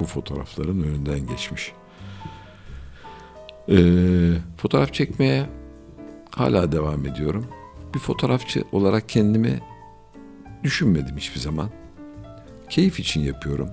[0.00, 1.72] bu fotoğrafların önünden geçmiş.
[3.68, 5.46] Ee, fotoğraf çekmeye
[6.30, 7.46] hala devam ediyorum.
[7.94, 9.60] Bir fotoğrafçı olarak kendimi
[10.64, 11.70] düşünmedim hiçbir zaman.
[12.70, 13.68] Keyif için yapıyorum.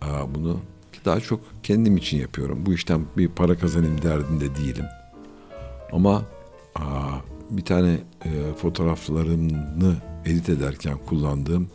[0.00, 0.60] Aa, bunu
[1.04, 2.66] daha çok kendim için yapıyorum.
[2.66, 4.84] Bu işten bir para kazanayım derdinde değilim.
[5.92, 6.22] Ama
[6.74, 7.18] aa,
[7.50, 11.70] bir tane e, fotoğraflarımı edit ederken kullandığım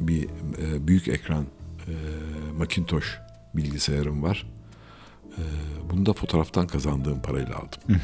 [0.00, 0.24] bir
[0.58, 1.46] e, büyük ekran
[1.86, 1.92] e,
[2.58, 3.18] Macintosh
[3.54, 4.46] bilgisayarım var.
[5.38, 5.42] E,
[5.90, 8.00] bunu da fotoğraftan kazandığım parayla aldım.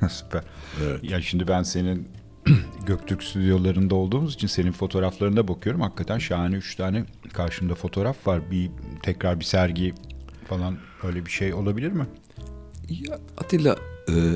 [0.10, 0.42] Süper.
[0.82, 1.10] Evet.
[1.10, 2.08] Ya şimdi ben senin
[2.86, 5.80] Göktürk stüdyolarında olduğumuz için senin fotoğraflarına bakıyorum.
[5.80, 8.50] Hakikaten şahane üç tane karşımda fotoğraf var.
[8.50, 8.70] Bir
[9.02, 9.94] tekrar bir sergi
[10.48, 12.06] falan öyle bir şey olabilir mi?
[12.88, 13.76] Ya Atilla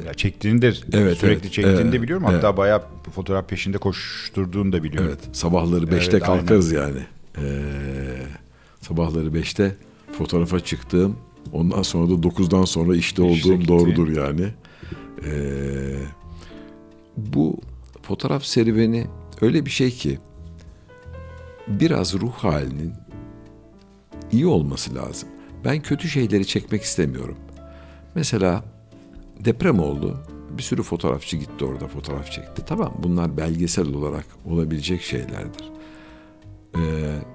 [0.06, 1.52] Ya çektiğini de Evet, sürekli evet.
[1.52, 2.24] çektiğini de Evet, biliyorum.
[2.24, 2.56] Hatta evet.
[2.56, 2.82] bayağı
[3.14, 5.10] fotoğraf peşinde koşturduğunu da biliyorum.
[5.14, 6.98] evet sabahları 5'te Evet, kalkarız yani.
[7.38, 7.44] E,
[8.80, 9.76] sabahları 5'te
[10.18, 11.16] fotoğrafa çıktığım
[11.52, 13.68] ondan sonra da 9'dan sonra işte İşte olduğum gitti.
[13.68, 14.46] doğrudur yani.
[15.26, 15.32] E,
[17.16, 17.56] bu
[18.02, 19.06] fotoğraf serüveni
[19.40, 20.18] öyle bir şey ki
[21.68, 22.92] biraz ruh halinin
[24.32, 25.28] iyi olması lazım.
[25.64, 27.36] Ben kötü şeyleri çekmek istemiyorum.
[28.14, 28.64] Mesela
[29.40, 30.16] deprem oldu.
[30.50, 32.62] Bir sürü fotoğrafçı gitti orada fotoğraf çekti.
[32.66, 35.72] Tamam bunlar belgesel olarak olabilecek şeylerdir.
[36.76, 36.80] Ee,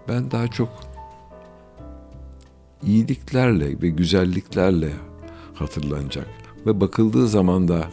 [0.07, 0.69] ben daha çok
[2.83, 4.91] iyiliklerle ve güzelliklerle
[5.53, 6.27] hatırlanacak
[6.65, 7.89] ve bakıldığı zaman da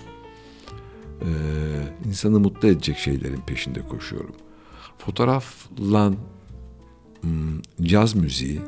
[1.20, 1.30] e,
[2.08, 4.34] insanı mutlu edecek şeylerin peşinde koşuyorum.
[4.98, 6.12] Fotoğrafla
[7.20, 8.60] hmm, caz müziği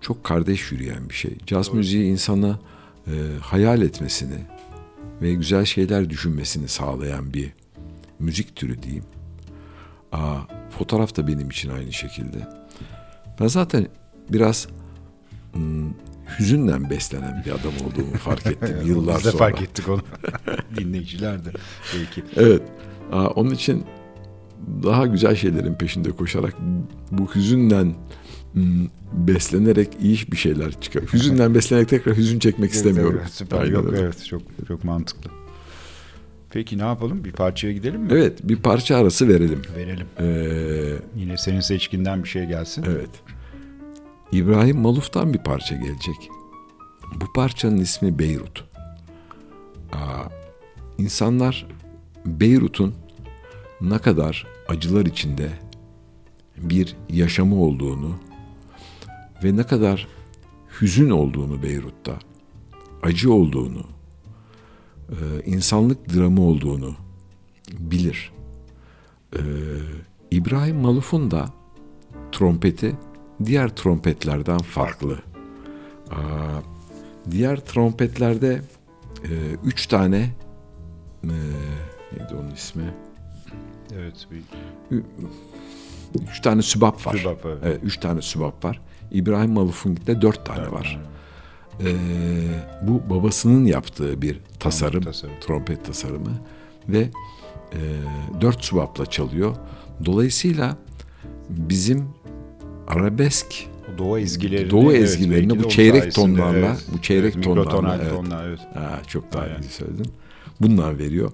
[0.00, 1.38] çok kardeş yürüyen bir şey.
[1.46, 2.58] Caz müziği insana
[3.08, 4.38] e, hayal etmesini
[5.22, 7.52] ve güzel şeyler düşünmesini sağlayan bir
[8.18, 9.04] müzik türü diyeyim.
[10.12, 10.36] Aa,
[10.70, 12.48] fotoğraf da benim için aynı şekilde.
[13.40, 13.86] Ben zaten
[14.30, 14.68] biraz
[15.52, 15.90] hmm,
[16.38, 19.44] hüzünle beslenen bir adam olduğumu fark ettim yıllar Biz de sonra.
[19.44, 20.00] fark ettik onu.
[20.76, 21.50] Dinleyiciler de
[21.94, 22.24] belki.
[22.36, 22.62] Evet.
[23.12, 23.84] Aa, onun için
[24.82, 26.54] daha güzel şeylerin peşinde koşarak
[27.12, 27.94] bu hüzünden hmm,
[29.12, 31.02] beslenerek iyi bir şeyler çıkar.
[31.12, 33.18] Hüzünden beslenerek tekrar hüzün çekmek istemiyorum.
[33.22, 33.60] Evet, süper.
[33.60, 33.98] Aynen Yok öyle.
[34.00, 35.30] evet çok çok mantıklı.
[36.50, 37.24] Peki ne yapalım?
[37.24, 38.08] Bir parçaya gidelim mi?
[38.12, 39.62] Evet, bir parça arası verelim.
[39.76, 40.06] Verelim.
[40.20, 42.84] Ee, Yine senin seçkinden bir şey gelsin.
[42.88, 43.10] evet.
[44.32, 46.30] İbrahim Maluf'tan bir parça gelecek.
[47.20, 48.64] Bu parçanın ismi Beyrut.
[49.92, 50.24] Aa,
[50.98, 51.66] insanlar
[52.26, 52.94] Beyrut'un
[53.80, 55.48] ne kadar acılar içinde
[56.56, 58.14] bir yaşamı olduğunu
[59.44, 60.08] ve ne kadar
[60.80, 62.18] hüzün olduğunu Beyrut'ta,
[63.02, 63.82] acı olduğunu,
[65.08, 66.94] e, insanlık dramı olduğunu
[67.78, 68.32] bilir.
[69.36, 69.40] Ee,
[70.30, 71.48] İbrahim Maluf'un da
[72.32, 72.96] trompeti
[73.44, 75.18] diğer trompetlerden farklı.
[77.30, 78.62] Diğer trompetlerde
[79.24, 79.32] e,
[79.64, 80.30] üç tane
[81.24, 81.28] e,
[82.12, 82.94] neydi onun ismi?
[83.94, 84.26] Evet.
[84.30, 84.42] Bir
[86.30, 87.16] Üç tane sübap var.
[87.16, 87.58] Sübap, evet.
[87.62, 88.80] Evet, üç tane sübap var.
[89.12, 91.00] İbrahim Maluf'un dört tane var.
[91.80, 91.94] Ee,
[92.82, 95.34] bu babasının yaptığı bir tasarım, tasarım.
[95.40, 96.40] trompet tasarımı
[96.88, 97.10] ve
[97.72, 97.78] e,
[98.40, 99.56] dört subapla çalıyor.
[100.04, 100.76] Dolayısıyla
[101.48, 102.08] bizim
[102.88, 103.68] arabesk
[103.98, 108.10] Doğu ezgilerini, Doğu evet, ezgilerini de bu çeyrek tonlarla, bu çeyrek evet, tonlarla, mikrotonal evet.
[108.10, 108.60] tonlar, evet.
[108.74, 110.12] ha, çok daha iyi söyledin.
[110.60, 111.32] Bunlar veriyor.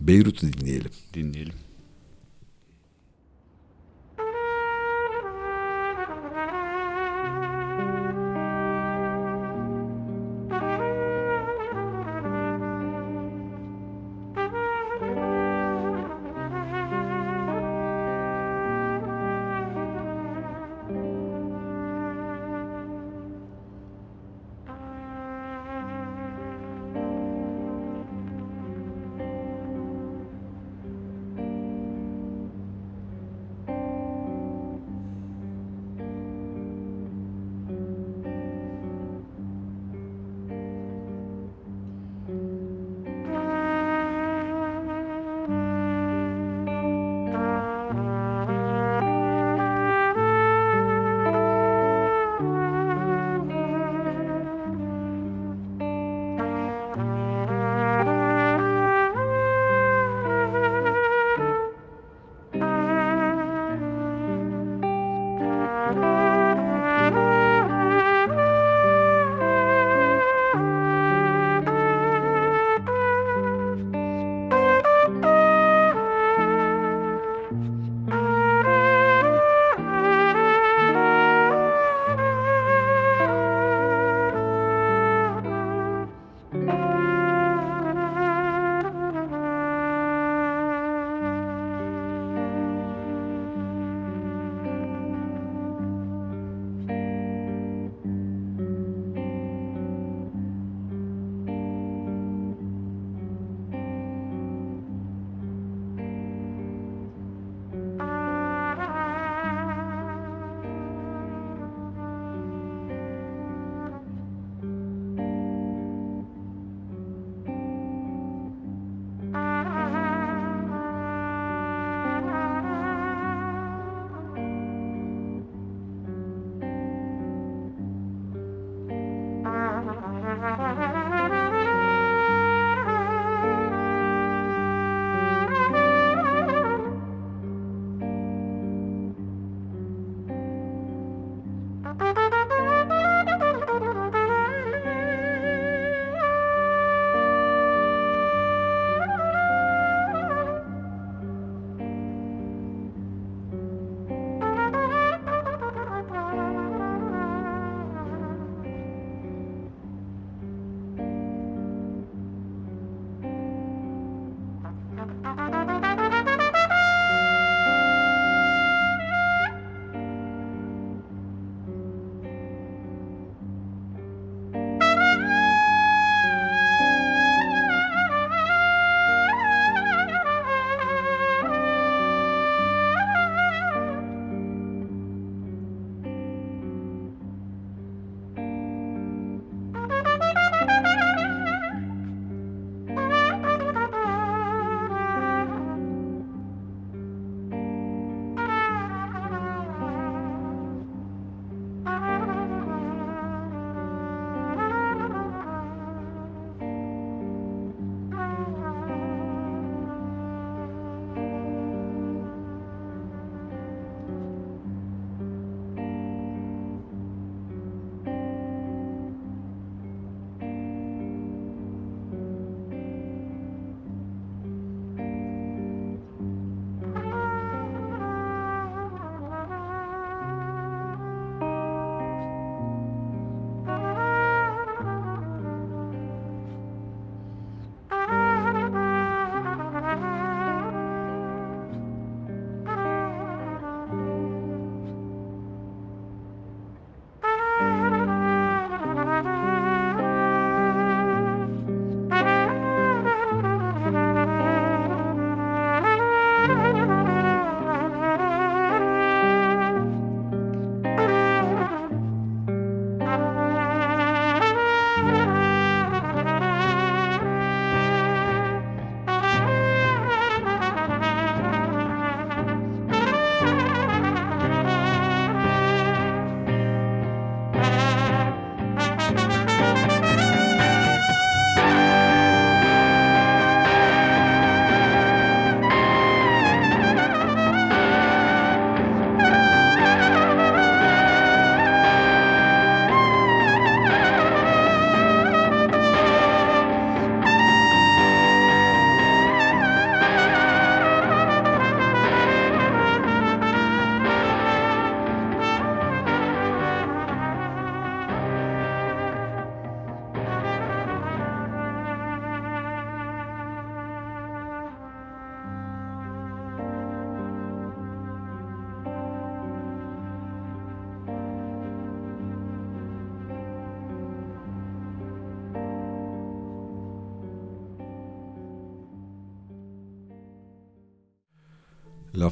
[0.00, 0.90] Beyrut'u dinleyelim.
[1.14, 1.54] dinleyelim.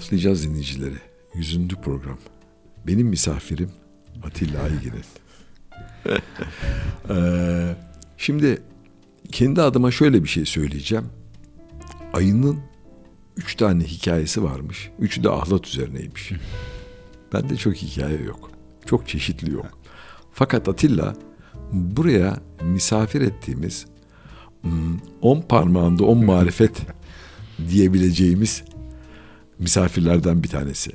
[0.01, 0.99] Laflayacağız dinleyicileri.
[1.35, 2.19] Yüzüncü program.
[2.87, 3.71] Benim misafirim
[4.23, 5.05] Atilla Aygin'in.
[7.11, 7.77] Ee,
[8.17, 8.63] şimdi
[9.33, 11.05] kendi adıma şöyle bir şey söyleyeceğim.
[12.13, 12.61] Ayının
[13.37, 14.91] üç tane hikayesi varmış.
[14.99, 16.33] Üçü de ahlat üzerineymiş.
[17.33, 18.51] Bende çok hikaye yok.
[18.87, 19.79] Çok çeşitli yok.
[20.33, 21.15] Fakat Atilla
[21.73, 23.87] buraya misafir ettiğimiz
[24.63, 26.83] hmm, on parmağında on marifet
[27.69, 28.65] diyebileceğimiz
[29.61, 30.91] misafirlerden bir tanesi.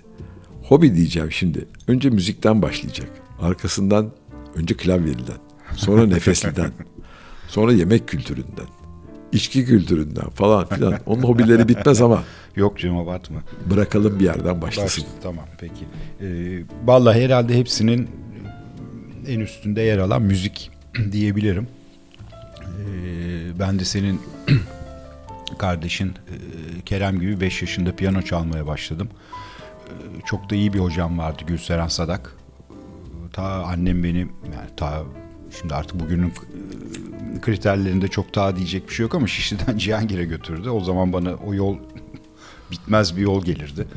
[0.63, 1.65] Hobi diyeceğim şimdi.
[1.87, 3.07] Önce müzikten başlayacak.
[3.41, 4.11] Arkasından
[4.55, 5.37] önce klavyeliden,
[5.75, 6.71] sonra nefesliden,
[7.47, 8.65] sonra yemek kültüründen,
[9.31, 10.93] içki kültüründen falan filan.
[11.05, 12.23] Onun hobileri bitmez ama
[12.55, 13.39] Yok canım abartma.
[13.71, 15.03] bırakalım bir yerden başlasın.
[15.03, 15.85] Başladı, tamam peki.
[16.21, 18.09] Ee, vallahi herhalde hepsinin
[19.27, 20.71] en üstünde yer alan müzik
[21.11, 21.67] diyebilirim.
[22.61, 24.19] Ee, ben de senin
[25.57, 29.09] kardeşin e, Kerem gibi 5 yaşında piyano çalmaya başladım.
[29.87, 32.35] Ee, çok da iyi bir hocam vardı Gülseren Sadak.
[32.69, 32.73] Ee,
[33.33, 35.03] Ta annem beni yani ta
[35.61, 40.69] şimdi artık bugünün e, kriterlerinde çok daha diyecek bir şey yok ama Şişli'den Cihangir'e götürdü.
[40.69, 41.77] O zaman bana o yol
[42.71, 43.87] bitmez bir yol gelirdi.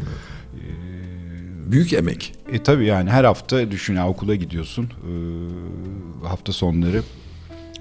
[1.66, 2.34] Büyük emek.
[2.52, 4.84] E tabii yani her hafta düşün ya okula gidiyorsun.
[4.84, 7.02] Ee, hafta sonları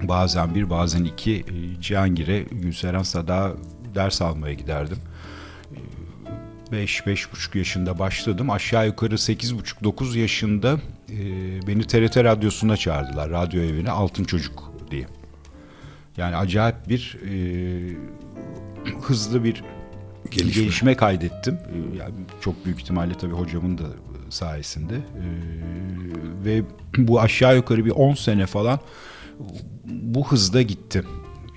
[0.02, 3.52] bazen bir bazen iki e, Cihangir'e Gülseren Sada
[3.94, 4.98] ders almaya giderdim.
[5.72, 5.78] Ee,
[6.72, 8.50] Beş, beş buçuk yaşında başladım.
[8.50, 10.80] Aşağı yukarı sekiz buçuk, dokuz yaşında
[11.10, 11.16] e,
[11.66, 13.30] beni TRT Radyosu'na çağırdılar.
[13.30, 15.06] Radyo evine Altın Çocuk diye.
[16.16, 17.32] Yani acayip bir e,
[19.02, 19.64] hızlı bir
[20.30, 20.62] Gelişme.
[20.62, 21.58] gelişme, kaydettim.
[21.98, 23.84] Yani çok büyük ihtimalle tabii hocamın da
[24.30, 24.94] sayesinde.
[26.44, 26.62] Ve
[26.98, 28.80] bu aşağı yukarı bir 10 sene falan
[29.84, 31.06] bu hızda gittim.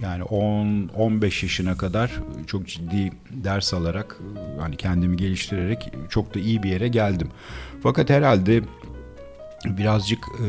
[0.02, 2.12] Yani 10 15 yaşına kadar
[2.48, 4.18] çok ciddi ders alarak
[4.60, 7.30] hani kendimi geliştirerek çok da iyi bir yere geldim.
[7.84, 8.62] Fakat herhalde
[9.66, 10.45] birazcık e,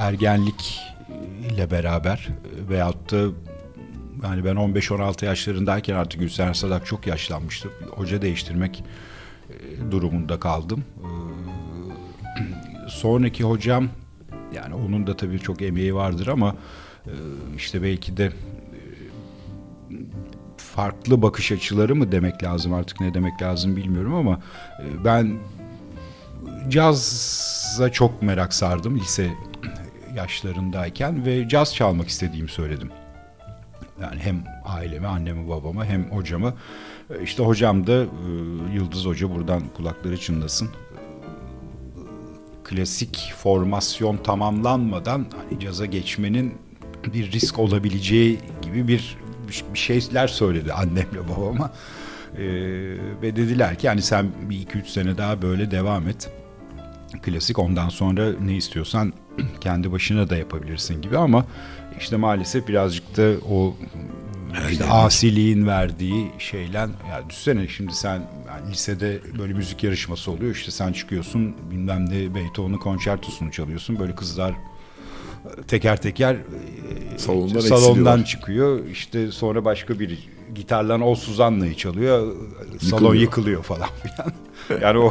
[0.00, 0.80] ergenlik
[1.52, 3.16] ile beraber e, veyahut da
[4.22, 7.68] yani ben 15-16 yaşlarındayken artık Gülsen Sadak çok yaşlanmıştı.
[7.90, 8.84] Hoca değiştirmek
[9.50, 10.84] e, durumunda kaldım.
[12.88, 13.88] Sonraki hocam
[14.54, 16.54] yani onun da tabii çok emeği vardır ama
[17.06, 17.12] e,
[17.56, 18.32] işte belki de e,
[20.56, 24.40] farklı bakış açıları mı demek lazım artık ne demek lazım bilmiyorum ama
[24.80, 25.38] e, ben
[26.68, 29.30] caza çok merak sardım lise
[30.16, 32.90] yaşlarındayken ve caz çalmak istediğimi söyledim.
[34.02, 36.54] Yani hem aileme, anneme, babama hem hocama.
[37.22, 38.04] İşte hocam da
[38.74, 40.68] Yıldız Hoca buradan kulakları çınlasın.
[42.68, 46.54] Klasik formasyon tamamlanmadan hani caza geçmenin
[47.14, 49.18] bir risk olabileceği gibi bir
[49.74, 51.72] bir şeyler söyledi annemle babama.
[52.38, 52.44] E,
[53.22, 56.32] ve dediler ki hani sen bir iki üç sene daha böyle devam et.
[57.22, 59.12] Klasik ondan sonra ne istiyorsan
[59.60, 61.46] kendi başına da yapabilirsin gibi ama
[61.98, 63.76] işte maalesef birazcık da o
[64.70, 66.88] işte asiliğin verdiği şeyler.
[67.10, 70.54] Ya düşünsene şimdi sen yani lisede böyle müzik yarışması oluyor.
[70.54, 73.98] İşte sen çıkıyorsun bilmem ne Beethoven'un konçertosunu çalıyorsun.
[73.98, 74.54] Böyle kızlar
[75.68, 78.86] teker teker e, Salondan salondan çıkıyor.
[78.86, 82.18] İşte sonra başka bir gitarla o Suzanna'yı çalıyor.
[82.80, 83.14] Salon Yıkılıyor.
[83.14, 84.32] yıkılıyor falan filan.
[84.82, 85.10] Yani o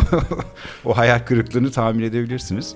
[0.85, 2.75] o hayal kırıklığını tahmin edebilirsiniz.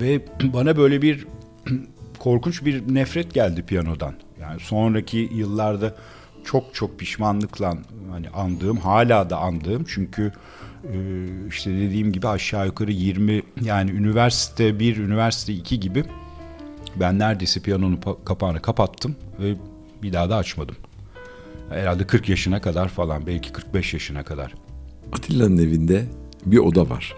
[0.00, 1.26] Ve bana böyle bir
[2.18, 4.14] korkunç bir nefret geldi piyanodan.
[4.44, 5.94] Yani sonraki yıllarda
[6.44, 7.74] çok çok pişmanlıkla
[8.10, 10.32] hani andığım, hala da andığım çünkü
[10.92, 10.96] e,
[11.48, 16.04] işte dediğim gibi aşağı yukarı 20 yani üniversite 1, üniversite 2 gibi
[16.96, 19.54] ben neredeyse piyanonun pa- kapağını kapattım ve
[20.02, 20.76] bir daha da açmadım.
[21.70, 24.54] Herhalde 40 yaşına kadar falan, belki 45 yaşına kadar.
[25.12, 26.04] Atilla'nın evinde
[26.46, 27.16] bir oda var.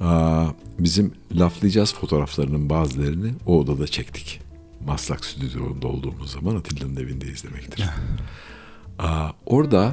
[0.00, 0.46] Aa,
[0.78, 4.49] bizim laflayacağız fotoğraflarının bazılarını o odada çektik.
[4.86, 7.84] Maslak stüdyonda olduğumuz zaman Atilla'nın evindeyiz demektir.
[8.98, 9.92] Aa, orada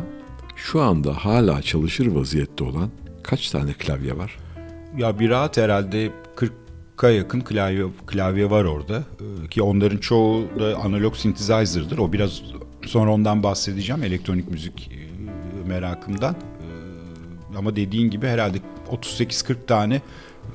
[0.56, 2.90] şu anda hala çalışır vaziyette olan
[3.24, 4.38] kaç tane klavye var?
[4.98, 6.12] Ya bir rahat herhalde
[6.98, 9.04] 40'a yakın klavye, klavye var orada.
[9.44, 11.98] Ee, Ki onların çoğu da analog synthesizer'dır.
[11.98, 12.42] O biraz
[12.86, 16.34] sonra ondan bahsedeceğim elektronik müzik e, merakımdan.
[16.34, 18.58] Ee, Ama dediğin gibi herhalde
[18.92, 20.02] 38-40 tane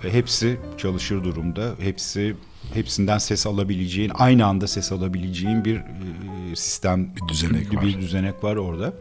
[0.05, 1.75] ve hepsi çalışır durumda.
[1.79, 2.37] Hepsi
[2.75, 7.83] hepsinden ses alabileceğin, aynı anda ses alabileceğin bir e, sistem, Bir düzenek var.
[7.87, 8.93] bir düzenek var orada.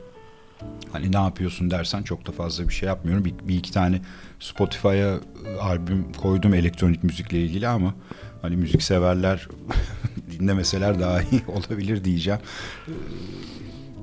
[0.91, 3.25] Hani ne yapıyorsun dersen çok da fazla bir şey yapmıyorum.
[3.25, 4.01] Bir, bir iki tane
[4.39, 5.19] Spotify'a e,
[5.61, 7.93] albüm koydum elektronik müzikle ilgili ama
[8.41, 9.47] hani müzik severler
[10.31, 12.39] dinlemeseler daha iyi olabilir diyeceğim.
[12.87, 12.91] Ee,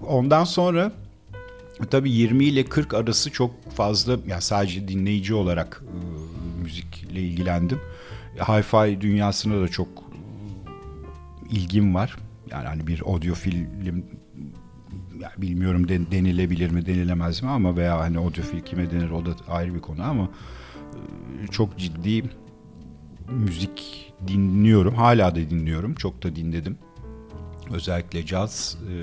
[0.07, 0.93] Ondan sonra
[1.91, 7.81] Tabii 20 ile 40 arası çok fazla yani sadece dinleyici olarak e, müzikle ilgilendim.
[8.39, 9.89] Hi-fi dünyasına da çok
[11.51, 12.17] ilgim var.
[12.51, 13.67] Yani hani bir audio film
[15.21, 19.31] yani bilmiyorum den, denilebilir mi denilemez mi ama veya hani audiofil kime denir o da
[19.49, 20.31] ayrı bir konu ama
[21.43, 22.25] e, çok ciddi
[23.31, 24.95] müzik dinliyorum.
[24.95, 25.95] Hala da dinliyorum.
[25.95, 26.79] Çok da dinledim.
[27.73, 28.95] Özellikle caz e,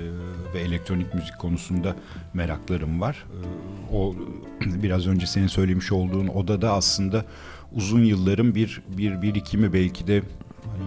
[0.54, 1.96] ve elektronik müzik konusunda
[2.34, 3.26] meraklarım var.
[3.30, 4.14] E, o
[4.60, 7.24] biraz önce senin söylemiş olduğun odada aslında
[7.72, 10.22] uzun yılların bir bir birikimi belki de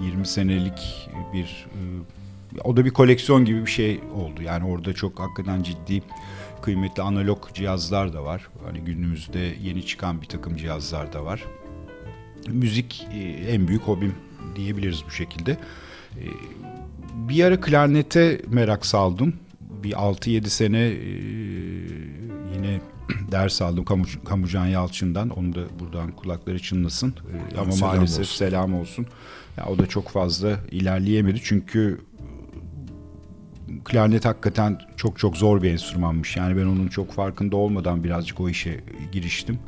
[0.06, 1.68] 20 senelik bir
[2.56, 4.42] e, o da bir koleksiyon gibi bir şey oldu.
[4.44, 6.02] Yani orada çok hakikaten ciddi
[6.62, 8.48] kıymetli analog cihazlar da var.
[8.66, 11.44] Hani günümüzde yeni çıkan bir takım cihazlar da var.
[12.48, 13.20] Müzik e,
[13.54, 14.16] en büyük hobim
[14.56, 15.52] diyebiliriz bu şekilde.
[15.52, 16.26] E,
[17.14, 19.34] bir ara klarnete merak saldım.
[19.84, 21.00] Bir 6-7 sene e,
[22.56, 22.82] yine
[23.32, 25.30] ders aldım Kamu, Kamucan Yalçın'dan.
[25.30, 27.14] Onu da buradan kulakları çınlasın.
[27.58, 28.38] Ama selam maalesef olsun.
[28.38, 29.06] selam olsun.
[29.58, 32.02] Ya o da çok fazla ilerleyemedi çünkü
[33.84, 36.38] klarnet hakikaten çok çok zor bir enstrümanmış.
[36.38, 38.80] Yani ben onun çok farkında olmadan birazcık o işe
[39.12, 39.60] giriştim.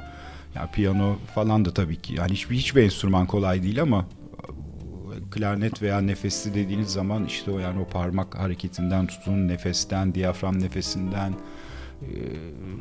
[0.56, 4.06] Ya piyano falan da tabii ki yani hiçbir hiçbir enstrüman kolay değil ama
[5.32, 11.34] klarnet veya nefesli dediğiniz zaman işte o yani o parmak hareketinden tutun nefesten, diyafram nefesinden
[12.02, 12.12] e,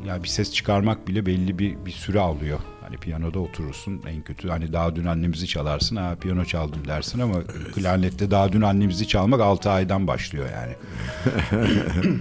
[0.06, 2.60] yani bir ses çıkarmak bile belli bir bir süre alıyor.
[2.80, 7.34] Hani piyanoda oturursun en kötü hani daha dün annemizi çalarsın ha piyano çaldım dersin ama
[7.74, 10.74] klarnette daha dün annemizi çalmak 6 aydan başlıyor yani.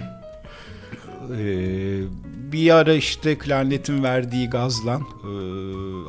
[1.38, 2.00] Ee,
[2.52, 5.32] bir ara işte klarnetin verdiği gazla e,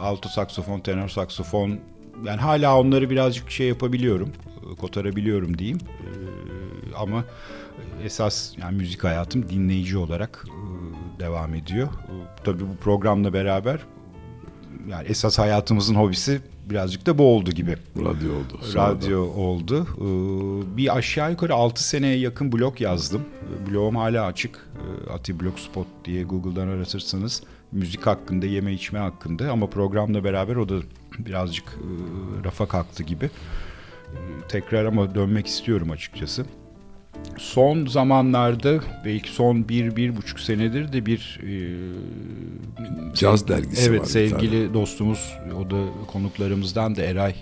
[0.02, 1.80] alto saksofon, tenor saksofon
[2.26, 4.30] yani hala onları birazcık şey yapabiliyorum,
[4.72, 5.78] e, kotarabiliyorum diyeyim.
[5.78, 7.24] E, ama
[8.04, 11.88] esas yani müzik hayatım dinleyici olarak e, devam ediyor.
[11.88, 13.80] E, tabii bu programla beraber
[14.90, 17.76] yani esas hayatımızın hobisi birazcık da bu oldu gibi.
[17.98, 18.60] Radyo oldu.
[18.76, 19.88] Radyo oldu.
[19.98, 23.22] Ee, Bir aşağı yukarı 6 seneye yakın blog yazdım.
[23.70, 24.70] Blogum hala açık.
[25.14, 30.76] Ati Blogspot diye Google'dan aratırsanız müzik hakkında, yeme içme hakkında ama programla beraber o da
[31.20, 31.88] birazcık e,
[32.44, 33.26] rafa kalktı gibi.
[33.26, 34.18] Ee,
[34.50, 36.46] Tekrar ama dönmek istiyorum açıkçası.
[37.38, 41.54] Son zamanlarda belki son bir, bir buçuk senedir de bir e,
[43.16, 47.36] Caz dergisi Evet var bir sevgili dostumuz o da konuklarımızdan da Eray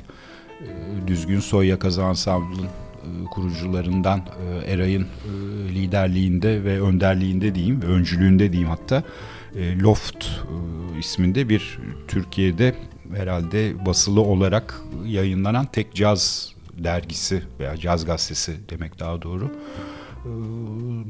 [0.62, 4.20] e, Düzgün Soy Yakaza Ensemble'ın e, kurucularından
[4.66, 5.08] e, Eray'ın e,
[5.74, 9.04] liderliğinde ve önderliğinde diyeyim, öncülüğünde diyeyim hatta
[9.56, 12.76] e, Loft e, isminde bir Türkiye'de
[13.16, 19.52] herhalde basılı olarak yayınlanan tek caz dergisi veya caz gazetesi demek daha doğru
[20.26, 20.32] e,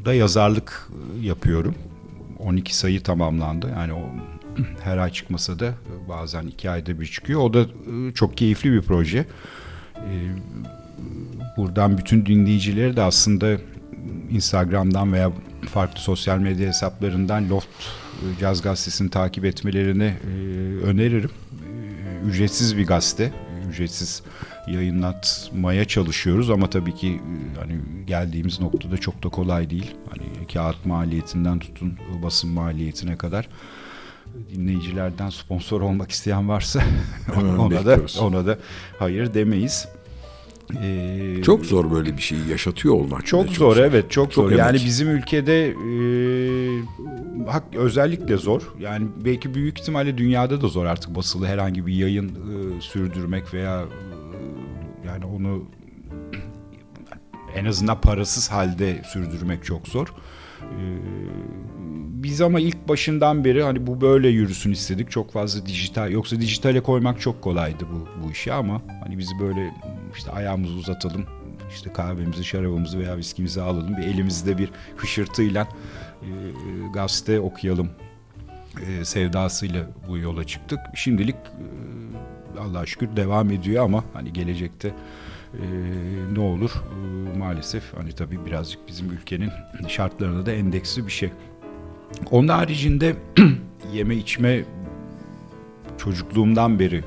[0.05, 0.89] da yazarlık
[1.21, 1.75] yapıyorum.
[2.39, 3.69] 12 sayı tamamlandı.
[3.69, 4.01] Yani o
[4.83, 5.73] her ay çıkmasa da
[6.09, 7.41] bazen iki ayda bir çıkıyor.
[7.41, 9.25] O da e, çok keyifli bir proje.
[9.95, 10.13] E,
[11.59, 13.57] Buradan bütün dinleyicileri de aslında
[14.29, 15.31] Instagram'dan veya
[15.69, 20.35] farklı sosyal medya hesaplarından Loft e, Caz Gazetesi'ni takip etmelerini e,
[20.85, 21.29] öneririm.
[22.25, 23.31] Ücretsiz bir gazete.
[23.69, 24.23] Ücretsiz
[24.67, 29.95] yayınlatmaya çalışıyoruz ama tabii ki e, hani geldiğimiz noktada çok da kolay değil.
[30.09, 33.47] Hani kağıt maliyetinden tutun basın maliyetine kadar
[34.55, 36.81] dinleyicilerden sponsor olmak isteyen varsa
[37.57, 38.57] ona da ona da
[38.99, 39.87] hayır demeyiz.
[40.83, 43.25] Ee, Çok zor böyle bir şeyi yaşatıyor olmak.
[43.25, 44.51] çok bile zor evet çok, Çok zor.
[44.57, 44.85] Yani emek.
[44.85, 48.61] bizim ülkede e, hak özellikle zor.
[48.79, 53.81] Yani belki büyük ihtimalle dünyada da zor artık basılı herhangi bir yayın e, sürdürmek veya
[53.81, 55.63] e, yani onu
[57.55, 60.07] en azından parasız halde sürdürmek çok zor.
[60.61, 60.83] E,
[62.23, 65.11] biz ama ilk başından beri hani bu böyle yürüsün istedik.
[65.11, 69.71] Çok fazla dijital yoksa dijitale koymak çok kolaydı bu bu işi ama hani bizi böyle
[70.15, 71.25] işte ayağımızı uzatalım.
[71.69, 73.97] işte kahvemizi, şarabımızı veya viskimizi alalım.
[73.97, 75.67] Bir elimizde bir hışırtıyla
[76.21, 76.29] e,
[76.93, 77.89] gazete okuyalım
[78.87, 80.79] e, sevdasıyla bu yola çıktık.
[80.95, 84.87] Şimdilik e, Allah'a şükür devam ediyor ama hani gelecekte
[85.53, 85.65] e,
[86.33, 89.51] ne olur E, maalesef hani tabii birazcık bizim ülkenin
[89.87, 91.31] şartlarına da endeksli bir şey.
[92.31, 93.15] Onun haricinde
[93.93, 94.63] yeme içme
[95.97, 97.03] çocukluğumdan beri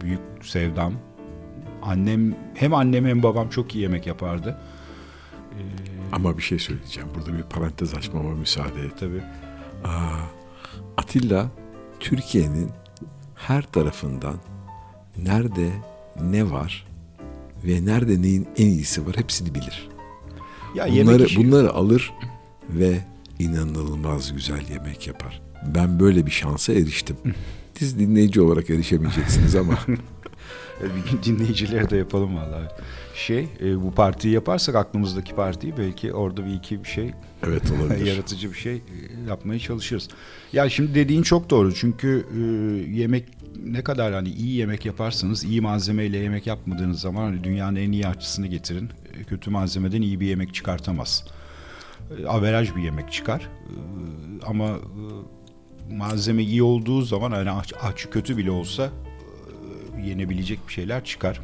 [0.00, 0.94] büyük sevdam.
[1.84, 4.58] Annem hem annem hem babam çok iyi yemek yapardı.
[6.12, 7.08] Ama bir şey söyleyeceğim.
[7.14, 8.92] Burada bir parantez açmama müsaade et.
[9.00, 9.22] Tabii.
[10.96, 11.50] Atilla
[12.00, 12.70] Türkiye'nin
[13.34, 14.34] her tarafından
[15.16, 15.70] nerede
[16.22, 16.86] ne var
[17.64, 19.88] ve nerede neyin en iyisi var hepsini bilir.
[20.74, 22.12] Ya Bunları işi- bunları alır
[22.68, 22.98] ve
[23.38, 25.42] inanılmaz güzel yemek yapar.
[25.74, 27.16] Ben böyle bir şansa eriştim.
[27.78, 29.78] Siz dinleyici olarak erişemeyeceksiniz ama
[30.80, 32.68] Bir gün dinleyicilere de yapalım vallahi.
[33.14, 37.10] Şey, e, bu partiyi yaparsak aklımızdaki partiyi belki orada bir iki bir şey
[37.46, 38.06] evet olabilir.
[38.12, 38.80] yaratıcı bir şey e,
[39.28, 40.08] yapmaya çalışırız.
[40.52, 42.40] Ya şimdi dediğin çok doğru çünkü e,
[42.96, 43.24] yemek
[43.64, 48.06] ne kadar hani iyi yemek yaparsanız iyi malzemeyle yemek yapmadığınız zaman hani dünyanın en iyi
[48.08, 48.90] aşçısını getirin.
[49.20, 51.24] e, Kötü malzemeden iyi bir yemek çıkartamaz.
[52.22, 53.40] E, Averaj bir yemek çıkar.
[53.40, 53.74] E,
[54.46, 58.90] Ama e, malzeme iyi olduğu zaman hani aç, aç kötü bile olsa e,
[60.04, 61.40] yenebilecek bir şeyler çıkar.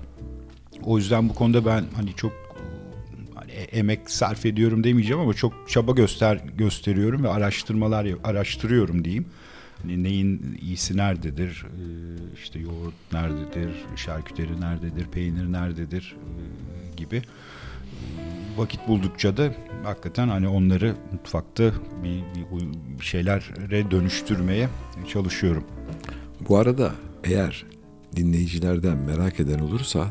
[0.82, 2.32] O yüzden bu konuda ben hani çok
[3.34, 9.26] hani e- emek sarf ediyorum demeyeceğim ama çok çaba göster gösteriyorum ve araştırmalar araştırıyorum diyeyim.
[9.82, 11.66] Hani neyin iyisi nerededir?
[11.66, 13.74] Ee, işte yoğurt nerededir?
[13.96, 15.06] Şarküteri nerededir?
[15.06, 16.16] Peynir nerededir?
[16.16, 17.16] Ee, gibi.
[17.16, 17.22] Ee,
[18.56, 19.54] Vakit buldukça da
[19.84, 21.70] hakikaten hani onları mutfakta
[22.04, 22.22] bir,
[22.98, 24.68] bir şeylere dönüştürmeye
[25.12, 25.64] çalışıyorum.
[26.48, 26.92] Bu arada
[27.24, 27.64] eğer
[28.16, 30.06] dinleyicilerden merak eden olursa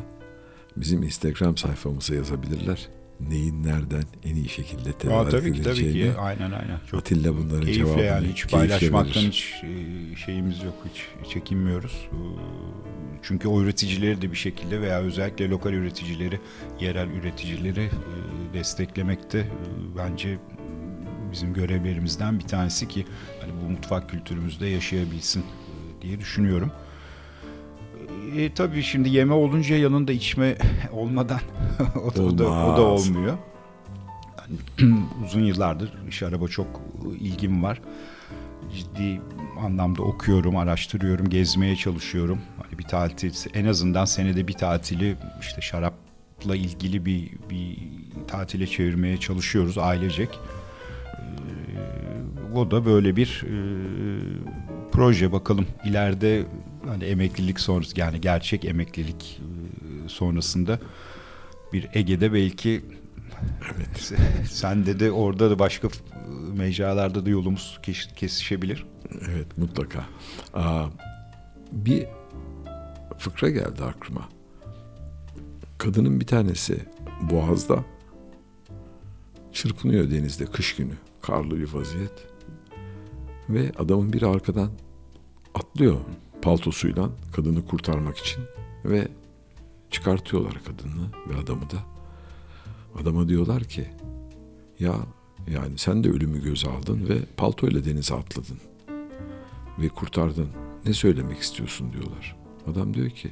[0.76, 2.88] bizim Instagram sayfamıza yazabilirler.
[3.28, 6.12] Neyin nereden en iyi şekilde Aa, tedarik tabii ki tabii ki.
[6.18, 6.78] Aynen aynen.
[6.90, 12.08] Çok Atilla bunların keyifle cevabını yani hiç paylaşmaktan hiç e, şeyimiz yok hiç çekinmiyoruz.
[12.12, 12.16] Ee,
[13.22, 16.40] Çünkü o üreticileri de bir şekilde veya özellikle lokal üreticileri,
[16.80, 19.46] yerel üreticileri e, desteklemek de e,
[19.98, 20.38] bence
[21.32, 23.06] bizim görevlerimizden bir tanesi ki
[23.40, 26.72] hani bu mutfak kültürümüzde yaşayabilsin e, diye düşünüyorum.
[28.36, 30.56] E, tabii şimdi yeme olunca yanında içme
[30.92, 31.40] olmadan
[32.04, 33.38] o, da, o, da, o da olmuyor.
[34.38, 36.66] Yani uzun yıllardır iş araba çok
[37.20, 37.80] ilgim var.
[38.76, 39.20] Ciddi
[39.60, 42.38] anlamda okuyorum, araştırıyorum, gezmeye çalışıyorum.
[42.62, 47.76] Hani bir tatil, en azından senede bir tatili işte şarapla ilgili bir, bir
[48.28, 50.28] tatile çevirmeye çalışıyoruz ailecek.
[51.14, 53.54] Ee, o da böyle bir e,
[54.92, 56.46] proje bakalım ileride
[56.86, 59.40] hani emeklilik sonrası yani gerçek emeklilik
[60.04, 60.78] e, sonrasında
[61.72, 62.82] bir Ege'de belki
[63.74, 64.12] Evet.
[64.50, 66.04] sende de orada da başka f-
[66.56, 68.86] mecralarda da yolumuz kes- kesişebilir.
[69.30, 70.04] Evet mutlaka.
[70.54, 70.86] Aa,
[71.72, 72.06] bir
[73.18, 74.28] fıkra geldi aklıma.
[75.78, 76.78] Kadının bir tanesi
[77.30, 77.84] Boğaz'da
[79.52, 80.92] çırpınıyor denizde kış günü.
[81.22, 82.26] Karlı bir vaziyet.
[83.48, 84.70] Ve adamın biri arkadan
[85.54, 85.96] atlıyor
[86.42, 88.44] paltosuyla kadını kurtarmak için
[88.84, 89.08] ve
[89.90, 91.76] çıkartıyorlar kadını ve adamı da.
[93.02, 93.86] Adama diyorlar ki
[94.78, 94.94] ya
[95.50, 98.58] yani sen de ölümü göze aldın ve paltoyla denize atladın
[99.78, 100.48] ve kurtardın.
[100.86, 102.36] Ne söylemek istiyorsun diyorlar.
[102.66, 103.30] Adam diyor ki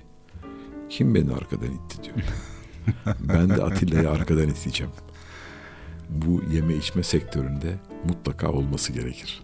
[0.89, 2.27] kim beni arkadan itti diyor.
[3.21, 4.93] ben de Atilla'yı arkadan iteceğim.
[6.09, 7.79] Bu yeme içme sektöründe
[8.09, 9.43] mutlaka olması gerekir.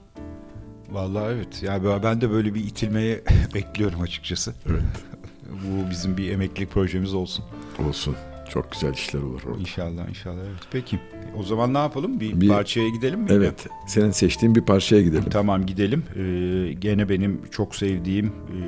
[0.94, 1.62] Vallahi evet.
[1.62, 3.22] Yani ben- de böyle bir itilmeye
[3.54, 4.54] bekliyorum açıkçası.
[4.70, 4.82] Evet.
[5.50, 7.44] Bu bizim bir emeklilik projemiz olsun.
[7.88, 8.16] Olsun.
[8.50, 9.60] Çok güzel işler olur orada.
[9.60, 10.60] İnşallah inşallah evet.
[10.70, 10.98] Peki.
[11.36, 12.20] O zaman ne yapalım?
[12.20, 13.26] Bir, Bir- parçaya gidelim mi?
[13.30, 13.66] Evet.
[13.86, 15.24] Senin seçtiğin bir parçaya gidelim.
[15.30, 16.04] Tamam gidelim.
[16.16, 18.58] Ee, gene benim çok sevdiğim e,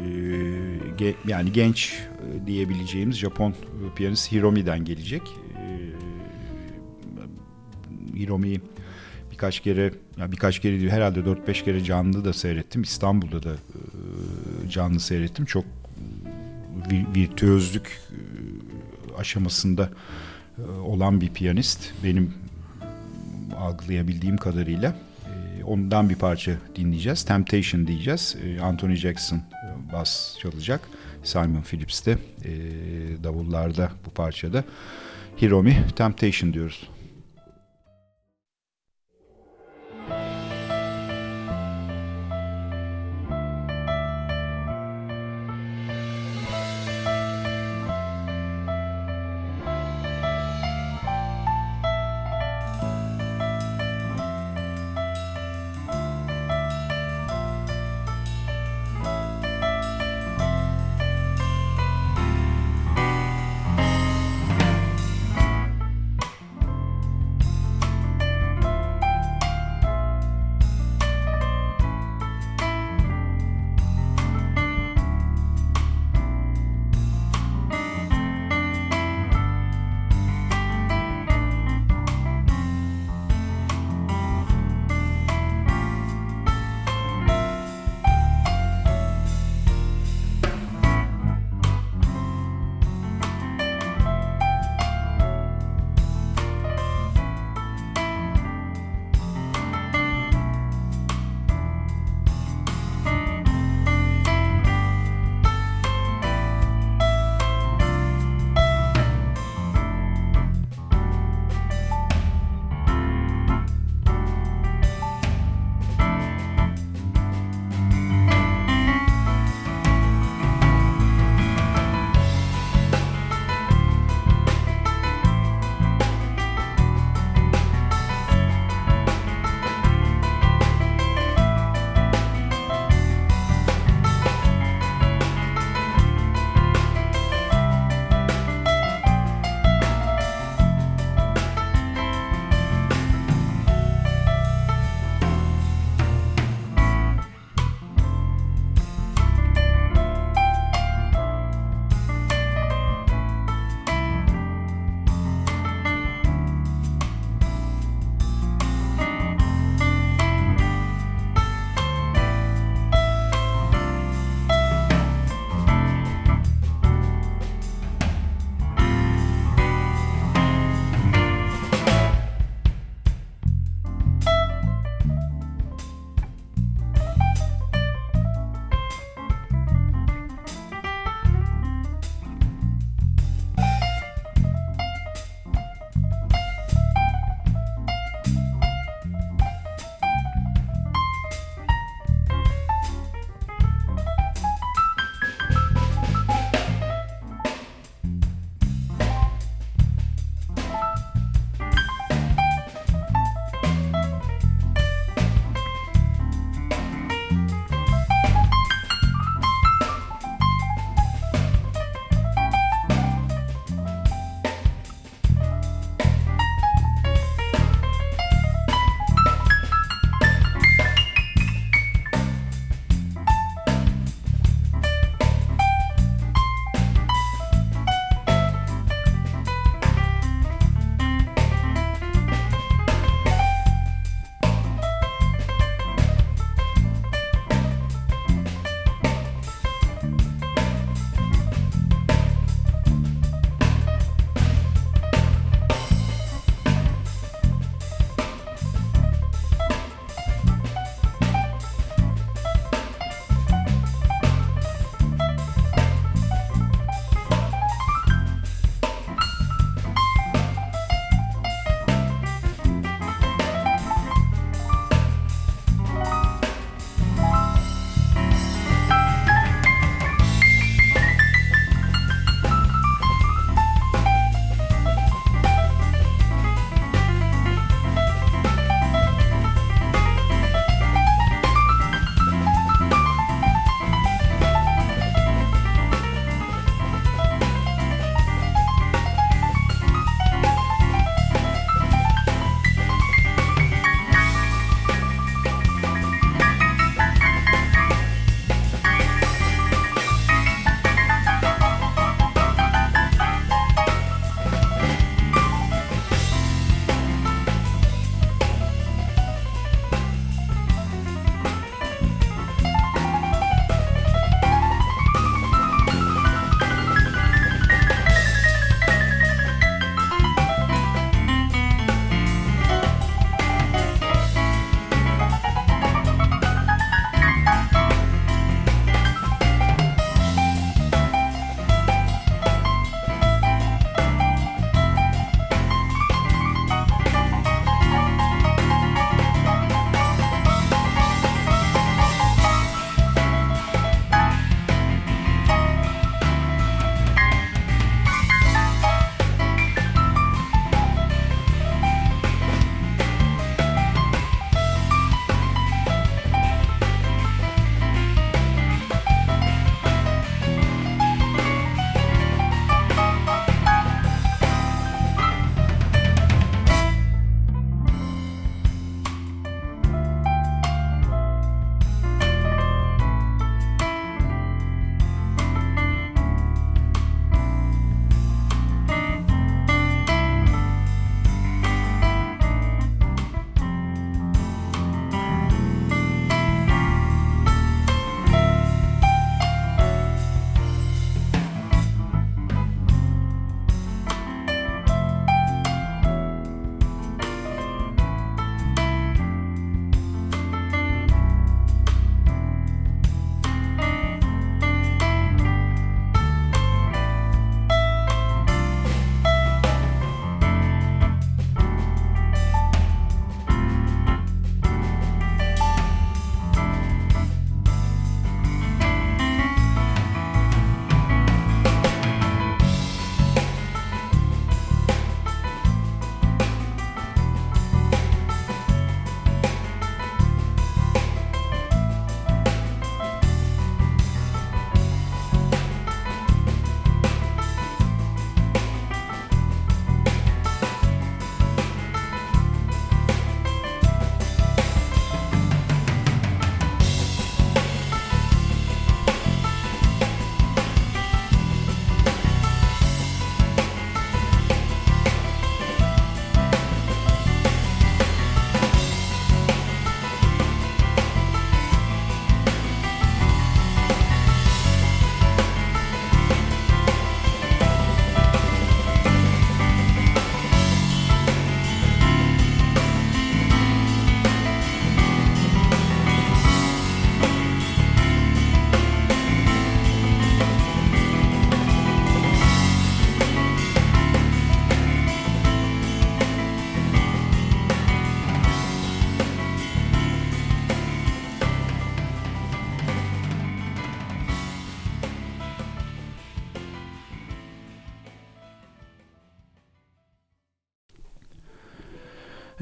[0.99, 1.93] ge- yani genç
[2.43, 3.55] e, diyebileceğimiz Japon e,
[3.97, 5.23] piyanist Hiromi'den gelecek.
[5.59, 5.77] Ee,
[8.19, 8.61] Hiromi'yi
[9.37, 12.83] birkaç kere ya birkaç kere değil herhalde 4-5 kere canlı da seyrettim.
[12.83, 15.45] İstanbul'da da e, canlı seyrettim.
[15.45, 15.65] Çok
[16.91, 18.19] vi- virtüözlük e,
[19.19, 19.91] aşamasında
[20.59, 21.93] e, olan bir piyanist.
[22.05, 22.35] Benim
[23.59, 24.97] algılayabildiğim kadarıyla.
[25.61, 27.23] E, ondan bir parça dinleyeceğiz.
[27.25, 28.37] Temptation diyeceğiz.
[28.45, 30.81] E, Anthony Jackson e, bas çalacak.
[31.25, 32.13] Simon Phillips de
[32.45, 32.51] e,
[33.25, 34.65] davullarda bu parçada.
[35.43, 36.89] Hiromi Temptation diyoruz.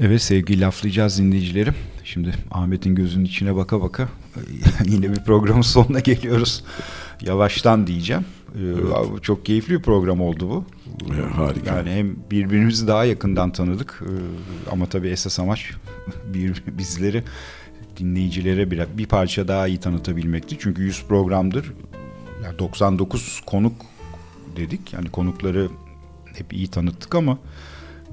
[0.05, 1.75] Evet sevgili laflayacağız dinleyicilerim.
[2.03, 4.09] Şimdi Ahmet'in gözünün içine baka baka
[4.85, 6.63] yine bir programın sonuna geliyoruz.
[7.21, 8.25] Yavaştan diyeceğim.
[8.55, 9.23] Ee, Evet.
[9.23, 10.65] Çok keyifli bir program oldu bu.
[11.13, 11.75] Ya, harika.
[11.75, 14.11] Yani hem birbirimizi daha yakından tanıdık ee,
[14.71, 15.71] ama tabii esas amaç
[16.33, 17.23] bir, bizleri
[17.97, 20.57] dinleyicilere bir, bir parça daha iyi tanıtabilmekti.
[20.59, 21.73] Çünkü 100 programdır
[22.43, 23.75] yani 99 konuk
[24.55, 24.93] dedik.
[24.93, 25.69] Yani konukları
[26.35, 27.37] hep iyi tanıttık ama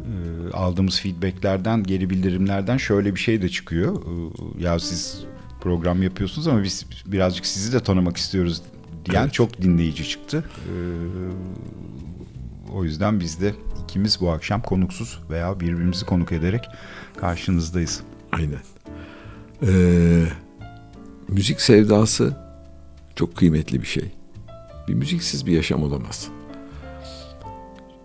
[0.03, 4.03] e, aldığımız feedbacklerden, geri bildirimlerden şöyle bir şey de çıkıyor.
[4.03, 5.25] E, ya siz
[5.61, 8.63] program yapıyorsunuz ama biz birazcık sizi de tanımak istiyoruz
[9.05, 9.33] diyen Evet.
[9.33, 10.45] çok dinleyici çıktı.
[10.69, 10.75] E,
[12.73, 13.55] o yüzden biz de
[13.85, 16.65] ikimiz bu akşam konuksuz veya birbirimizi konuk ederek
[17.17, 18.03] karşınızdayız.
[18.33, 18.61] Aynen.
[19.67, 20.25] Ee,
[21.29, 22.37] müzik sevdası
[23.17, 24.13] çok kıymetli bir şey.
[24.89, 26.29] Bir müziksiz bir yaşam olamaz.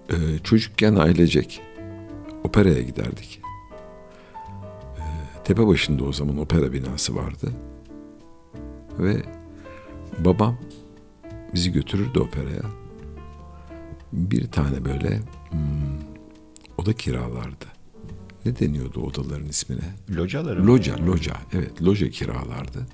[0.10, 1.62] Ee, çocukken ailecek
[2.48, 3.42] operaya giderdik.
[4.98, 5.04] Ee,
[5.44, 7.52] tepe başında o zaman opera binası vardı.
[9.00, 9.24] Ve
[10.20, 10.58] babam
[11.54, 12.64] bizi götürürdü operaya.
[14.14, 15.20] Bir tane böyle
[15.50, 15.60] hmm,
[16.78, 17.66] oda kiralardı.
[18.46, 19.96] Ne deniyordu odaların ismine?
[20.10, 20.68] Locaları mı?
[20.68, 21.34] Loca, loca.
[21.54, 22.88] Evet, loca kiralardı.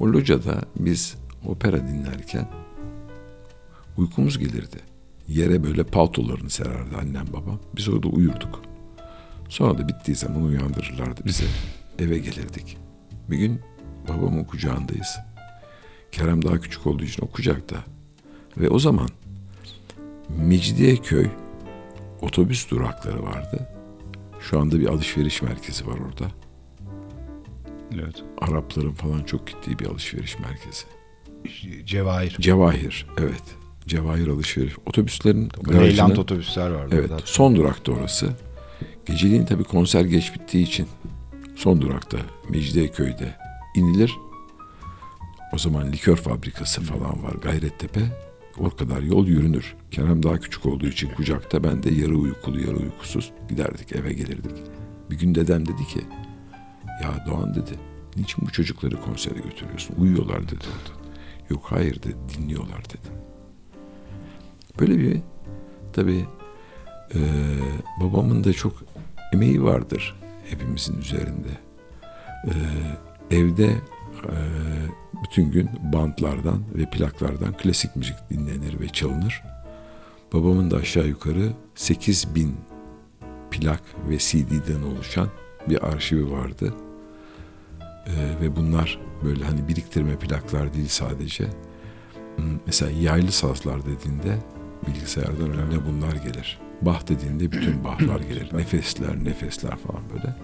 [0.00, 1.16] O locada biz
[1.46, 2.48] opera dinlerken
[3.96, 4.91] uykumuz gelirdi.
[5.28, 7.60] Yere böyle paltolarını sererdi annem babam.
[7.76, 8.62] Biz orada uyurduk.
[9.48, 11.44] Sonra da bittiği zaman uyandırırlardı bizi.
[11.98, 12.76] Eve gelirdik.
[13.30, 13.60] Bir gün
[14.08, 15.18] babamın kucağındayız.
[16.12, 17.76] Kerem daha küçük olduğu için o kucakta.
[18.56, 19.08] Ve o zaman
[20.38, 21.26] Mecidiyeköy
[22.22, 23.68] otobüs durakları vardı.
[24.40, 26.30] Şu anda bir alışveriş merkezi var orada.
[27.94, 28.22] Evet.
[28.38, 30.84] Arapların falan çok gittiği bir alışveriş merkezi.
[31.86, 32.36] Cevahir.
[32.40, 33.42] Cevahir, evet.
[33.86, 34.74] Cevahir alışveriş.
[34.86, 36.94] Otobüslerin garajının, otobüsler vardı.
[36.98, 37.22] evet, orada.
[37.24, 38.30] son durakta orası.
[39.06, 40.86] Geceliğin tabii konser geç bittiği için
[41.56, 42.18] son durakta
[42.48, 43.36] Mecidiyeköy'de
[43.76, 44.16] inilir.
[45.52, 48.00] O zaman likör fabrikası falan var Gayrettepe.
[48.58, 49.74] O kadar yol yürünür.
[49.90, 54.56] Kerem daha küçük olduğu için kucakta ben de yarı uykulu yarı uykusuz giderdik eve gelirdik.
[55.10, 56.00] Bir gün dedem dedi ki
[57.02, 57.72] ya Doğan dedi
[58.16, 59.94] niçin bu çocukları konsere götürüyorsun?
[59.98, 61.02] Uyuyorlar dedi orada.
[61.50, 63.21] Yok hayır dedi dinliyorlar dedi.
[64.80, 65.20] Böyle bir
[65.92, 66.26] tabii
[67.14, 67.18] e,
[68.00, 68.72] babamın da çok
[69.32, 70.16] emeği vardır
[70.50, 71.48] hepimizin üzerinde.
[72.46, 72.54] E,
[73.36, 74.36] evde e,
[75.24, 79.42] bütün gün bantlardan ve plaklardan klasik müzik dinlenir ve çalınır.
[80.32, 82.56] Babamın da aşağı yukarı 8 bin
[83.50, 85.28] plak ve CD'den oluşan
[85.68, 86.74] bir arşivi vardı.
[88.06, 91.44] Ee, ve bunlar böyle hani biriktirme plaklar değil sadece.
[92.36, 94.38] Hmm, Mesela yaylı sazlar dediğinde
[94.86, 96.58] bilgisayardan önüne bunlar gelir.
[96.82, 98.48] Bah dediğinde bütün bahlar gelir.
[98.52, 100.34] Nefesler, nefesler falan böyle.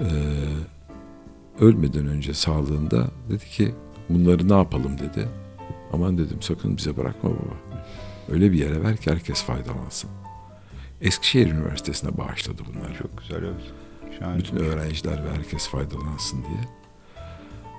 [0.00, 0.14] Ee,
[1.64, 3.74] ölmeden önce sağlığında dedi ki
[4.08, 5.28] bunları ne yapalım dedi.
[5.92, 7.56] Aman dedim sakın bize bırakma baba.
[8.30, 10.10] Öyle bir yere ver ki herkes faydalansın.
[11.00, 12.94] Eskişehir Üniversitesi'ne bağışladı bunları.
[12.98, 13.72] Çok güzel evet.
[14.18, 14.38] Şahane.
[14.38, 16.60] Bütün öğrenciler ve herkes faydalansın diye.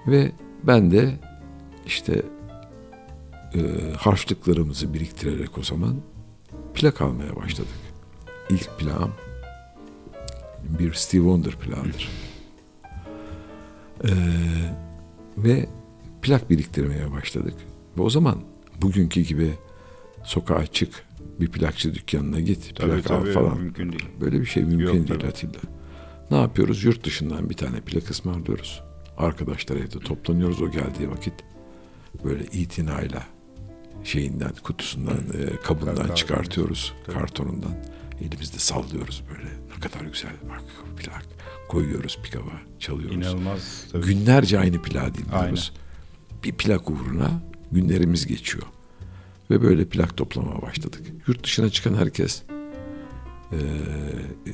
[0.08, 0.32] Ve
[0.64, 1.20] ben de
[1.86, 2.22] işte
[3.56, 3.60] e,
[3.98, 5.96] harçlıklarımızı biriktirerek o zaman
[6.74, 7.74] plak almaya başladık.
[8.50, 9.12] İlk plağım
[10.80, 12.10] bir Steve Wonder plağıdır.
[14.04, 14.12] E,
[15.38, 15.70] ve
[16.22, 17.54] plak biriktirmeye başladık.
[17.98, 18.38] Ve o zaman
[18.82, 19.54] bugünkü gibi
[20.24, 21.06] sokağa çık,
[21.40, 23.58] bir plakçı dükkanına git, Tabii plak al tabii falan.
[23.58, 24.06] mümkün değil.
[24.22, 25.28] Böyle bir şey mümkün Yok, değil tabii.
[25.28, 25.62] Atilla.
[26.32, 26.84] Ne yapıyoruz?
[26.84, 28.84] Yurt dışından bir tane plak ısmarlıyoruz.
[29.18, 31.34] Arkadaşlar evde toplanıyoruz o geldiği vakit.
[32.24, 33.24] Böyle itinayla
[34.04, 36.16] şeyinden, kutusundan, e, kabından Karton.
[36.16, 36.94] çıkartıyoruz.
[37.06, 37.16] Tabii.
[37.16, 37.72] Kartonundan.
[38.22, 39.50] Elimizde sallıyoruz böyle.
[39.76, 40.62] Ne kadar güzel bak
[40.98, 41.26] plak.
[41.70, 43.16] Koyuyoruz pikaba, çalıyoruz.
[43.18, 43.86] İnanılmaz.
[43.92, 44.06] Tabii.
[44.06, 45.74] Günlerce aynı plağı dinliyoruz.
[46.44, 47.30] Bir plak uğruna
[47.72, 48.64] günlerimiz geçiyor.
[49.52, 51.02] Ve böyle plak toplamaya başladık.
[51.28, 52.44] Yurt dışına çıkan herkes
[53.52, 53.60] eee,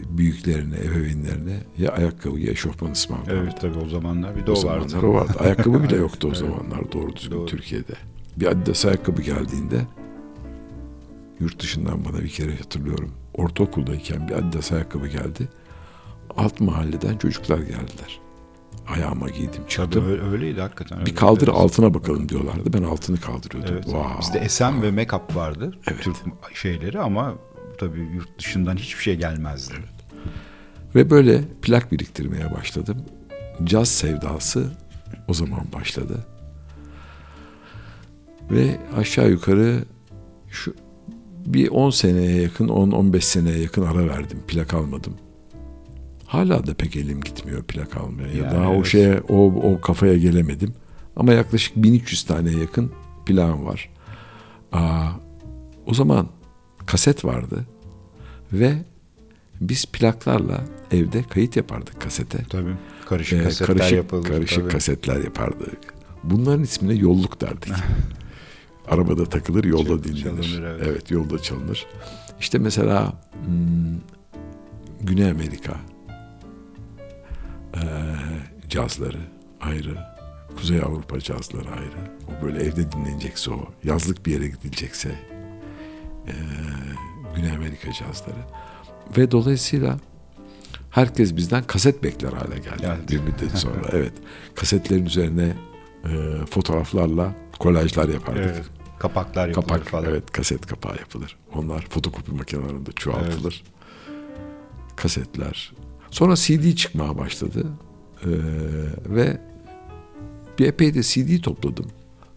[0.09, 3.43] büyüklerine, ebeveynlerine ya ayakkabı ya eşofman ısmarlıyor.
[3.43, 4.97] Evet tabii o zamanlar bir de o o vardı.
[5.03, 5.33] o vardı.
[5.39, 6.39] Ayakkabı bile yoktu o Evet.
[6.39, 7.45] zamanlar doğru düzgün Doğru.
[7.45, 7.93] Türkiye'de.
[8.39, 9.81] Bir Adidas ayakkabı geldiğinde
[11.39, 13.11] yurt dışından bana bir kere hatırlıyorum.
[13.33, 15.49] Ortaokuldayken bir Adidas ayakkabı geldi.
[16.37, 18.19] Alt mahalleden çocuklar geldiler.
[18.87, 20.05] Ayağıma giydim Tabii çıktım.
[20.07, 20.97] öyle- öyleydi hakikaten.
[20.99, 21.15] Bir öyle.
[21.15, 21.57] kaldır Evet.
[21.59, 22.73] altına bakalım diyorlardı.
[22.73, 23.73] Ben altını kaldırıyordum.
[23.73, 23.83] Evet.
[23.83, 24.19] Wow.
[24.21, 25.71] Bizde Esen ve Make-up vardı.
[25.91, 26.01] Evet.
[26.03, 26.15] Türk
[26.53, 27.33] şeyleri ama
[27.79, 29.73] tabii yurt dışından hiçbir şey gelmezdi.
[30.95, 32.97] Ve böyle plak biriktirmeye başladım.
[33.63, 34.71] Caz sevdası
[35.27, 36.25] o zaman başladı.
[38.51, 39.83] Ve aşağı yukarı
[40.49, 40.73] şu
[41.45, 44.39] bir 10 seneye yakın, 10-15 seneye yakın ara verdim.
[44.47, 45.13] Plak almadım.
[46.25, 48.27] Hala da pek elim gitmiyor plak almaya.
[48.27, 48.85] Ya Yani daha o evet.
[48.85, 50.73] şeye o, o kafaya gelemedim.
[51.15, 52.91] Ama yaklaşık 1300 tane yakın
[53.25, 53.89] plağım var.
[54.71, 55.09] Aa,
[55.85, 56.27] o zaman
[56.85, 57.65] kaset vardı
[58.53, 58.73] ve
[59.61, 62.37] biz plaklarla evde kayıt yapardık kasete.
[62.49, 62.73] Tabii.
[63.05, 64.23] Karışık Ee, kasetler karışık, yapılır.
[64.27, 64.71] karışık tabii.
[64.71, 65.77] kasetler yapardık.
[66.23, 67.73] Bunların ismine yolluk derdik.
[68.87, 70.23] Arabada takılır, yolda Çal- dinlenir.
[70.43, 70.83] çalınır, evet.
[70.87, 71.11] evet.
[71.11, 71.85] yolda çalınır.
[72.39, 73.13] İşte mesela
[73.45, 73.99] hmm,
[75.01, 75.73] Güney Amerika
[77.75, 77.79] ee,
[78.69, 79.17] cazları
[79.61, 79.97] ayrı,
[80.57, 82.11] Kuzey Avrupa cazları ayrı.
[82.27, 85.15] O böyle evde dinlenecekse o, yazlık bir yere gidilecekse
[86.27, 86.31] ee,
[87.35, 88.39] Güney Amerika cazları.
[89.17, 89.97] Ve dolayısıyla
[90.89, 93.11] herkes bizden kaset bekler hale geldi Evet.
[93.11, 93.81] bir müddet sonra.
[93.91, 94.13] evet.
[94.55, 95.53] Kasetlerin üzerine
[96.05, 96.09] e,
[96.49, 98.43] fotoğraflarla kolajlar yapardık.
[98.55, 98.65] Evet.
[98.99, 100.05] Kapaklar yapılır Kapak, falan.
[100.09, 101.37] evet kaset kapağı yapılır.
[101.55, 103.63] Onlar fotokopi makinelerinde çoğaltılır.
[104.95, 105.73] Kasetler.
[106.11, 107.63] Sonra CD çıkmaya başladı.
[108.23, 108.27] Ee,
[109.05, 109.41] ve
[110.59, 111.85] bir epey de CD topladım.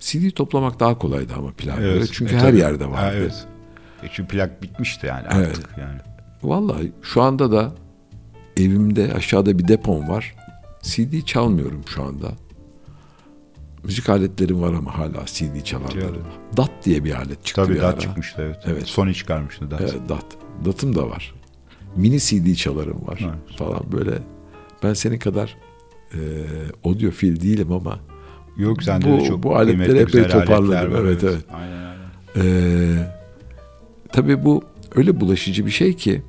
[0.00, 2.06] CD toplamak daha kolaydı ama plak göre.
[2.06, 2.58] Çünkü E, her tabii.
[2.58, 3.16] yerde Ha, vardı.
[3.18, 3.46] evet.
[4.02, 5.48] E çünkü plak bitmişti yani Evet.
[5.48, 5.98] artık yani.
[6.42, 7.72] Vallahi şu anda da
[8.56, 10.34] evimde aşağıda bir depom var.
[10.82, 12.32] CD çalmıyorum şu anda.
[13.84, 16.22] Müzik aletlerim var ama hala CD çalarlarım.
[16.56, 17.98] DAT diye bir alet çıktı Tabii bir daha ara.
[17.98, 18.56] çıkmıştı evet.
[18.66, 18.86] Evet.
[18.86, 19.80] Sony çıkarmıştı daha.
[19.80, 20.24] Evet, DAT.
[20.64, 21.34] DAT'ım da var.
[21.96, 23.58] Mini CD çalarım var Evet.
[23.58, 24.18] falan böyle.
[24.82, 25.56] Ben senin kadar
[26.14, 26.18] e,
[26.84, 27.98] audiofil değilim ama
[28.56, 30.92] Yok sende Bu- de çok bu aletleri epey toparladım.
[30.92, 31.44] var, Evet, evet.
[31.52, 32.00] Aynen aynen.
[32.36, 33.06] Ee,
[34.12, 34.62] tabii bu
[34.94, 36.22] öyle bulaşıcı bir şey ki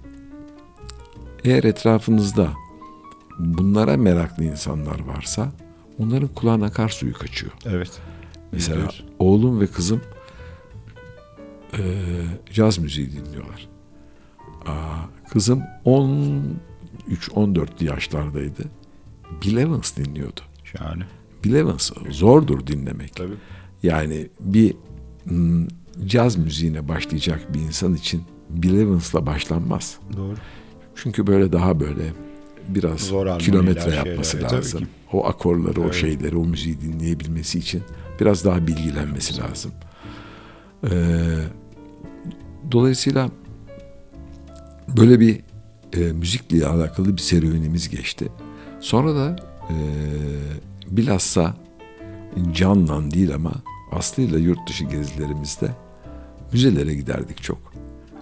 [1.44, 2.48] eğer etrafınızda
[3.40, 5.52] bunlara meraklı insanlar varsa
[6.02, 7.52] onların kulağına akar suyu kaçıyor.
[7.66, 7.92] Evet.
[8.52, 9.04] Mesela Biliyoruz.
[9.20, 10.02] oğlum ve kızım
[11.78, 11.84] eee
[12.54, 13.68] caz müziği dinliyorlar.
[14.66, 14.98] Aa,
[15.30, 18.64] kızım 13-14 yaşlardaydı.
[19.44, 20.40] Bill Evans dinliyordu.
[20.64, 21.04] Şahane.
[21.44, 23.16] Bill Evans zordur dinlemek.
[23.16, 23.34] Tabii.
[23.84, 24.76] Yani bir
[25.26, 25.68] mm,
[26.06, 29.98] caz müziğine başlayacak bir insan için Bill Evans'la başlanmaz.
[30.18, 30.36] Doğru.
[30.96, 32.04] Çünkü böyle daha böyle
[32.68, 34.80] biraz Zor kilometre yapması E, tabii lazım.
[34.80, 34.88] ki.
[35.14, 35.94] O akorları, o Evet.
[35.94, 37.84] şeyleri, o müziği dinleyebilmesi için
[38.20, 39.72] biraz daha bilgilenmesi lazım.
[40.84, 40.90] Ee,
[42.72, 43.30] dolayısıyla
[44.98, 45.40] böyle bir
[45.94, 48.28] e, müzikle alakalı bir serüvenimiz geçti.
[48.80, 49.36] Sonra da
[49.70, 49.76] e,
[50.88, 51.56] bilhassa
[52.54, 53.54] canla değil ama
[53.92, 55.70] aslıyla yurt dışı gezilerimizde
[56.54, 57.74] müzelere giderdik çok.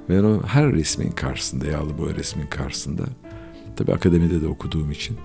[0.10, 3.04] Ve o her resmin karşısında, yağlı boya resmin karşısında,
[3.76, 5.18] tabii akademide de okuduğum için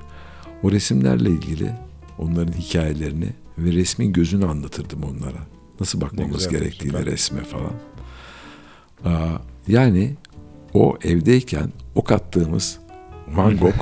[0.65, 1.73] o resimlerle ilgili
[2.19, 3.29] onların hikayelerini
[3.59, 5.39] ve resmin gözünü anlatırdım onlara.
[5.81, 7.07] Nasıl bakmamız gerektiğini süper.
[7.07, 7.73] resme falan.
[9.05, 9.39] Aa,
[9.69, 10.15] yani
[10.75, 12.79] o evdeyken ok attığımız
[13.29, 13.75] Van Gogh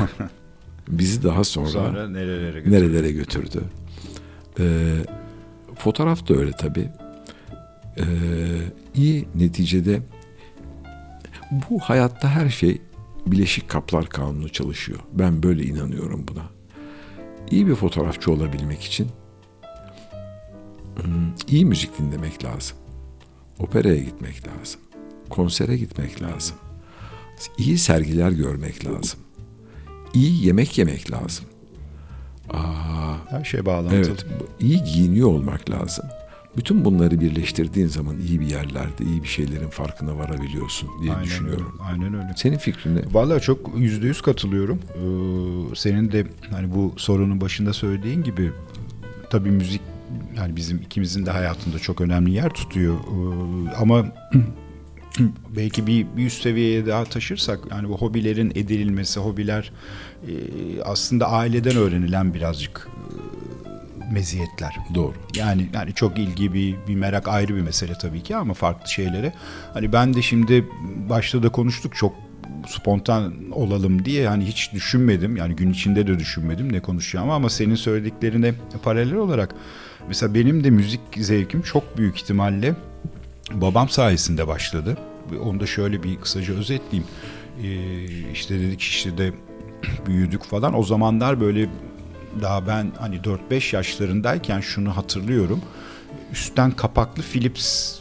[0.88, 2.74] bizi daha sonra, Sonra nerelere götürdü?
[2.74, 3.62] nerelere götürdü.
[4.60, 4.96] Ee,
[5.76, 6.88] fotoğraf da öyle tabii.
[7.98, 8.04] Ee,
[8.94, 10.02] iyi neticede
[11.70, 12.80] bu hayatta her şey
[13.26, 14.98] bileşik kaplar kanunu çalışıyor.
[15.12, 16.42] Ben böyle inanıyorum buna.
[17.50, 19.08] İyi bir fotoğrafçı olabilmek için
[21.02, 22.76] hmm, iyi müzik dinlemek lazım.
[23.58, 24.80] Operaya gitmek lazım.
[25.30, 26.56] Konsere gitmek lazım.
[27.58, 29.20] İyi sergiler görmek lazım.
[30.14, 31.44] İyi yemek yemek lazım.
[32.50, 33.96] Aa, Her şey bağlantılı.
[33.96, 34.26] Evet,
[34.60, 36.04] iyi giyiniyor olmak lazım.
[36.56, 41.72] Bütün bunları birleştirdiğin zaman iyi bir yerlerde, iyi bir şeylerin farkına varabiliyorsun diye Aynen düşünüyorum.
[41.72, 41.92] Öyle.
[41.92, 42.32] Aynen öyle.
[42.36, 43.00] Senin fikrin ne?
[43.12, 44.78] Vallahi çok yüzde yüz katılıyorum.
[44.94, 48.52] Ee, senin de hani bu sorunun başında söylediğin gibi
[49.30, 49.80] tabii müzik
[50.36, 52.94] yani bizim ikimizin de hayatında çok önemli yer tutuyor.
[52.94, 54.06] Ee, ama
[55.56, 59.72] belki bir, bir üst seviyeye daha taşırsak yani bu hobilerin edinilmesi, hobiler
[60.28, 60.32] e,
[60.82, 62.88] aslında aileden öğrenilen birazcık
[64.12, 64.76] meziyetler.
[64.94, 65.14] Doğru.
[65.36, 69.32] Yani yani çok ilgi bir bir merak ayrı bir mesele tabii ki ama farklı şeylere.
[69.74, 70.68] Hani ben de şimdi
[71.08, 72.14] başta da konuştuk çok
[72.66, 75.36] spontan olalım diye hani hiç düşünmedim.
[75.36, 79.54] Yani gün içinde de düşünmedim ne konuşacağımı ama senin söylediklerine paralel olarak
[80.08, 82.74] mesela benim de müzik zevkim çok büyük ihtimalle
[83.52, 84.96] babam sayesinde başladı.
[85.42, 87.08] Onu da şöyle bir kısaca özetleyeyim.
[87.62, 89.32] Ee, işte dedik işte de
[90.06, 90.78] büyüdük falan.
[90.78, 91.68] O zamanlar böyle
[92.40, 93.16] daha ben hani
[93.50, 95.60] 4-5 yaşlarındayken şunu hatırlıyorum.
[96.32, 97.98] Üstten kapaklı Philips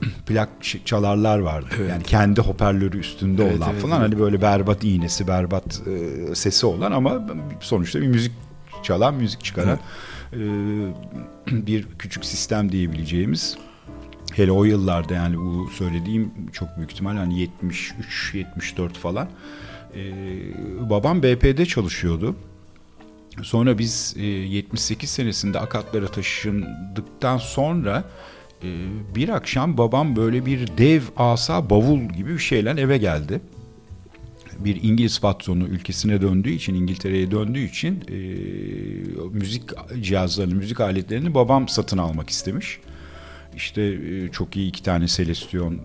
[0.26, 0.48] plak
[0.84, 1.68] çalarlar vardı.
[1.88, 4.10] Yani kendi hoparlörü üstünde Evet, olan evet, falan evet.
[4.10, 7.28] hani böyle berbat iğnesi, berbat e, sesi olan ama
[7.60, 8.32] sonuçta bir müzik
[8.82, 9.78] çalan, müzik çıkaran
[10.32, 10.38] e,
[11.66, 13.56] bir küçük sistem diyebileceğimiz
[14.32, 17.48] Hele o yıllarda yani bu söylediğim çok büyük ihtimal hani
[18.32, 19.28] 73-74 falan.
[19.94, 20.10] Ee,
[20.90, 22.36] babam BP'de çalışıyordu.
[23.42, 28.04] Sonra biz e, 78 senesinde Akatlara taşındıktan sonra
[28.62, 28.68] e,
[29.14, 33.40] bir akşam babam böyle bir dev asa bavul gibi bir şeyle eve geldi.
[34.58, 38.16] Bir İngiliz patronu ülkesine döndüğü için, İngiltere'ye döndüğü için e,
[39.38, 39.62] müzik
[40.00, 42.78] cihazlarını, müzik aletlerini babam satın almak istemiş.
[43.56, 45.80] İşte e, çok iyi iki tane Celestion e,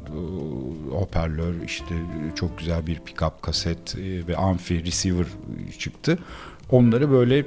[0.92, 5.26] hoparlör, işte e, çok güzel bir pick-up kaset e, ve amfi receiver
[5.80, 6.20] çıktı.
[6.72, 7.46] Onları böyle e,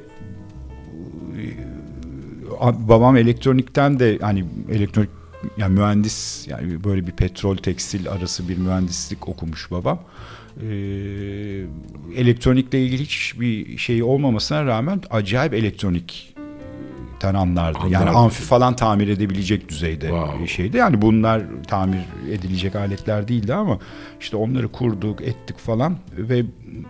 [2.88, 5.10] babam elektronikten de hani elektronik
[5.56, 9.98] yani mühendis yani böyle bir petrol tekstil arası bir mühendislik okumuş babam.
[10.62, 10.66] Ee,
[12.16, 16.34] elektronikle ilgili hiçbir şey olmamasına rağmen acayip elektronik
[17.20, 17.78] ten anlardı.
[17.90, 20.46] Yani amfi falan tamir edebilecek düzeyde Wow.
[20.46, 20.76] şeydi.
[20.76, 23.78] Yani bunlar tamir edilecek aletler değildi ama
[24.20, 26.42] işte onları kurduk, ettik falan ve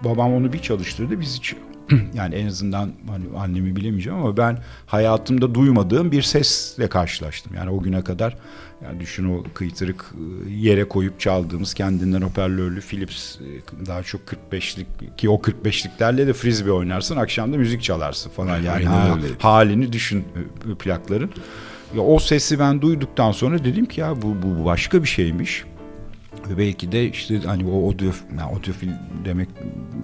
[0.05, 1.20] babam onu bir çalıştırdı.
[1.20, 1.55] Biz hiç
[2.15, 7.53] yani en azından hani annemi bilemeyeceğim ama ben hayatımda duymadığım bir sesle karşılaştım.
[7.55, 8.37] Yani o güne kadar
[8.85, 10.05] yani düşün o kıytırık
[10.47, 16.33] e, yere koyup çaldığımız kendinden hoparlörlü Philips e, daha çok 45'lik ki o 45'liklerle de
[16.33, 20.25] frisbee oynarsın akşam da müzik çalarsın falan yani ha- halini düşün
[20.71, 21.31] e, plakların.
[21.97, 25.65] Ya o sesi ben duyduktan sonra dedim ki ya bu, bu başka bir şeymiş.
[26.49, 28.89] Ve belki de işte hani o audio, yani audiofil
[29.25, 29.49] demek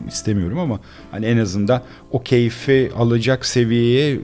[0.08, 0.80] istemiyorum ama
[1.10, 4.18] hani en azından o keyfi alacak seviyeye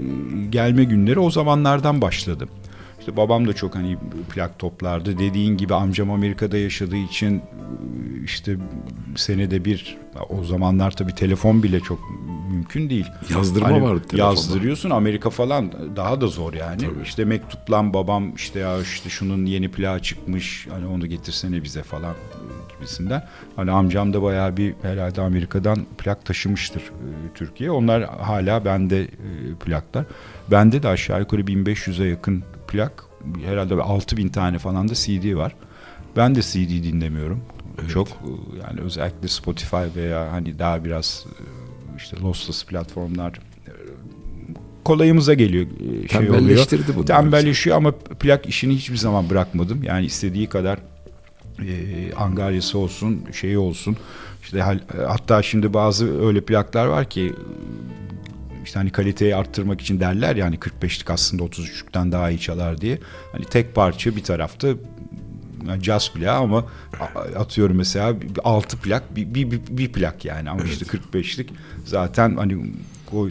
[0.51, 2.49] gelme günleri o zamanlardan başladı.
[3.03, 3.99] İşte babam da çok hani
[4.35, 5.19] plak toplardı.
[5.19, 7.43] Dediğin gibi amcam Amerika'da yaşadığı için e,
[8.25, 8.57] işte
[9.17, 9.99] senede bir
[10.29, 11.99] o zamanlar tabii telefon bile çok
[12.51, 13.07] mümkün değil.
[13.35, 14.31] Yazdırma Hani vardı telefonda.
[14.31, 16.83] Yazdırıyorsun Amerika falan daha da zor yani.
[17.05, 22.15] İşte mektuplan babam işte ya işte şunun yeni plağı çıkmış hani onu getirsene bize falan
[22.75, 23.29] gibisinden.
[23.57, 27.71] Hani amcam da bayağı bir herhalde Amerika'dan plak taşımıştır e, Türkiye.
[27.71, 29.09] Onlar hala bende e,
[29.65, 30.05] plaklar.
[30.51, 33.05] Bende de aşağı yukarı 1500'e yakın plak.
[33.45, 35.55] Herhalde 6000 tane falan da CD var.
[36.17, 37.41] Ben de CD dinlemiyorum.
[37.93, 38.13] Çok e,
[38.67, 41.43] yani özellikle Spotify veya hani daha biraz e,
[41.97, 43.33] işte lossless platformlar
[43.67, 43.73] e,
[44.85, 45.67] kolayımıza geliyor
[46.11, 46.35] şey oluyor.
[46.35, 49.83] Tembelleştirdi bunlar Tembelleşiyor ama plak işini hiçbir zaman bırakmadım.
[49.83, 50.79] Yani istediği kadar
[51.59, 53.97] e, angaryası olsun, şeyi olsun.
[54.43, 54.61] İşte
[55.07, 57.33] hatta şimdi bazı öyle plaklar var ki
[58.65, 62.99] işte hani kaliteyi arttırmak için derler yani 45'lik aslında 33'lükten daha iyi çalar diye.
[63.33, 64.69] Hani tek parça bir tarafta
[65.69, 66.65] yani jazz plağı ama
[67.37, 71.51] atıyorum mesela 6 plak bir, bir, bir, bir plak yani ama işte 45'lik
[71.85, 72.73] zaten hani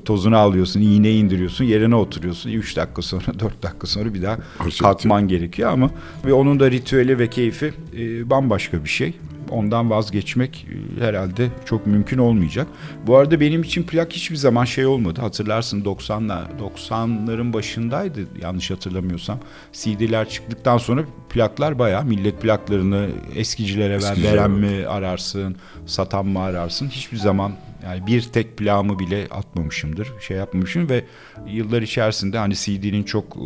[0.06, 4.84] tozunu alıyorsun iğne indiriyorsun yerine oturuyorsun 3 dakika sonra 4 dakika sonra bir daha Parça
[4.84, 5.90] kalkman gerekiyor ama
[6.26, 9.14] ve onun da ritüeli ve keyfi e, bambaşka bir şey.
[9.52, 10.68] Ondan vazgeçmek
[11.00, 12.68] e, herhalde çok mümkün olmayacak.
[13.08, 15.22] Bu arada benim için plak hiçbir zaman şey olmadı.
[15.22, 19.40] Hatırlarsın 90'lar 90'ların başındaydı yanlış hatırlamıyorsam.
[19.74, 24.80] CD'ler çıktıktan sonra plaklar bayağı millet plaklarını eskicilere ver, Eskicilere veren ver.
[24.80, 25.56] mi ararsın,
[25.86, 26.90] satan mı ararsın?
[26.90, 30.12] Hiçbir zaman yani bir tek plağımı bile atmamışımdır.
[30.28, 31.04] Şey yapmamışım ve
[31.48, 33.40] yıllar içerisinde hani CD'nin çok e,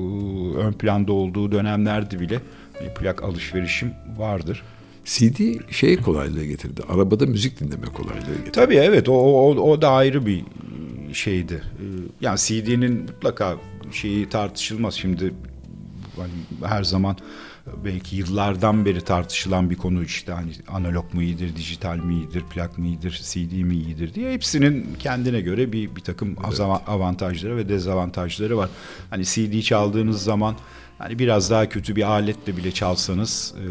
[0.58, 2.40] ön planda olduğu dönemlerde bile
[2.96, 4.64] plak alışverişim vardır.
[5.06, 5.40] CD
[5.72, 6.82] şey kolaylığı getirdi.
[6.90, 8.52] Arabada müzik dinleme kolaylığı getirdi.
[8.52, 10.44] Tabii evet o, o, o da ayrı bir
[11.14, 11.62] şeydi.
[11.80, 11.84] Ee,
[12.22, 13.56] Yani CD'nin mutlaka
[13.92, 14.94] şeyi tartışılmaz.
[14.94, 15.34] Şimdi
[16.18, 16.32] hani
[16.72, 17.18] her zaman
[17.86, 22.78] belki yıllardan beri tartışılan bir konu işte hani analog mu iyidir, dijital mi iyidir, plak
[22.78, 27.70] mı iyidir, CD mi iyidir diye hepsinin kendine göre bir bir takım azava- avantajları ve
[27.70, 28.70] dezavantajları var.
[29.10, 30.56] Hani CD çaldığınız zaman
[30.98, 33.66] hani biraz daha kötü bir aletle bile çalsanız e,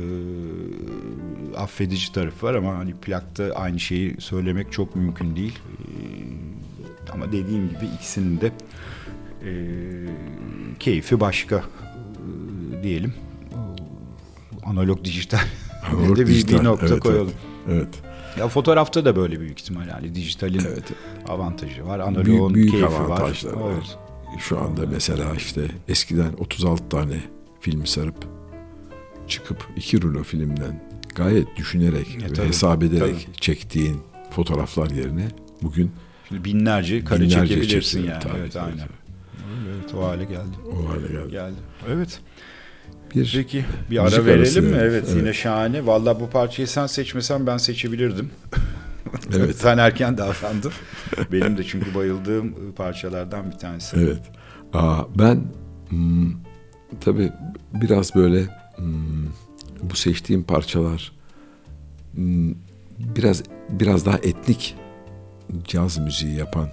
[1.57, 5.59] affedici tarafı var ama hani plakta aynı şeyi söylemek çok mümkün değil.
[5.69, 8.53] E, ama dediğim gibi ikisinin de
[9.45, 9.53] e,
[10.81, 13.15] keyfi başka e, diyelim.
[14.65, 15.39] Analog dijital
[16.17, 16.59] de bir, dijital.
[16.59, 17.33] bir nokta Evet, koyalım.
[17.71, 17.89] Evet.
[18.39, 20.85] Ya fotoğrafta da böyle büyük ihtimal yani dijitalin Evet.
[21.29, 23.61] avantajı var, Büyük, analogun büyük keyfi avantajlar var.
[23.61, 23.73] var.
[23.75, 23.99] Evet.
[24.39, 27.21] Şu anda mesela işte eskiden 36 tane
[27.61, 28.15] film sarıp
[29.29, 30.83] çıkıp iki rulo filmden
[31.15, 33.37] gayet düşünerek E, ve tabii, hesap ederek tabii.
[33.41, 35.29] çektiğin fotoğraflar yerine
[35.63, 35.91] bugün
[36.29, 38.23] Şimdi binlerce kare Binlerce çekebilirsin çekiyor, yani.
[38.23, 38.89] tabii, evet tabii, aynen.
[39.75, 40.57] Evet o hale geldi.
[40.73, 41.31] o hale geldi.
[41.31, 41.55] Geldi.
[41.89, 42.21] Evet.
[43.15, 44.77] Bir Peki bir ara verelim mi?
[44.81, 45.17] Evet, Evet.
[45.17, 45.87] yine şahane.
[45.87, 48.31] Vallahi bu parçayı sen seçmesen ben seçebilirdim.
[49.37, 49.57] Evet.
[49.57, 50.73] sen erken davrandın.
[51.33, 53.97] Benim de çünkü bayıldığım parçalardan bir tanesi.
[53.97, 54.23] Evet.
[54.73, 55.45] Aa, ben
[55.89, 56.33] hmm,
[57.01, 57.33] tabii
[57.73, 58.43] biraz böyle
[58.77, 59.27] hmm,
[59.83, 61.13] bu seçtiğim parçalar
[62.15, 62.55] hmm,
[62.99, 64.77] biraz biraz daha etnik
[65.65, 66.69] caz müziği yapan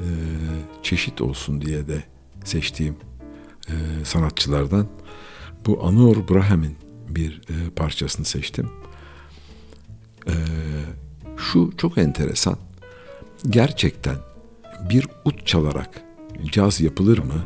[0.00, 0.06] e,
[0.82, 2.02] çeşit olsun diye de
[2.44, 2.96] seçtiğim
[3.68, 4.86] e, sanatçılardan
[5.66, 6.76] bu Anor Braham'in
[7.08, 8.70] bir e, parçasını seçtim.
[10.26, 10.34] E,
[11.38, 12.56] şu çok enteresan.
[13.50, 14.16] Gerçekten
[14.90, 16.02] bir ut çalarak
[16.52, 17.44] caz yapılır mı?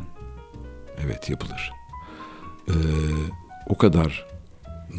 [1.05, 1.71] Evet yapılır.
[2.67, 2.75] E,
[3.69, 4.27] o kadar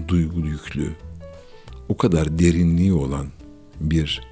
[0.08, 0.92] duygu yüklü,
[1.88, 3.26] o kadar derinliği olan
[3.80, 4.22] bir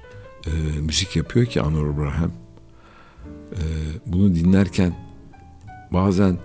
[0.47, 2.31] e, müzik yapıyor ki Anor Braham.
[3.51, 3.61] E,
[4.05, 4.95] bunu dinlerken
[5.91, 6.37] bazen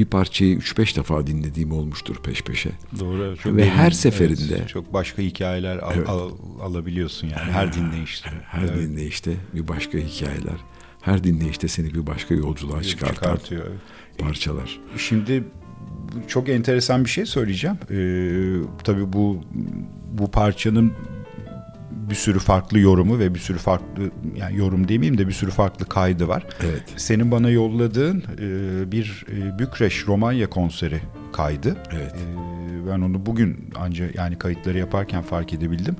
[0.00, 2.70] bir parçayı 3-5 defa dinlediğim olmuştur peş peşe.
[3.00, 3.36] Doğru.
[3.36, 6.08] Çok Ve derin, her seferinde- evet, çok başka hikayeler al- Evet.
[6.08, 6.30] al-
[6.62, 8.30] alabiliyorsun yani her dinleyişte.
[8.46, 10.56] Her Evet, dinleyişte bir başka hikayeler,
[11.02, 13.66] her dinleyişte seni bir başka yolculuğa çıkartan çıkartıyor.
[13.66, 13.78] evet.
[14.18, 14.80] parçalar.
[14.96, 15.44] Şimdi
[16.28, 17.76] çok enteresan bir şey söyleyeceğim.
[17.90, 19.40] Ee, tabii bu
[20.12, 20.92] bu parçanın
[22.10, 25.84] bir sürü farklı yorumu ve bir sürü farklı yani yorum demeyeyim de bir sürü farklı
[25.88, 26.46] kaydı var.
[26.64, 26.82] Evet.
[26.96, 31.00] Senin bana yolladığın e, bir e, Bükreş Romanya konseri
[31.32, 31.76] kaydı.
[31.92, 32.14] Evet.
[32.14, 35.96] E, ben onu bugün ancak yani kayıtları yaparken fark edebildim.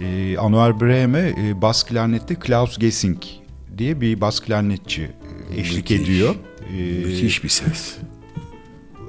[0.00, 3.18] E, Anuar Brehme e, bas klarnette Klaus Gessing
[3.78, 5.10] diye bir bas klarnetçi
[5.54, 6.08] e, eşlik Müthiş.
[6.08, 6.34] ediyor.
[6.78, 7.96] E, Müthiş bir ses.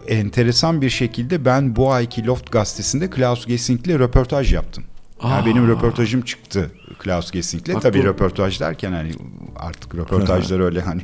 [0.08, 4.84] enteresan bir şekilde ben bu ayki Loft gazetesinde Klaus Gessing'le röportaj yaptım.
[5.24, 5.46] Yani Aa.
[5.46, 7.74] benim röportajım çıktı Klaus Gessing'le.
[7.76, 9.12] Bak Tabii bu- röportaj derken hani
[9.56, 11.02] artık röportajlar öyle hani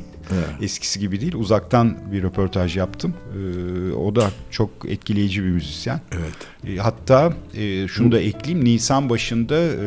[0.60, 1.34] eskisi gibi değil.
[1.34, 3.14] Uzaktan bir röportaj yaptım.
[3.36, 6.00] Ee, o da çok etkileyici bir müzisyen.
[6.12, 6.76] Evet.
[6.76, 8.64] E, Hatta e, şunu da ekleyeyim.
[8.64, 9.86] Nisan başında e,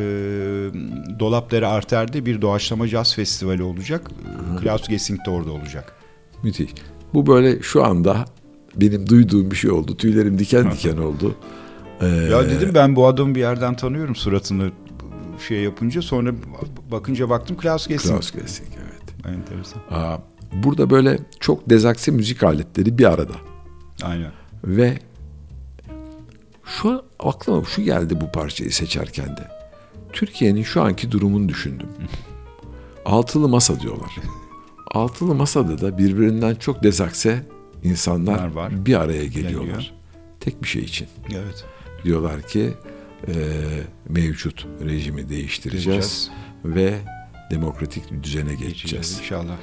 [1.20, 4.10] Dolapdere Arter'de bir doğaçlama caz festivali olacak.
[4.56, 5.92] E, Klaus Gessing de orada olacak.
[6.42, 6.70] Müthiş.
[7.14, 8.24] Bu böyle şu anda
[8.76, 9.96] benim duyduğum bir şey oldu.
[9.96, 11.34] Tüylerim diken diken oldu.
[12.00, 14.70] Ee, Ya dedim ben bu adamı bir yerden tanıyorum suratını
[15.48, 16.30] şey yapınca sonra
[16.92, 18.12] bakınca baktım Klaus Gessing.
[18.14, 19.36] Klaus Gessing evet.
[19.36, 19.82] Enteresan.
[19.90, 20.18] Aa,
[20.52, 23.32] burada böyle çok dezakse müzik aletleri bir arada.
[24.02, 24.30] Aynen.
[24.64, 24.98] Ve
[26.64, 29.48] şu aklıma şu geldi bu parçayı seçerken de.
[30.12, 31.88] Türkiye'nin şu anki durumunu düşündüm.
[33.04, 34.10] Altılı masa diyorlar.
[34.94, 37.46] Altılı masada da birbirinden çok dezakse
[37.84, 38.86] insanlar var.
[38.86, 39.60] bir araya geliyorlar.
[39.74, 39.90] Geliyor.
[40.40, 41.08] Tek bir şey için.
[41.34, 41.64] Evet.
[42.04, 42.72] Diyorlar ki
[43.28, 43.32] e,
[44.08, 46.30] mevcut rejimi değiştireceğiz Değiştireceğiz.
[46.64, 46.94] ve
[47.50, 49.18] demokratik bir düzene Geçeceğiz geçeceğiz.
[49.20, 49.56] inşallah.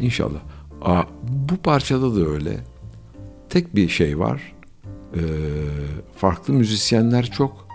[0.00, 0.38] İnşallah.
[0.82, 2.56] Aa, bu parçada da öyle.
[3.50, 4.52] Tek bir şey var.
[5.14, 5.18] Ee,
[6.16, 7.66] farklı müzisyenler çok.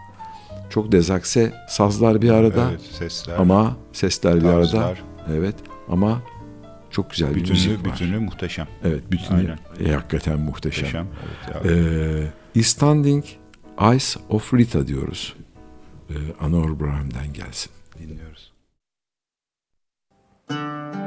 [0.69, 3.35] Çok dezakse sazlar bir arada Evet, sesler.
[3.37, 4.93] ama sesler bir arada.
[5.33, 5.55] Evet
[5.89, 6.21] ama
[6.91, 7.85] çok güzel bir müzik var.
[7.85, 8.67] bütünü muhteşem.
[8.83, 9.89] Evet bütünü Aynen.
[9.89, 10.83] e, hakikaten muhteşem.
[10.85, 11.07] Muhteşem.
[11.63, 11.71] Evet.
[12.55, 13.23] Ee, Is Standing
[13.81, 15.35] Eyes of Rita diyoruz.
[16.09, 17.71] Ee, Anor Braham'den gelsin.
[17.99, 18.51] Dinliyoruz.
[20.49, 21.00] Evet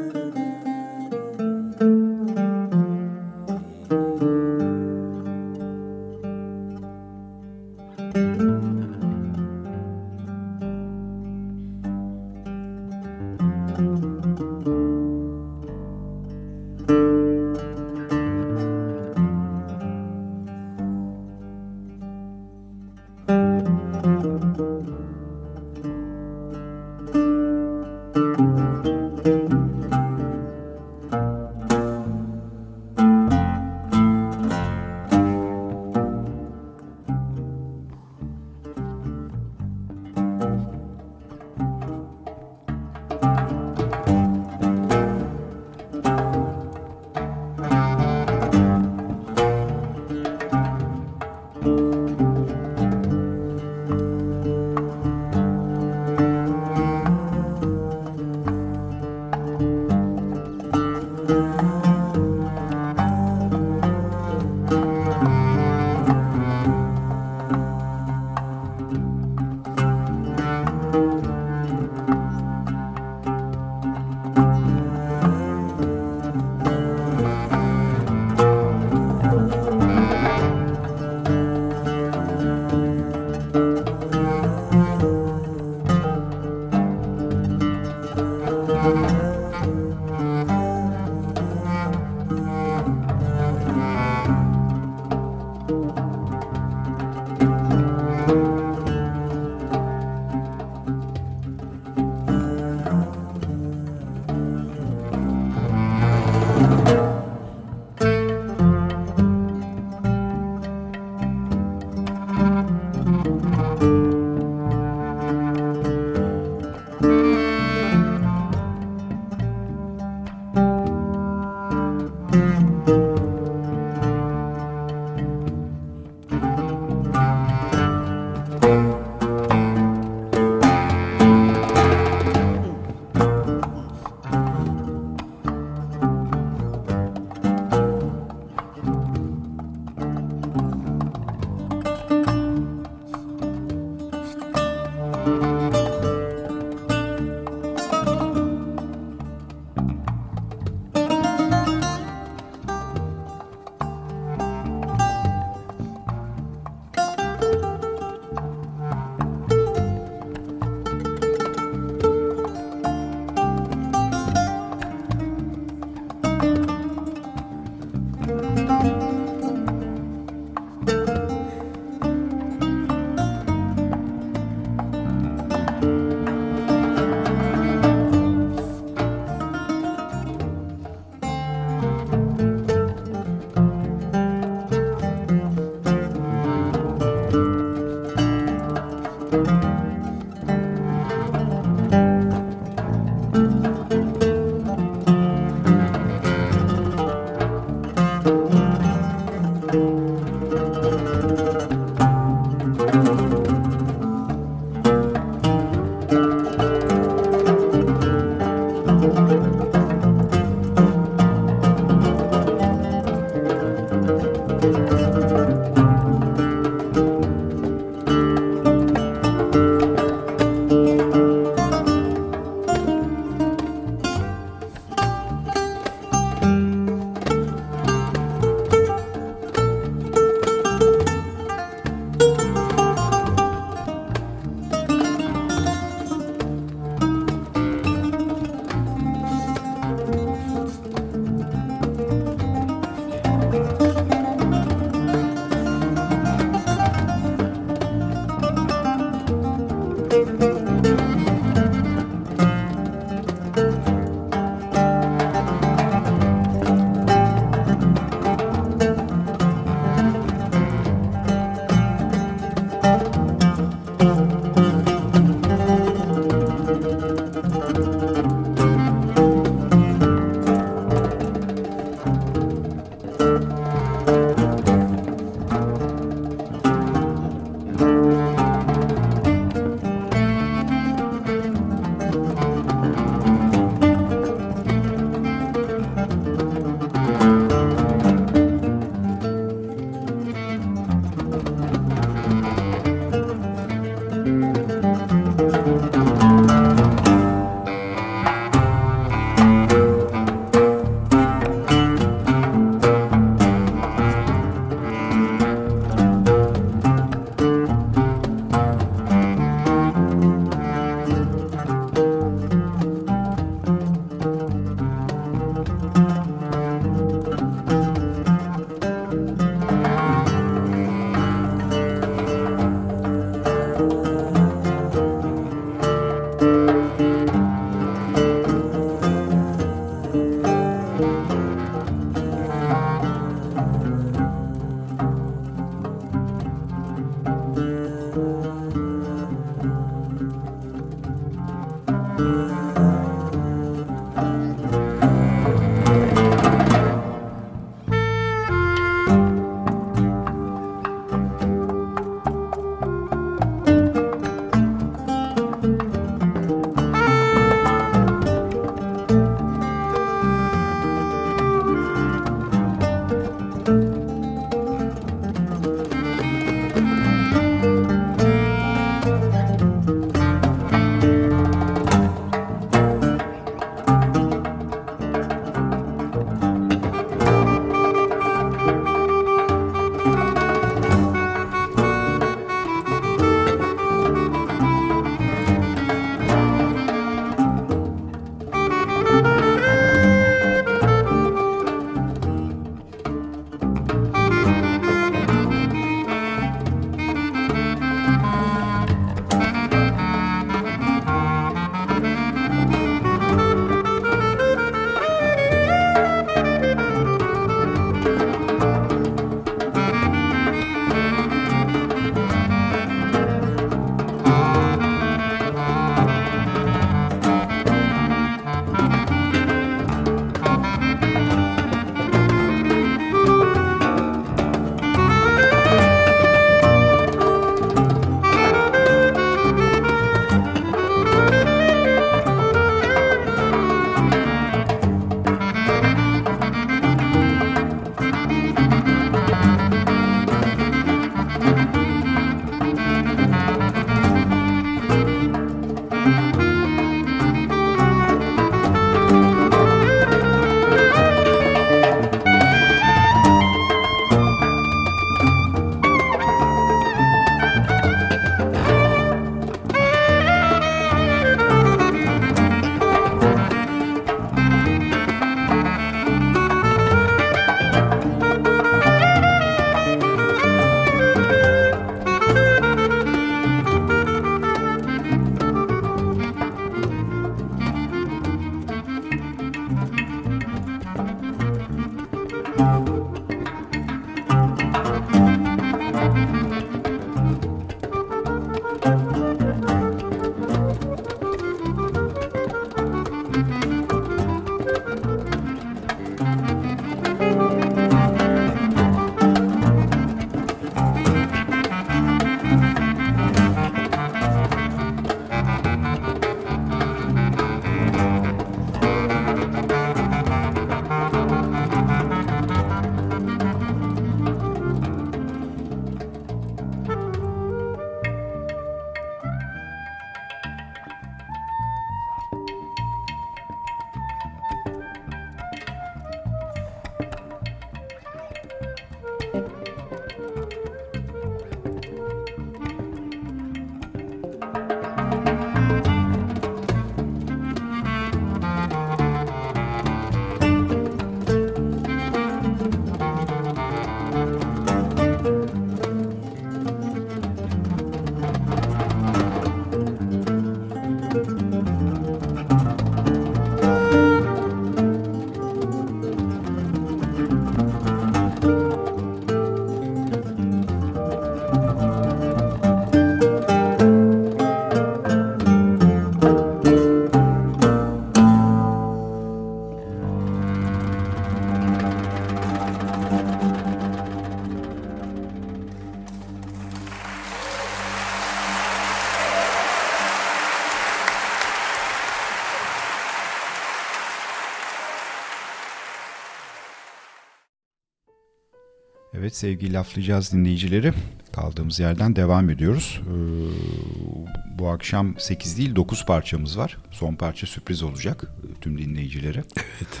[589.38, 590.92] sevgili laflayacağız dinleyicileri.
[591.32, 593.00] Kaldığımız yerden devam ediyoruz.
[593.02, 596.78] Ee, bu akşam 8 değil 9 parçamız var.
[596.90, 599.44] Son parça sürpriz olacak e, tüm dinleyicilere.
[599.56, 600.00] Evet.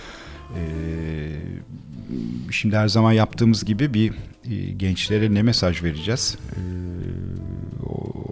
[0.56, 1.40] Ee,
[2.50, 4.12] şimdi her zaman yaptığımız gibi bir
[4.50, 6.38] e, gençlere ne mesaj vereceğiz?
[6.52, 6.58] Ee,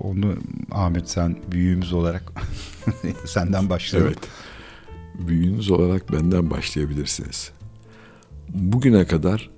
[0.00, 0.36] onu
[0.70, 2.32] Ahmet sen büyüğümüz olarak
[3.24, 4.12] senden başlayalım.
[4.12, 4.28] Evet.
[5.28, 7.50] Büyüğünüz olarak benden başlayabilirsiniz.
[8.48, 9.50] Bugüne kadar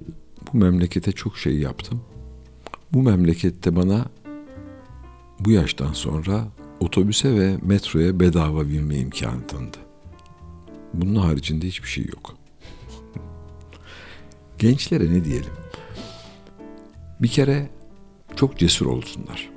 [0.53, 2.01] bu memlekete çok şey yaptım.
[2.93, 4.07] Bu memlekette bana
[5.41, 6.49] bu yaştan sonra
[6.81, 9.77] otobüse ve metroya bedava binme imkanı tanıdı.
[10.95, 12.35] Bunun haricinde hiçbir şey yok.
[14.59, 15.53] Gençlere ne diyelim?
[17.21, 17.71] Bir kere
[18.37, 19.51] çok cesur olsunlar.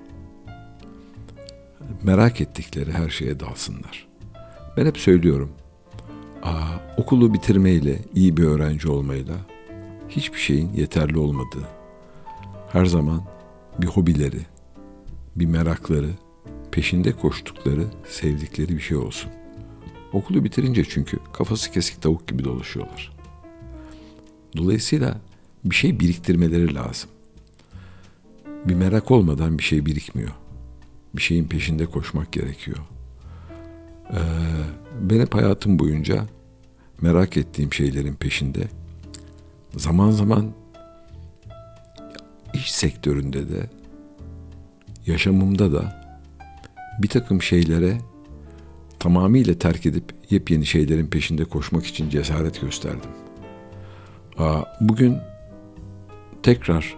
[2.04, 4.08] Merak ettikleri her şeye dalsınlar.
[4.78, 5.52] Ben hep söylüyorum.
[6.44, 9.36] Aa, okulu bitirmeyle, iyi bir öğrenci olmayla
[10.12, 11.68] hiçbir şeyin yeterli olmadığı,
[12.72, 13.24] her zaman
[13.80, 14.42] bir hobileri,
[15.36, 16.10] bir merakları,
[16.72, 19.32] peşinde koştukları, sevdikleri bir şey olsun.
[20.14, 23.14] Okulu bitirince çünkü kafası kesik tavuk gibi dolaşıyorlar.
[24.58, 25.18] Dolayısıyla
[25.66, 27.10] bir şey biriktirmeleri lazım.
[28.66, 30.32] Bir merak olmadan bir şey birikmiyor.
[31.16, 32.78] Bir şeyin peşinde koşmak gerekiyor.
[34.12, 34.18] Ee,
[35.02, 36.26] ben hep hayatım boyunca
[37.02, 38.68] merak ettiğim şeylerin peşinde
[39.78, 40.52] zaman zaman
[42.54, 43.70] iş sektöründe de
[45.08, 46.02] yaşamımda da
[47.00, 47.98] bir takım şeylere
[49.00, 53.10] tamamıyla terk edip yepyeni şeylerin peşinde koşmak için cesaret gösterdim.
[54.82, 55.18] Bugün
[56.44, 56.96] tekrar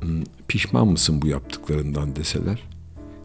[0.00, 2.62] "Hmm, pişman mısın bu yaptıklarından deseler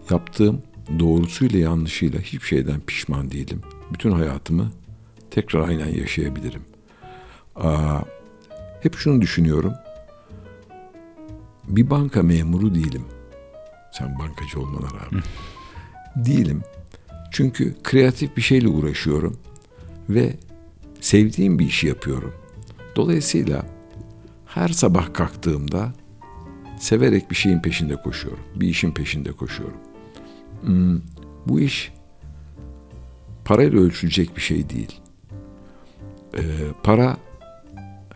[0.10, 0.62] yaptığım
[1.00, 3.62] doğrusuyla yanlışıyla hiçbir şeyden pişman değilim.
[3.94, 4.72] Bütün hayatımı
[5.32, 6.62] tekrar aynen yaşayabilirim.
[7.56, 8.00] Aa,
[8.82, 9.74] hep şunu düşünüyorum.
[11.68, 13.06] Bir banka memuru değilim.
[13.92, 15.24] Sen bankacı olmana rağmen.
[16.16, 16.62] değilim.
[17.32, 19.40] Çünkü kreatif bir şeyle uğraşıyorum
[20.10, 20.34] ve
[21.02, 22.34] sevdiğim bir işi yapıyorum.
[22.96, 23.66] Dolayısıyla
[24.46, 25.94] her sabah kalktığımda
[26.80, 28.44] severek bir şeyin peşinde koşuyorum.
[28.56, 29.78] Bir işin peşinde koşuyorum.
[30.62, 31.02] Hmm,
[31.46, 31.92] bu iş
[33.46, 35.02] parayla ölçülecek bir şey değil.
[36.38, 36.42] Ee,
[36.84, 37.18] para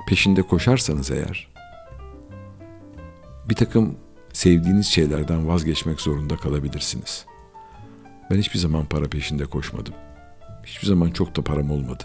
[0.07, 1.53] peşinde koşarsanız eğer
[3.49, 3.95] bir takım
[4.33, 7.25] sevdiğiniz şeylerden vazgeçmek zorunda kalabilirsiniz.
[8.31, 9.93] Ben hiçbir zaman para peşinde koşmadım.
[10.65, 12.03] Hiçbir zaman çok da param olmadı.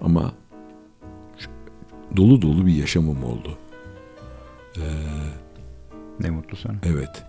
[0.00, 0.32] Ama
[2.16, 3.58] dolu dolu bir yaşamım oldu.
[6.20, 6.76] Ne mutlu sana.
[6.82, 7.24] Evet.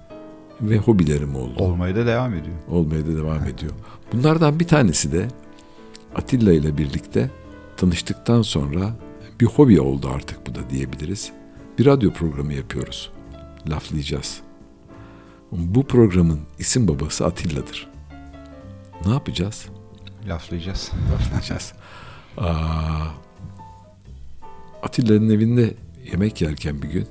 [0.61, 1.64] Ve hobilerim oldu.
[1.64, 2.56] Olmaya da devam ediyor.
[2.69, 3.72] olmaya da devam ediyor.
[4.14, 5.27] Bunlardan bir tanesi de
[6.16, 7.30] Atilla ile birlikte
[7.77, 8.95] tanıştıktan sonra
[9.40, 11.32] bir hobi oldu artık bu da diyebiliriz.
[11.80, 13.12] Bir radyo programı yapıyoruz.
[13.70, 14.42] Laflayacağız.
[15.52, 17.90] Bu programın isim babası Atilla'dır.
[19.06, 19.68] Ne yapacağız?
[20.28, 20.92] Laflayacağız.
[21.14, 21.74] Laflayacağız.
[22.38, 23.08] Aa,
[24.84, 25.74] Atilla'nın evinde
[26.12, 27.08] yemek yerken bir gün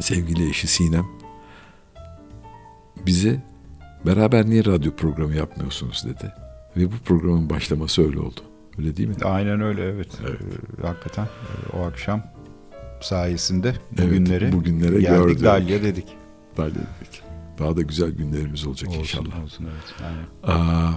[0.00, 1.06] sevgili eşi Sinem
[3.06, 3.42] bize
[4.06, 6.32] beraber niye radyo programı yapmıyorsunuz dedi.
[6.76, 8.40] Ve bu programın başlaması öyle oldu.
[8.78, 9.14] Öyle değil mi?
[9.24, 10.08] Aynen öyle evet.
[10.20, 12.22] Ee, hakikaten e, o akşam
[13.00, 15.42] sayesinde Evet, bugünleri bugünlere geldik gördük.
[15.44, 16.06] Dalya dedik.
[16.56, 17.22] Daha, dedik.
[17.58, 19.42] Daha da güzel günlerimiz olacak Olsun, inşallah.
[19.44, 20.10] olsun evet.
[20.44, 20.58] Aynen.
[20.60, 20.92] Aa,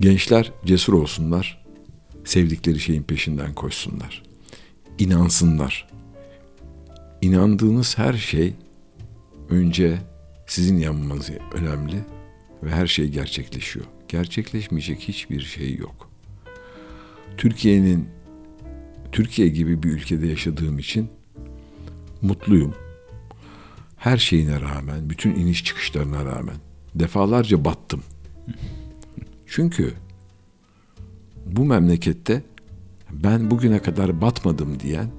[0.00, 1.64] gençler cesur olsunlar.
[2.24, 4.22] Sevdikleri şeyin peşinden koşsunlar.
[4.98, 5.88] İnansınlar.
[7.22, 8.54] İnandığınız her şey
[9.50, 9.98] önce
[10.46, 11.96] sizin yanmanız önemli
[12.62, 13.86] ve her şey gerçekleşiyor.
[14.08, 16.10] Gerçekleşmeyecek hiçbir şey yok.
[17.38, 18.08] Türkiye'nin
[19.12, 21.08] Türkiye gibi bir ülkede yaşadığım için
[22.22, 22.74] mutluyum.
[23.96, 26.56] Her şeyine rağmen, bütün iniş çıkışlarına rağmen
[26.94, 28.02] defalarca battım.
[29.46, 29.94] Çünkü
[31.46, 32.42] bu memlekette
[33.10, 35.10] ben bugüne kadar batmadım diyen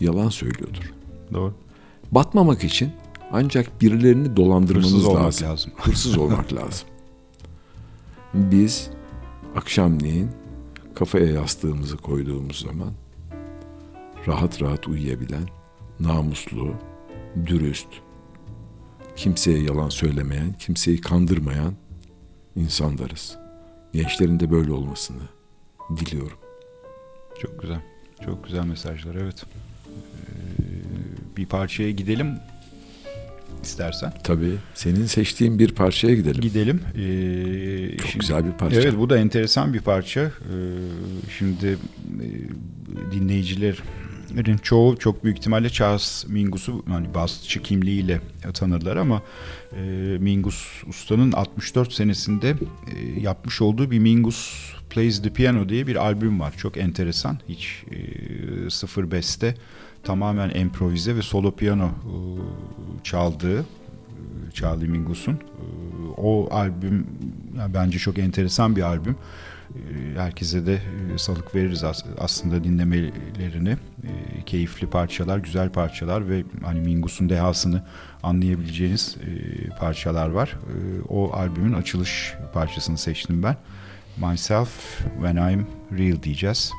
[0.00, 0.92] yalan söylüyordur.
[1.32, 1.54] Doğru.
[2.12, 2.92] Batmamak için
[3.32, 5.48] ancak birilerini dolandırmanız Hırsız olmak lazım.
[5.48, 5.72] lazım.
[5.76, 6.88] Hırsız olmak lazım.
[8.34, 8.90] Biz
[9.56, 10.30] akşamleyin
[10.94, 12.92] kafaya yastığımızı koyduğumuz zaman
[14.26, 15.48] rahat rahat uyuyabilen,
[16.00, 16.74] namuslu,
[17.46, 17.88] dürüst,
[19.16, 21.74] kimseye yalan söylemeyen, kimseyi kandırmayan
[22.56, 23.38] insanlarız.
[23.92, 25.22] Gençlerin de böyle olmasını
[25.96, 26.38] diliyorum.
[27.40, 27.80] Çok güzel.
[28.24, 29.44] Çok güzel mesajlar evet.
[29.44, 32.38] Ee, bir parçaya gidelim
[33.66, 34.12] istersen.
[34.24, 36.40] Tabii senin seçtiğin bir parçaya gidelim.
[36.40, 36.80] Gidelim.
[36.94, 38.80] Ee, Çok şimdi- güzel bir parça.
[38.80, 40.20] Evet bu da enteresan bir parça.
[40.20, 40.30] Ee,
[41.38, 41.78] şimdi
[42.20, 43.76] e, dinleyiciler
[44.62, 48.20] çoğu çok büyük ihtimalle Charles Mingus'u hani basçı kimliğiyle
[48.54, 49.22] tanırlar ama
[49.76, 49.80] e,
[50.20, 52.50] Mingus Usta'nın 64 senesinde
[52.96, 56.54] e, yapmış olduğu bir Mingus Plays the Piano diye bir albüm var.
[56.56, 57.38] Çok enteresan.
[57.48, 59.54] Hiç e, sıfır beste
[60.04, 61.90] tamamen improvize ve solo piyano e,
[63.04, 63.64] çaldığı e,
[64.54, 65.32] Charlie Mingus'un.
[65.32, 65.38] E,
[66.16, 67.06] o albüm
[67.58, 69.16] yani bence çok enteresan bir albüm.
[70.16, 70.80] Herkese de
[71.16, 71.84] salık veririz
[72.18, 73.76] aslında dinlemelerini.
[74.46, 77.82] Keyifli parçalar, güzel parçalar ve hani Mingus'un dehasını
[78.22, 79.16] anlayabileceğiniz
[79.80, 80.56] parçalar var.
[81.08, 83.56] O albümün açılış parçasını seçtim ben.
[84.16, 85.66] Myself When I'm
[85.98, 86.72] Real diyeceğiz.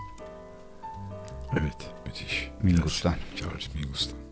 [1.52, 2.50] Evet, müthiş.
[2.62, 3.16] Mingus'tan.
[3.36, 4.25] Charles Mingus'tan.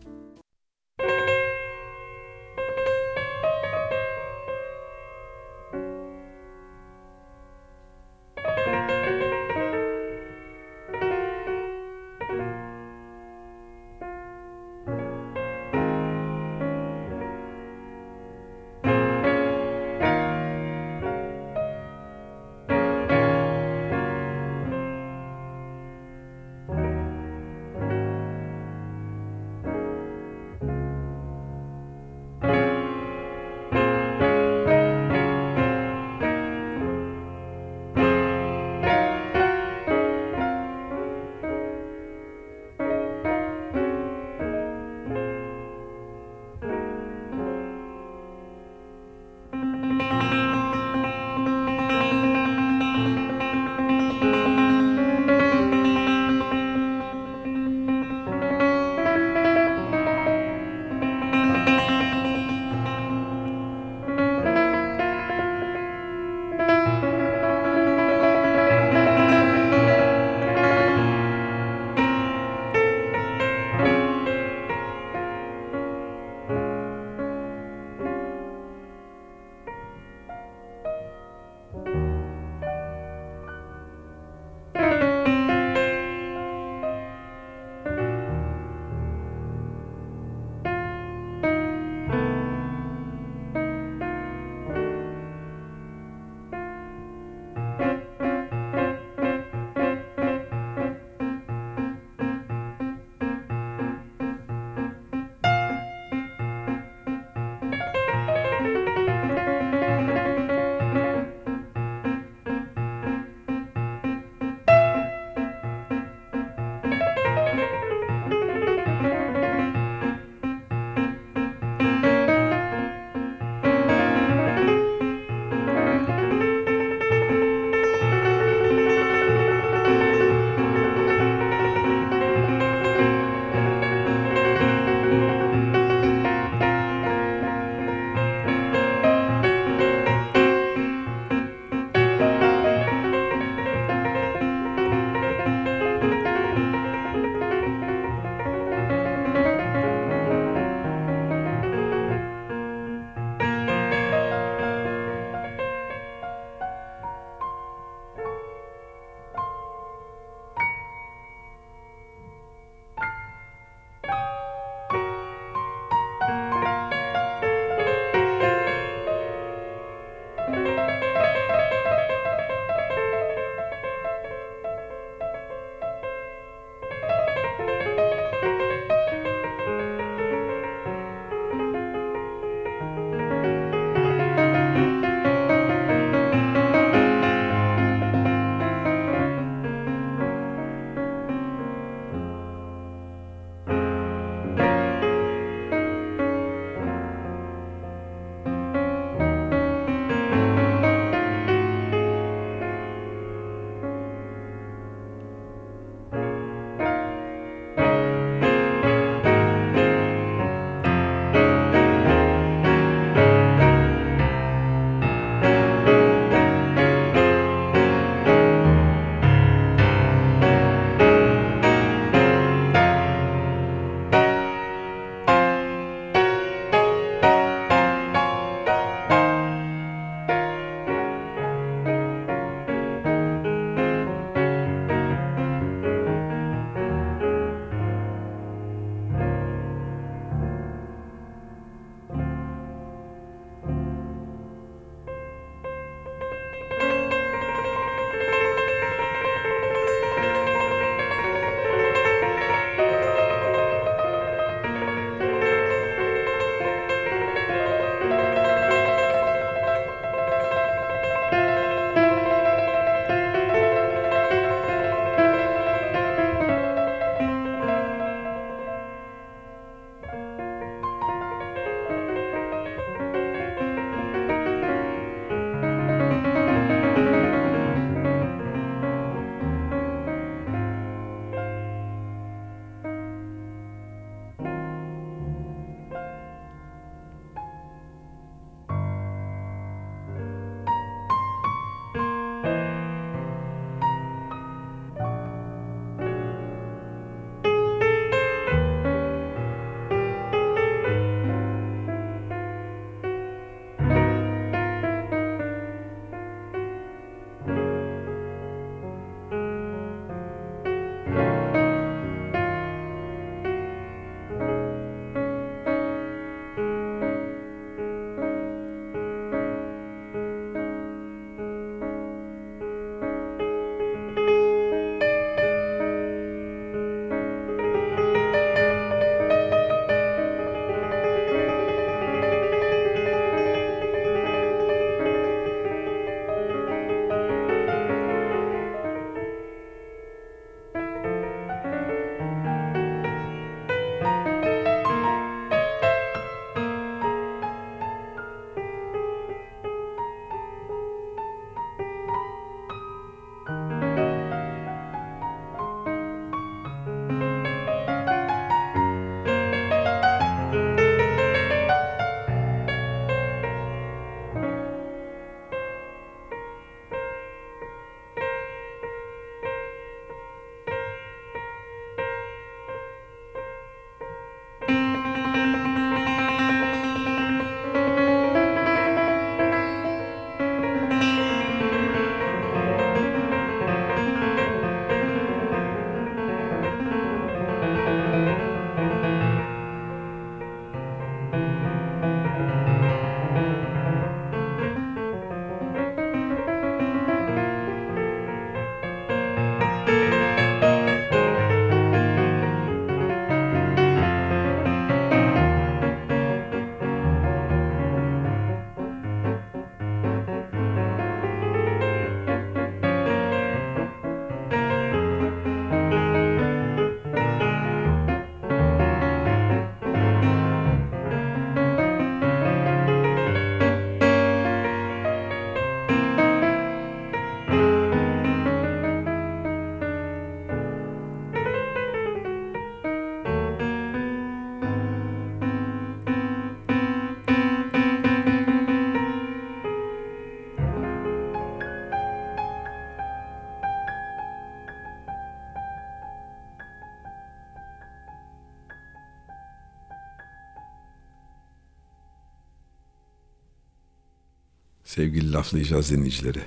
[454.95, 456.41] Sevgili laflayacağız dinleyicileri.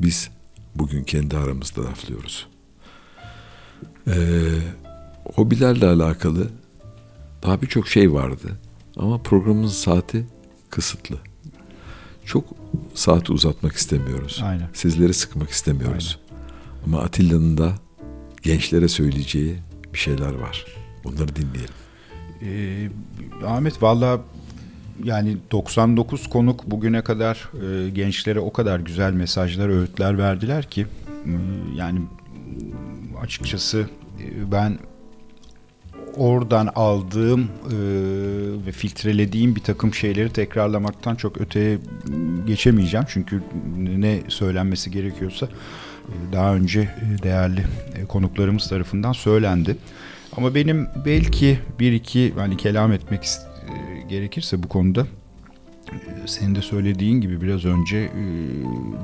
[0.00, 0.30] Biz
[0.74, 2.46] bugün kendi aramızda laflıyoruz.
[4.06, 4.14] Ee,
[5.34, 6.50] hobilerle alakalı
[7.42, 8.58] daha birçok şey vardı.
[8.96, 10.26] Ama programımızın saati
[10.70, 11.16] kısıtlı.
[12.24, 12.44] Çok
[12.94, 14.40] saati uzatmak istemiyoruz.
[14.44, 14.68] Aynen.
[14.72, 16.18] Sizleri sıkmak istemiyoruz.
[16.86, 17.74] Ama Atilla'nın da
[18.42, 19.56] gençlere söyleyeceği
[19.92, 20.66] bir şeyler var.
[21.04, 21.74] Bunları dinleyelim.
[22.42, 22.90] Ee,
[23.46, 24.20] Ahmet valla
[25.04, 27.48] yani 99 konuk bugüne kadar
[27.86, 30.86] e, gençlere o kadar güzel mesajlar, öğütler verdiler ki
[31.26, 31.30] e,
[31.76, 32.00] yani
[33.22, 33.86] açıkçası
[34.20, 34.78] e, ben
[36.16, 37.46] oradan aldığım e,
[38.66, 41.78] ve filtrelediğim bir takım şeyleri tekrarlamaktan çok öteye
[42.46, 43.06] geçemeyeceğim.
[43.08, 43.42] Çünkü
[43.76, 47.60] ne söylenmesi gerekiyorsa e, daha önce e, değerli
[47.94, 49.76] e, konuklarımız tarafından söylendi.
[50.36, 53.51] Ama benim belki bir iki hani kelam etmek ist- e,
[54.12, 55.06] gerekirse bu konuda
[55.92, 58.22] e, senin de söylediğin gibi biraz önce e,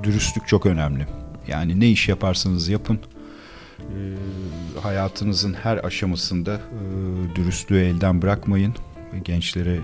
[0.05, 1.07] dürüstlük çok önemli.
[1.49, 2.99] Yani ne iş yaparsanız yapın
[3.78, 3.99] e,
[4.81, 8.75] hayatınızın her aşamasında e, dürüstlüğü elden bırakmayın.
[9.25, 9.81] Gençlere e,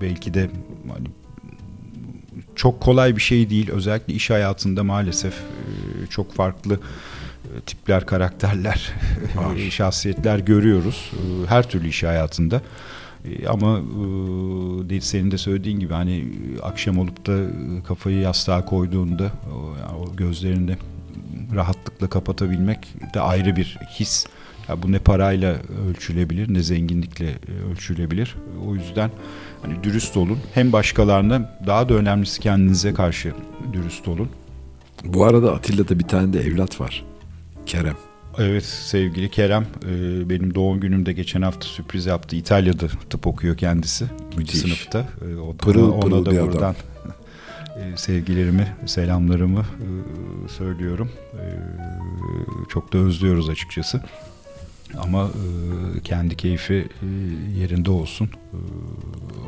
[0.00, 0.50] belki de
[0.88, 1.06] hani
[2.54, 3.70] çok kolay bir şey değil.
[3.70, 6.80] Özellikle iş hayatında maalesef e, çok farklı
[7.66, 8.92] tipler, karakterler,
[9.70, 11.12] şahsiyetler görüyoruz.
[11.48, 12.62] Her türlü iş hayatında.
[13.26, 13.80] E, Ama
[14.90, 19.74] e, senin de söylediğin gibi hani e, akşam olup da e, kafayı yastığa koyduğunda o,
[19.80, 20.76] yani o gözlerini
[21.54, 24.26] rahatlıkla kapatabilmek de ayrı bir his.
[24.68, 25.56] Ya bu ne parayla
[25.88, 27.34] ölçülebilir ne zenginlikle
[27.70, 28.36] ölçülebilir.
[28.66, 29.10] O yüzden
[29.62, 30.38] hani dürüst olun.
[30.54, 33.32] Hem başkalarına daha da önemlisi kendinize karşı
[33.72, 34.28] dürüst olun.
[35.04, 37.04] Bu arada Atilla'da bir tane de evlat var.
[37.66, 37.96] Kerem.
[38.38, 42.36] Evet sevgili Kerem e, benim doğum günümde geçen hafta sürpriz yaptı.
[42.36, 44.04] İtalya'da tıp okuyor kendisi.
[44.36, 44.60] Müthiş.
[44.60, 44.98] sınıfta.
[44.98, 46.48] E, o da- Pırıl ona pırıl da bir adam.
[46.52, 46.74] buradan
[47.76, 49.88] e, sevgilerimi, selamlarımı e,
[50.48, 51.10] söylüyorum.
[51.34, 51.44] E,
[52.68, 54.02] çok da özlüyoruz açıkçası.
[54.98, 57.06] Ama e, kendi keyfi e,
[57.60, 58.24] yerinde olsun.
[58.26, 58.58] E,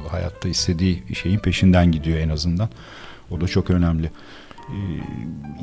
[0.09, 2.69] hayatta istediği şeyin peşinden gidiyor en azından.
[3.31, 4.11] O da çok önemli.
[4.69, 4.79] E,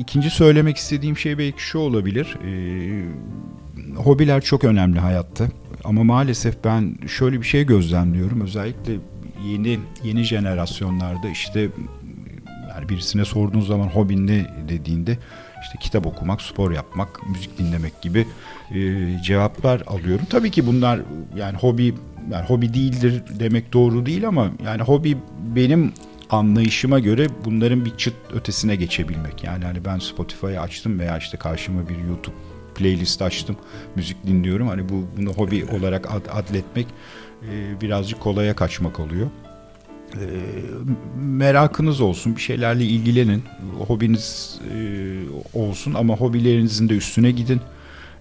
[0.00, 2.36] İkinci söylemek istediğim şey belki şu olabilir.
[2.46, 2.52] E,
[3.96, 5.44] hobiler çok önemli hayatta.
[5.84, 8.40] Ama maalesef ben şöyle bir şey gözlemliyorum.
[8.40, 8.92] Özellikle
[9.46, 11.68] yeni yeni jenerasyonlarda işte
[12.70, 15.18] yani birisine sorduğun zaman hobin ne dediğinde
[15.62, 18.26] işte kitap okumak, spor yapmak, müzik dinlemek gibi
[18.74, 18.78] e,
[19.22, 20.26] cevaplar alıyorum.
[20.30, 21.00] Tabii ki bunlar
[21.36, 21.94] yani hobi
[22.32, 25.16] yani hobi değildir demek doğru değil ama yani hobi
[25.56, 25.92] benim
[26.30, 29.44] anlayışıma göre bunların bir çıt ötesine geçebilmek.
[29.44, 32.34] Yani hani ben Spotify'ı açtım veya işte karşıma bir YouTube
[32.74, 33.56] playlist açtım,
[33.96, 34.68] müzik dinliyorum.
[34.68, 36.86] Hani bu bunu hobi olarak ad, adletmek
[37.52, 39.26] e, birazcık kolaya kaçmak oluyor.
[40.14, 40.26] E,
[41.16, 43.44] merakınız olsun, bir şeylerle ilgilenin,
[43.86, 47.60] hobiniz e, olsun ama hobilerinizin de üstüne gidin.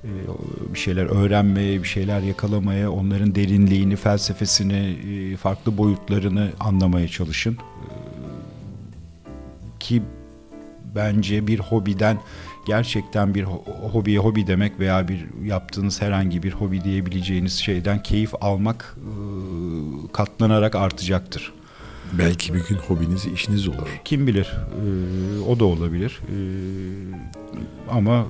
[0.06, 4.98] E, bir şeyler öğrenmeye, bir şeyler yakalamaya, onların derinliğini, felsefesini,
[5.34, 7.53] e, farklı boyutlarını anlamaya çalışın.
[7.53, 7.90] E,
[9.80, 10.01] ki
[10.95, 12.17] bence bir hobiden
[12.67, 18.34] gerçekten bir ho- hobiye hobi demek veya bir yaptığınız herhangi bir hobi diyebileceğiniz şeyden keyif
[18.42, 18.98] almak
[20.14, 21.53] katlanarak artacaktır.
[22.14, 23.88] Belki bir gün hobiniz işiniz olur.
[24.06, 24.53] Kim bilir
[25.50, 26.22] o da olabilir
[27.92, 28.25] ama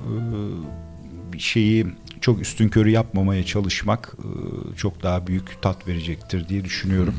[1.36, 1.86] bir şeyi
[2.20, 7.14] çok üstün körü yapmamaya çalışmak e, çok daha büyük tat verecektir diye düşünüyorum.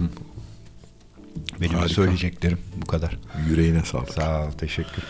[1.62, 1.94] Benim de Harika.
[1.94, 3.18] söyleyeceklerim bu kadar.
[3.50, 4.10] Yüreğine sağlık.
[4.14, 5.04] Sağ ol, teşekkür.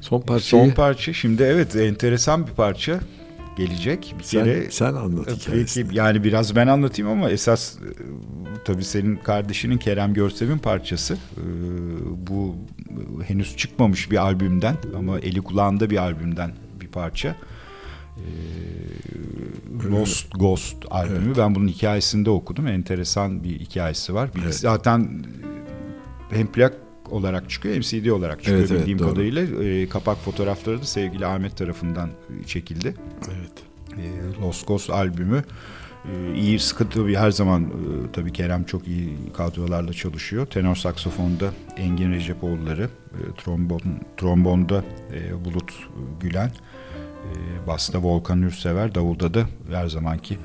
[0.00, 3.00] Son parçayı Son parça şimdi evet enteresan bir parça
[3.56, 4.14] gelecek.
[4.18, 5.96] Bir sen, kere sen anlat Peki, hikayesini.
[5.96, 7.78] yani biraz ben anlatayım ama esas e,
[8.64, 11.14] tabii senin kardeşinin Kerem Görsev'in parçası.
[11.14, 11.42] E,
[12.26, 12.56] Bu
[13.20, 17.36] e, henüz çıkmamış bir albümden ama eli kulağında bir albümden bir parça.
[18.26, 21.36] E, Lost Ghost albümü.
[21.36, 22.66] Ben bunun hikayesini de okudum.
[22.66, 24.30] Enteresan bir hikayesi var.
[24.34, 24.54] Bir- Evet.
[24.54, 25.24] Zaten
[26.30, 26.74] hem plak
[27.10, 29.08] olarak çıkıyor hem CD olarak çıkıyor Evet, evet, bildiğim doğru.
[29.08, 29.64] kadarıyla.
[29.64, 32.94] E, kapak fotoğrafları da sevgili Ahmet tarafından e, çekildi.
[33.28, 33.52] Evet.
[33.98, 35.44] E, Los Ghost albümü
[36.12, 40.46] e, iyi sıkıntı bir her zaman e, tabii Kerem çok iyi kadrolarla çalışıyor.
[40.46, 42.82] Tenor saksafonda Engin Recepoğulları,
[43.14, 43.80] e, trombon
[44.16, 44.84] trombonda
[45.14, 45.72] e, Bulut
[46.20, 46.52] Gülen,
[47.24, 50.38] e, basta Volkan Ürsever, davulda da her zamanki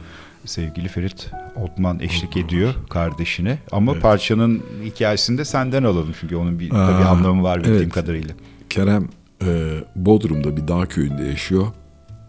[0.46, 1.32] sevgili Ferit
[1.64, 3.60] Otman eşlik ediyor kardeşine.
[3.72, 4.02] Ama Evet.
[4.02, 7.94] parçanın hikayesini de senden alalım çünkü onun bir Aa, anlamı var bildiğim evet.
[7.94, 8.36] kadarıyla.
[8.70, 9.10] Kerem
[9.46, 11.68] e, Bodrum'da bir dağ köyünde yaşıyor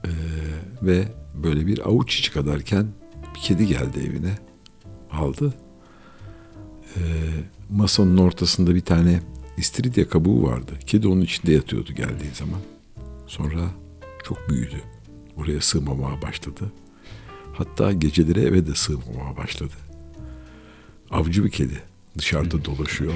[0.05, 0.11] E,
[0.83, 2.87] ve böyle bir avuç içi kadarken
[3.35, 4.33] bir kedi geldi evine
[5.13, 5.55] aldı.
[6.97, 7.01] E,
[7.71, 9.21] masanın ortasında bir tane
[9.57, 10.73] İstiridye kabuğu vardı.
[10.87, 12.61] Kedi onun içinde yatıyordu geldiği zaman.
[13.27, 13.61] Sonra
[14.29, 14.83] çok büyüdü.
[15.37, 16.73] Oraya sığmamaya başladı.
[17.53, 19.75] Hatta geceleri eve de sığmamaya başladı.
[21.11, 21.83] Avcı bir kedi.
[22.19, 23.13] Dışarıda dolaşıyor.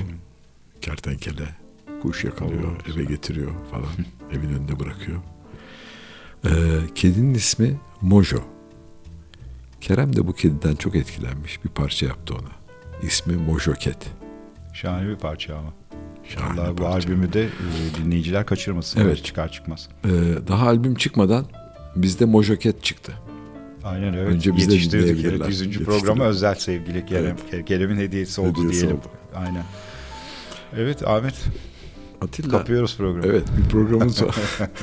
[0.81, 1.55] Kertenkele.
[2.03, 2.77] Kuş yakalıyor.
[2.95, 3.91] eve getiriyor falan.
[4.33, 5.19] Evin önünde bırakıyor.
[6.45, 6.51] Ee,
[6.95, 8.43] kedinin ismi Mojo.
[9.81, 11.65] Kerem de bu kediden çok etkilenmiş.
[11.65, 12.51] Bir parça yaptı ona.
[13.03, 14.07] İsmi Mojo Cat.
[14.75, 15.73] Şahane bir parça ama.
[16.35, 16.95] Şahane Vallahi bu parça.
[16.97, 17.49] albümü de e,
[18.05, 19.01] dinleyiciler kaçırmasın.
[19.01, 19.25] Evet.
[19.25, 19.89] Çıkar çıkmaz.
[20.05, 20.09] Ee,
[20.49, 21.47] daha albüm çıkmadan
[21.97, 23.13] bizde Mojo Cat çıktı.
[23.85, 24.29] Aynen evet.
[24.29, 25.25] Önce biz de Yetiştirdik.
[25.25, 25.61] Evet, 100.
[25.61, 25.87] Yetiştirdik.
[25.87, 27.37] programa özel sevgili Kerem.
[27.67, 28.97] Kerem'in hediyesi oldu Hediyesi diyelim.
[28.99, 29.07] oldu.
[29.35, 29.65] Aynen.
[30.77, 31.35] Evet Ahmet
[32.21, 32.51] Atilla.
[32.59, 33.27] kapıyoruz programı.
[33.27, 34.37] Evet bir programımız var.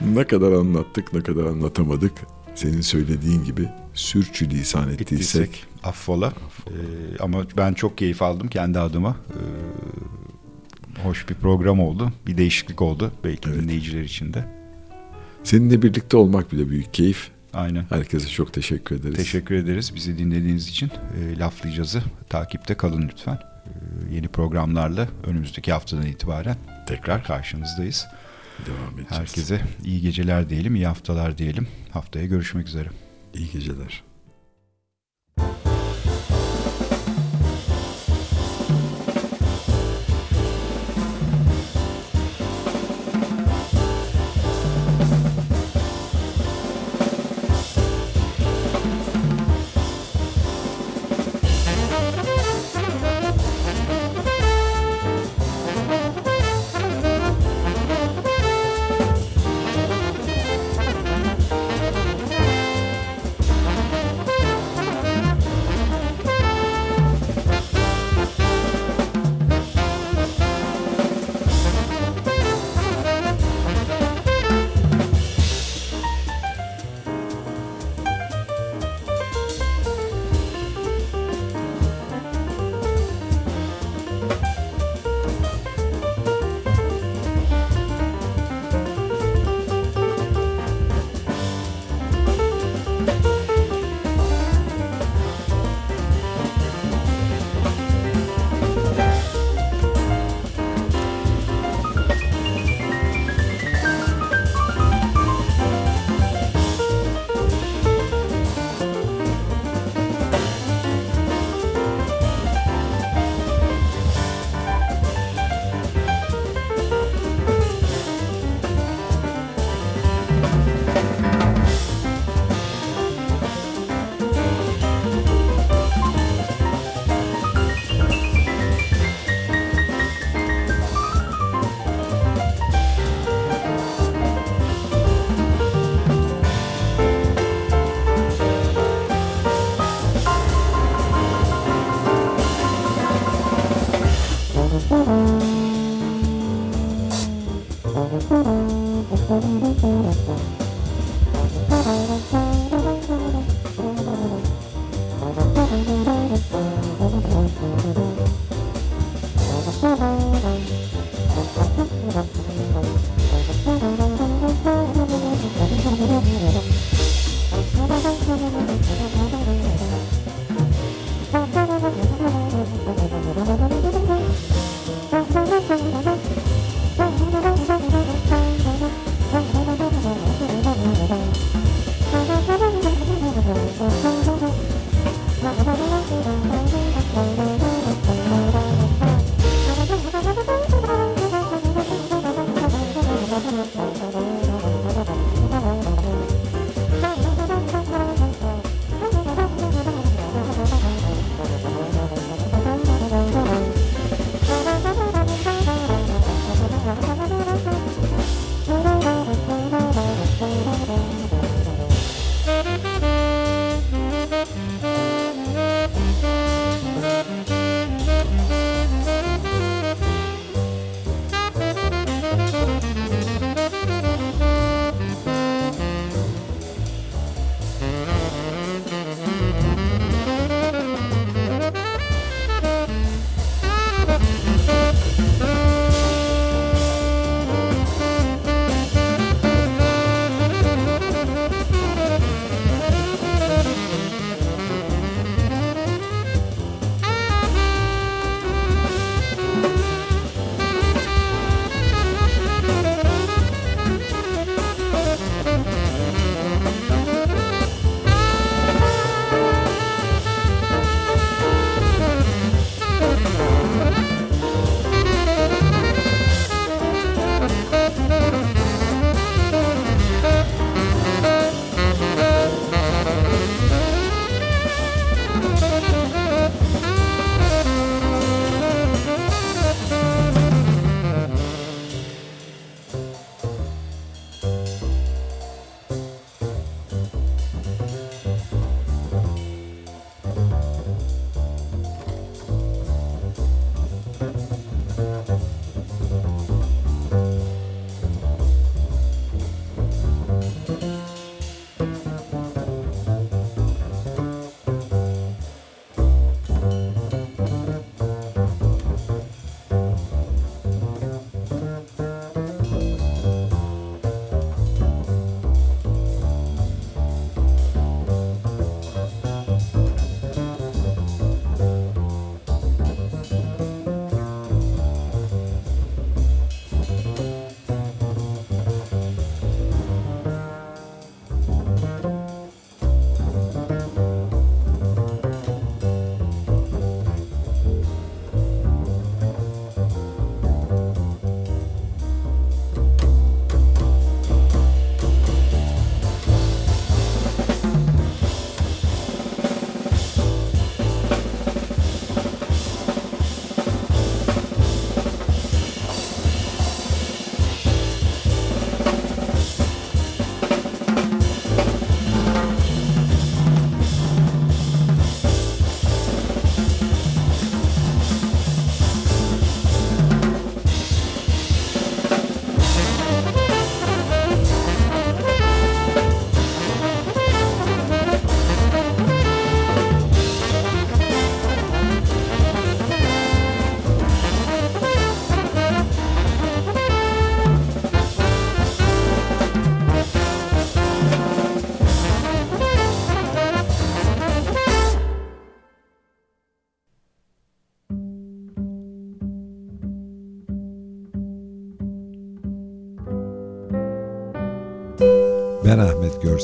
[0.00, 2.12] ne kadar anlattık ne kadar anlatamadık.
[2.54, 6.32] Senin söylediğin gibi sürçülisan ettiysek Ettiysek affola.
[6.66, 6.72] Ee,
[7.20, 9.16] ama ben çok keyif aldım kendi adıma.
[9.30, 12.12] Ee, hoş bir program oldu.
[12.26, 13.62] Bir değişiklik oldu belki Evet.
[13.62, 14.44] dinleyiciler için de.
[15.44, 17.30] seninle birlikte olmak bile büyük keyif.
[17.54, 17.84] Aynen.
[17.88, 19.16] Herkese çok teşekkür ederiz.
[19.16, 20.90] Teşekkür ederiz bizi dinlediğiniz için.
[21.20, 23.34] E, Laflayacağız'ı takipte kalın lütfen.
[23.34, 28.06] E, yeni programlarla önümüzdeki haftadan itibaren tekrar karşınızdayız.
[28.66, 29.10] Devam edeceğiz.
[29.20, 31.68] Herkese iyi geceler diyelim, iyi haftalar diyelim.
[31.90, 32.88] Haftaya görüşmek üzere.
[33.36, 34.04] İyi geceler.
[35.36, 35.75] Thank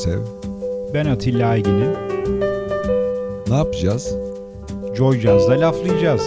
[0.04, 0.20] Görsev.
[0.94, 1.90] Ben Atilla Aygin'im.
[3.48, 4.14] Ne yapacağız?
[4.94, 6.22] Joy Jazz'da laflayacağız.